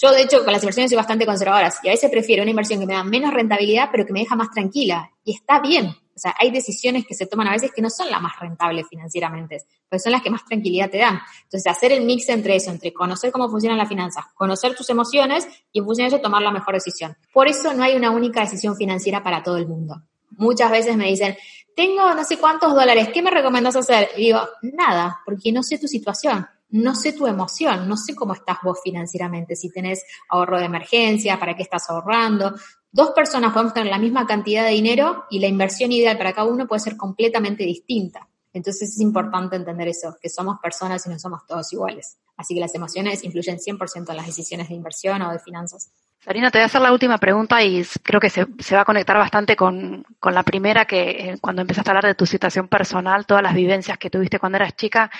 Yo, 0.00 0.12
de 0.12 0.22
hecho, 0.22 0.44
con 0.44 0.52
las 0.52 0.62
inversiones 0.62 0.90
soy 0.90 0.96
bastante 0.96 1.26
conservadora 1.26 1.72
y 1.82 1.88
a 1.88 1.92
veces 1.92 2.10
prefiero 2.10 2.42
una 2.42 2.50
inversión 2.50 2.78
que 2.78 2.86
me 2.86 2.94
da 2.94 3.02
menos 3.02 3.32
rentabilidad, 3.34 3.88
pero 3.90 4.06
que 4.06 4.12
me 4.12 4.20
deja 4.20 4.36
más 4.36 4.50
tranquila. 4.50 5.10
Y 5.24 5.34
está 5.34 5.60
bien. 5.60 5.94
O 6.18 6.20
sea, 6.20 6.34
hay 6.36 6.50
decisiones 6.50 7.06
que 7.06 7.14
se 7.14 7.26
toman 7.26 7.46
a 7.46 7.52
veces 7.52 7.70
que 7.72 7.80
no 7.80 7.88
son 7.90 8.10
las 8.10 8.20
más 8.20 8.36
rentables 8.40 8.88
financieramente, 8.90 9.62
pero 9.88 10.00
son 10.00 10.10
las 10.10 10.20
que 10.20 10.30
más 10.30 10.44
tranquilidad 10.44 10.90
te 10.90 10.98
dan. 10.98 11.20
Entonces, 11.44 11.70
hacer 11.70 11.92
el 11.92 12.04
mix 12.04 12.28
entre 12.28 12.56
eso, 12.56 12.72
entre 12.72 12.92
conocer 12.92 13.30
cómo 13.30 13.48
funcionan 13.48 13.78
las 13.78 13.88
finanzas, 13.88 14.24
conocer 14.34 14.74
tus 14.74 14.90
emociones 14.90 15.46
y 15.72 15.78
en 15.78 15.84
función 15.84 16.08
de 16.08 16.16
eso 16.16 16.20
tomar 16.20 16.42
la 16.42 16.50
mejor 16.50 16.74
decisión. 16.74 17.16
Por 17.32 17.46
eso 17.46 17.72
no 17.72 17.84
hay 17.84 17.94
una 17.94 18.10
única 18.10 18.40
decisión 18.40 18.76
financiera 18.76 19.22
para 19.22 19.44
todo 19.44 19.58
el 19.58 19.68
mundo. 19.68 20.02
Muchas 20.30 20.72
veces 20.72 20.96
me 20.96 21.06
dicen, 21.06 21.36
tengo 21.76 22.12
no 22.12 22.24
sé 22.24 22.36
cuántos 22.38 22.74
dólares, 22.74 23.10
¿qué 23.14 23.22
me 23.22 23.30
recomendás 23.30 23.76
hacer? 23.76 24.10
Y 24.16 24.24
digo, 24.24 24.40
nada, 24.62 25.20
porque 25.24 25.52
no 25.52 25.62
sé 25.62 25.78
tu 25.78 25.86
situación 25.86 26.48
no 26.70 26.94
sé 26.94 27.12
tu 27.12 27.26
emoción, 27.26 27.88
no 27.88 27.96
sé 27.96 28.14
cómo 28.14 28.34
estás 28.34 28.58
vos 28.62 28.78
financieramente, 28.82 29.56
si 29.56 29.70
tenés 29.70 30.04
ahorro 30.28 30.58
de 30.58 30.66
emergencia, 30.66 31.38
para 31.38 31.56
qué 31.56 31.62
estás 31.62 31.88
ahorrando, 31.88 32.54
Dos 32.90 33.10
personas 33.10 33.52
podemos 33.52 33.74
tener 33.74 33.90
la 33.90 33.98
misma 33.98 34.26
cantidad 34.26 34.64
de 34.64 34.70
dinero 34.70 35.24
y 35.30 35.40
la 35.40 35.46
inversión 35.46 35.92
ideal 35.92 36.16
para 36.16 36.32
cada 36.32 36.48
uno 36.48 36.66
puede 36.66 36.80
ser 36.80 36.96
completamente 36.96 37.64
distinta. 37.64 38.28
Entonces 38.52 38.90
es 38.90 39.00
importante 39.00 39.56
entender 39.56 39.88
eso, 39.88 40.16
que 40.20 40.28
somos 40.28 40.58
personas 40.60 41.06
y 41.06 41.10
no 41.10 41.18
somos 41.18 41.46
todos 41.46 41.72
iguales. 41.72 42.18
Así 42.36 42.54
que 42.54 42.60
las 42.60 42.74
emociones 42.74 43.22
influyen 43.24 43.58
100% 43.58 44.10
en 44.10 44.16
las 44.16 44.26
decisiones 44.26 44.68
de 44.68 44.74
inversión 44.74 45.20
o 45.22 45.32
de 45.32 45.38
finanzas. 45.38 45.90
Sarina, 46.20 46.50
te 46.50 46.58
voy 46.58 46.62
a 46.62 46.66
hacer 46.66 46.80
la 46.80 46.92
última 46.92 47.18
pregunta 47.18 47.62
y 47.62 47.84
creo 48.02 48.20
que 48.20 48.30
se, 48.30 48.44
va 48.74 48.80
a 48.80 48.84
conectar 48.84 49.16
bastante 49.16 49.54
con, 49.54 50.04
con 50.18 50.34
la 50.34 50.42
primera, 50.42 50.84
que 50.84 51.10
eh, 51.10 51.38
cuando 51.40 51.62
empezaste 51.62 51.90
a 51.90 51.92
hablar 51.92 52.06
de 52.06 52.14
tu 52.14 52.26
situación 52.26 52.68
personal, 52.68 53.26
todas 53.26 53.42
las 53.42 53.54
vivencias 53.54 53.98
que 53.98 54.10
tuviste 54.10 54.38
cuando 54.38 54.56
eras 54.56 54.74
chica. 54.76 55.10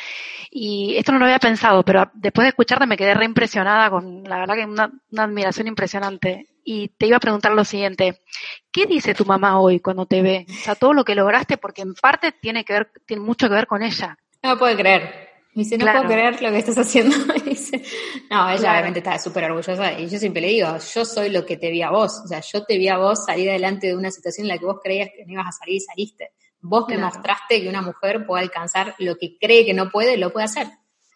Y 0.51 0.97
esto 0.97 1.13
no 1.13 1.19
lo 1.19 1.27
había 1.27 1.39
pensado, 1.39 1.85
pero 1.85 2.11
después 2.15 2.45
de 2.45 2.51
escucharte 2.51 2.87
me 2.87 2.97
quedé 2.97 3.15
reimpresionada 3.15 3.91
con, 3.91 4.25
la 4.25 4.39
verdad 4.39 4.55
que 4.57 4.65
una, 4.65 4.91
una 5.11 5.25
admiración 5.25 5.69
impresionante. 5.69 6.47
Y 6.71 6.89
te 6.89 7.07
iba 7.07 7.17
a 7.17 7.21
preguntar 7.21 7.53
lo 7.53 7.65
siguiente, 7.65 8.21
¿qué 8.71 8.85
dice 8.85 9.15
tu 9.15 9.25
mamá 9.25 9.59
hoy 9.59 9.81
cuando 9.81 10.05
te 10.05 10.21
ve? 10.21 10.45
O 10.51 10.53
sea, 10.53 10.75
todo 10.75 10.93
lo 10.93 11.03
que 11.03 11.15
lograste, 11.15 11.57
porque 11.57 11.81
en 11.81 11.95
parte 11.95 12.31
tiene 12.31 12.63
que 12.63 12.75
ver, 12.75 12.93
tiene 13.07 13.23
mucho 13.23 13.49
que 13.49 13.55
ver 13.55 13.67
con 13.67 13.83
ella. 13.83 14.19
No 14.43 14.59
puede 14.59 14.77
creer. 14.77 15.31
Me 15.55 15.63
dice, 15.63 15.79
no 15.79 15.91
puedo 15.91 16.05
creer 16.05 16.43
lo 16.43 16.51
que 16.51 16.59
estás 16.59 16.77
haciendo. 16.77 17.17
dice, 17.47 17.83
no, 18.31 18.51
ella 18.51 18.73
obviamente 18.73 18.99
está 18.99 19.19
súper 19.19 19.45
orgullosa. 19.45 19.99
Y 19.99 20.11
yo 20.11 20.19
siempre 20.19 20.43
le 20.43 20.49
digo, 20.49 20.77
yo 20.77 21.07
soy 21.07 21.31
lo 21.31 21.47
que 21.47 21.57
te 21.57 21.71
vi 21.71 21.81
a 21.81 21.89
vos. 21.89 22.21
O 22.23 22.29
sea, 22.29 22.41
yo 22.41 22.63
te 22.63 22.77
vi 22.77 22.89
a 22.89 22.99
vos 22.99 23.25
salir 23.25 23.49
adelante 23.49 23.87
de 23.87 23.97
una 23.97 24.11
situación 24.11 24.45
en 24.45 24.49
la 24.49 24.59
que 24.59 24.67
vos 24.67 24.81
creías 24.85 25.09
que 25.17 25.25
no 25.25 25.33
ibas 25.33 25.47
a 25.47 25.53
salir 25.53 25.77
y 25.77 25.81
saliste. 25.81 26.33
Vos 26.61 26.85
me 26.87 26.99
mostraste 26.99 27.63
que 27.63 27.69
una 27.71 27.81
mujer 27.81 28.27
puede 28.27 28.43
alcanzar 28.43 28.95
lo 28.99 29.17
que 29.17 29.39
cree 29.41 29.65
que 29.65 29.73
no 29.73 29.89
puede, 29.89 30.19
lo 30.19 30.35
puede 30.35 30.45
hacer. 30.45 30.67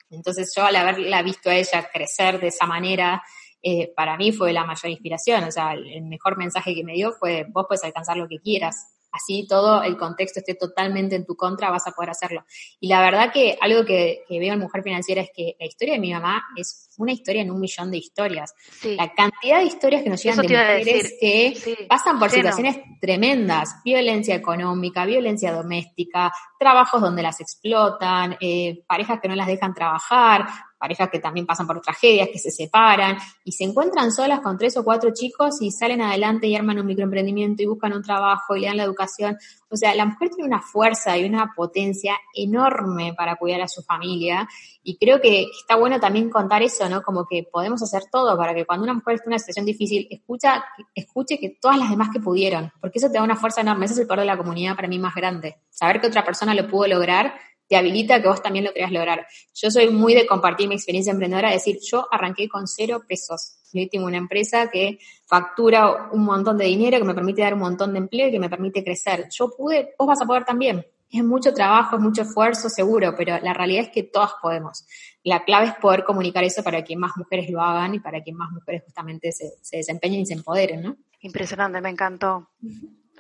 Entonces 0.09 0.51
yo 0.57 0.65
al 0.65 0.77
haberla 0.77 1.21
visto 1.23 1.51
a 1.51 1.55
ella 1.55 1.91
crecer 1.93 2.41
de 2.41 2.49
esa 2.49 2.65
manera, 2.65 3.23
eh, 3.63 3.93
para 3.95 4.17
mí 4.17 4.33
fue 4.33 4.53
la 4.53 4.65
mayor 4.65 4.91
inspiración. 4.91 5.45
O 5.45 5.53
sea, 5.53 5.75
el 5.75 6.03
mejor 6.03 6.37
mensaje 6.37 6.75
que 6.75 6.85
me 6.85 6.95
dio 6.95 7.13
fue, 7.13 7.47
vos 7.49 7.67
puedes 7.69 7.85
alcanzar 7.85 8.17
lo 8.17 8.29
que 8.29 8.39
quieras 8.39 8.93
así 9.13 9.47
todo 9.47 9.83
el 9.83 9.97
contexto 9.97 10.41
esté 10.41 10.55
totalmente 10.55 11.15
en 11.15 11.27
tu 11.27 11.37
contra, 11.37 11.71
vas 11.71 11.87
a 11.87 11.93
poder 11.93 12.11
hacerlo. 12.11 12.45
Y 12.81 12.89
la 12.89 13.01
verdad 13.03 13.31
que 13.33 13.59
algo 13.61 13.85
que, 13.85 14.25
veo 14.29 14.55
en 14.55 14.59
Mujer 14.59 14.83
Financiera 14.83 15.23
es 15.23 15.31
que 15.35 15.55
la 15.61 15.67
historia 15.67 15.95
de 15.95 16.01
mi 16.01 16.13
mamá 16.13 16.43
es 16.57 16.89
una 16.97 17.13
historia 17.13 17.43
en 17.43 17.51
un 17.51 17.61
millón 17.61 17.91
de 17.91 17.99
historias. 17.99 18.55
La 18.83 19.13
cantidad 19.13 19.59
de 19.59 19.65
historias 19.65 20.03
que 20.03 20.11
nos 20.11 20.23
llegan 20.23 20.47
de 20.47 20.49
mujeres 20.49 21.15
que 21.21 21.87
pasan 21.89 22.19
por 22.19 22.31
situaciones 22.31 22.79
tremendas, 23.01 23.77
violencia 23.85 24.35
económica, 24.35 25.05
violencia 25.05 25.53
doméstica, 25.53 26.33
trabajos 26.59 27.01
donde 27.01 27.23
las 27.23 27.41
explotan, 27.41 28.37
eh, 28.41 28.83
parejas 28.87 29.21
que 29.21 29.29
no 29.29 29.37
las 29.37 29.47
dejan 29.47 29.75
trabajar, 29.75 30.47
parejas 30.83 31.11
que 31.11 31.21
también 31.21 31.47
pasan 31.47 31.65
por 31.65 31.81
tragedias, 31.81 32.29
que 32.33 32.41
se 32.41 32.51
separan 32.51 33.17
y 33.45 33.53
se 33.53 33.63
encuentran 33.63 34.11
solas 34.11 34.41
con 34.41 34.59
tres 34.59 34.77
o 34.77 34.83
cuatro 34.83 35.13
chicos 35.15 35.63
y 35.63 35.71
salen 35.71 36.03
adelante 36.03 36.49
y 36.49 36.57
arman 36.57 36.81
un 36.81 36.87
microemprendimiento 36.87 37.63
y 37.63 37.67
buscan 37.67 37.93
un 37.93 38.03
trabajo 38.03 38.57
y 38.57 38.63
le 38.63 38.67
dan 38.67 38.79
la 38.79 38.83
educación. 38.83 39.39
O 39.69 39.77
sea, 39.77 39.95
la 39.95 40.07
mujer 40.07 40.31
tiene 40.31 40.49
una 40.49 40.61
fuerza 40.61 41.17
y 41.17 41.25
una 41.25 41.53
potencia 41.55 42.17
enorme 42.35 43.15
para 43.17 43.37
cuidar 43.37 43.61
a 43.61 43.69
su 43.69 43.83
familia 43.85 44.49
y 44.83 44.99
creo 44.99 45.21
que 45.21 45.47
está 45.57 45.77
bueno 45.77 46.01
también 46.01 46.29
contar 46.31 46.63
eso, 46.65 46.89
¿no? 46.89 47.01
Como 47.03 47.27
que 47.27 47.45
podemos 47.45 47.81
hacer 47.81 48.03
todo 48.11 48.37
para 48.37 48.53
que 48.53 48.67
cuando 48.67 48.83
una 48.83 48.95
mujer 48.95 49.15
esté 49.15 49.27
en 49.27 49.31
una 49.35 49.39
situación 49.39 49.67
difícil, 49.67 50.09
escucha, 50.11 50.65
escuche 50.97 51.39
que 51.39 51.57
todas 51.61 51.79
las 51.79 51.91
demás 51.91 52.09
que 52.13 52.19
pudieron, 52.19 52.73
porque 52.81 52.99
eso 52.99 53.07
te 53.07 53.19
da 53.19 53.23
una 53.23 53.37
fuerza 53.37 53.61
enorme. 53.61 53.85
Ese 53.85 53.95
es 53.95 54.01
el 54.01 54.07
poder 54.09 54.21
de 54.21 54.27
la 54.27 54.37
comunidad 54.37 54.75
para 54.75 54.89
mí 54.89 54.99
más 54.99 55.15
grande. 55.15 55.59
Saber 55.71 56.01
que 56.01 56.09
otra 56.09 56.25
persona 56.25 56.55
lo 56.55 56.67
pudo 56.67 56.89
lograr 56.89 57.35
te 57.73 57.79
habilita 57.79 58.21
que 58.21 58.29
vos 58.29 58.43
también 58.43 58.67
lo 58.67 58.73
quieras 58.75 58.93
lograr. 58.93 59.27
Yo 59.55 59.71
soy 59.71 59.89
muy 59.89 60.13
de 60.13 60.27
compartir 60.27 60.69
mi 60.69 60.75
experiencia 60.75 61.11
emprendedora, 61.11 61.51
decir, 61.51 61.79
yo 61.81 62.07
arranqué 62.11 62.47
con 62.47 62.69
cero 62.69 63.03
pesos. 63.09 63.57
Yo 63.73 63.89
tengo 63.91 64.05
una 64.05 64.19
empresa 64.19 64.71
que 64.71 64.99
factura 65.25 66.11
un 66.13 66.23
montón 66.23 66.59
de 66.59 66.67
dinero, 66.67 66.99
que 66.99 67.05
me 67.05 67.15
permite 67.15 67.41
dar 67.41 67.55
un 67.55 67.61
montón 67.61 67.95
de 67.95 68.01
empleo 68.01 68.29
y 68.29 68.31
que 68.31 68.39
me 68.39 68.51
permite 68.51 68.85
crecer. 68.85 69.27
Yo 69.31 69.49
pude, 69.57 69.95
vos 69.99 70.07
vas 70.07 70.21
a 70.21 70.27
poder 70.27 70.45
también. 70.45 70.85
Es 71.11 71.25
mucho 71.25 71.55
trabajo, 71.55 71.97
es 71.97 72.03
mucho 72.03 72.21
esfuerzo, 72.21 72.69
seguro, 72.69 73.15
pero 73.17 73.39
la 73.41 73.55
realidad 73.55 73.85
es 73.85 73.91
que 73.91 74.03
todas 74.03 74.33
podemos. 74.43 74.85
La 75.25 75.43
clave 75.43 75.69
es 75.69 75.75
poder 75.77 76.05
comunicar 76.05 76.45
eso 76.45 76.63
para 76.63 76.85
que 76.85 76.95
más 76.95 77.13
mujeres 77.17 77.49
lo 77.49 77.63
hagan 77.63 77.95
y 77.95 78.01
para 78.01 78.23
que 78.23 78.35
más 78.35 78.51
mujeres 78.53 78.83
justamente 78.85 79.33
se, 79.33 79.55
se 79.63 79.79
desempeñen 79.79 80.21
y 80.21 80.27
se 80.27 80.35
empoderen, 80.35 80.83
¿no? 80.83 80.97
Impresionante, 81.21 81.81
me 81.81 81.89
encantó. 81.89 82.51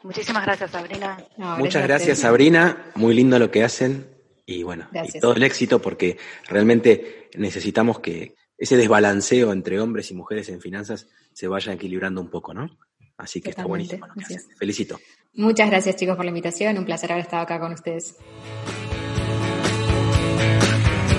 Muchísimas 0.02 0.44
gracias, 0.44 0.72
Sabrina. 0.72 1.24
No, 1.38 1.56
Muchas 1.56 1.84
gracias. 1.84 2.18
Sabrina. 2.18 2.92
Muy 2.96 3.14
lindo 3.14 3.38
lo 3.38 3.50
que 3.50 3.64
hacen. 3.64 4.11
Y 4.52 4.62
bueno, 4.62 4.88
y 4.92 5.18
todo 5.18 5.34
el 5.34 5.42
éxito 5.42 5.80
porque 5.80 6.18
realmente 6.48 7.28
necesitamos 7.36 8.00
que 8.00 8.34
ese 8.56 8.76
desbalanceo 8.76 9.52
entre 9.52 9.80
hombres 9.80 10.10
y 10.10 10.14
mujeres 10.14 10.48
en 10.48 10.60
finanzas 10.60 11.08
se 11.32 11.48
vaya 11.48 11.72
equilibrando 11.72 12.20
un 12.20 12.28
poco, 12.28 12.54
¿no? 12.54 12.68
Así 13.16 13.40
que 13.40 13.50
está 13.50 13.64
buenísimo 13.64 14.06
lo 14.06 14.14
que. 14.14 14.38
Felicito. 14.56 14.98
Muchas 15.34 15.70
gracias 15.70 15.96
chicos 15.96 16.16
por 16.16 16.24
la 16.24 16.30
invitación, 16.30 16.76
un 16.78 16.84
placer 16.84 17.12
haber 17.12 17.24
estado 17.24 17.42
acá 17.42 17.58
con 17.58 17.72
ustedes. 17.72 18.16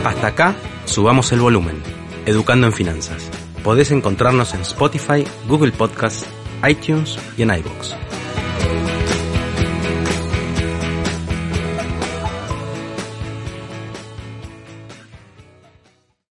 Hasta 0.03 0.27
acá, 0.27 0.55
subamos 0.85 1.31
el 1.31 1.39
volumen. 1.39 1.81
Educando 2.25 2.67
en 2.67 2.73
Finanzas. 2.73 3.29
Podés 3.63 3.91
encontrarnos 3.91 4.53
en 4.53 4.61
Spotify, 4.61 5.23
Google 5.47 5.71
Podcast, 5.71 6.27
iTunes 6.67 7.17
y 7.37 7.43
en 7.43 7.49
iVoox. 7.49 8.02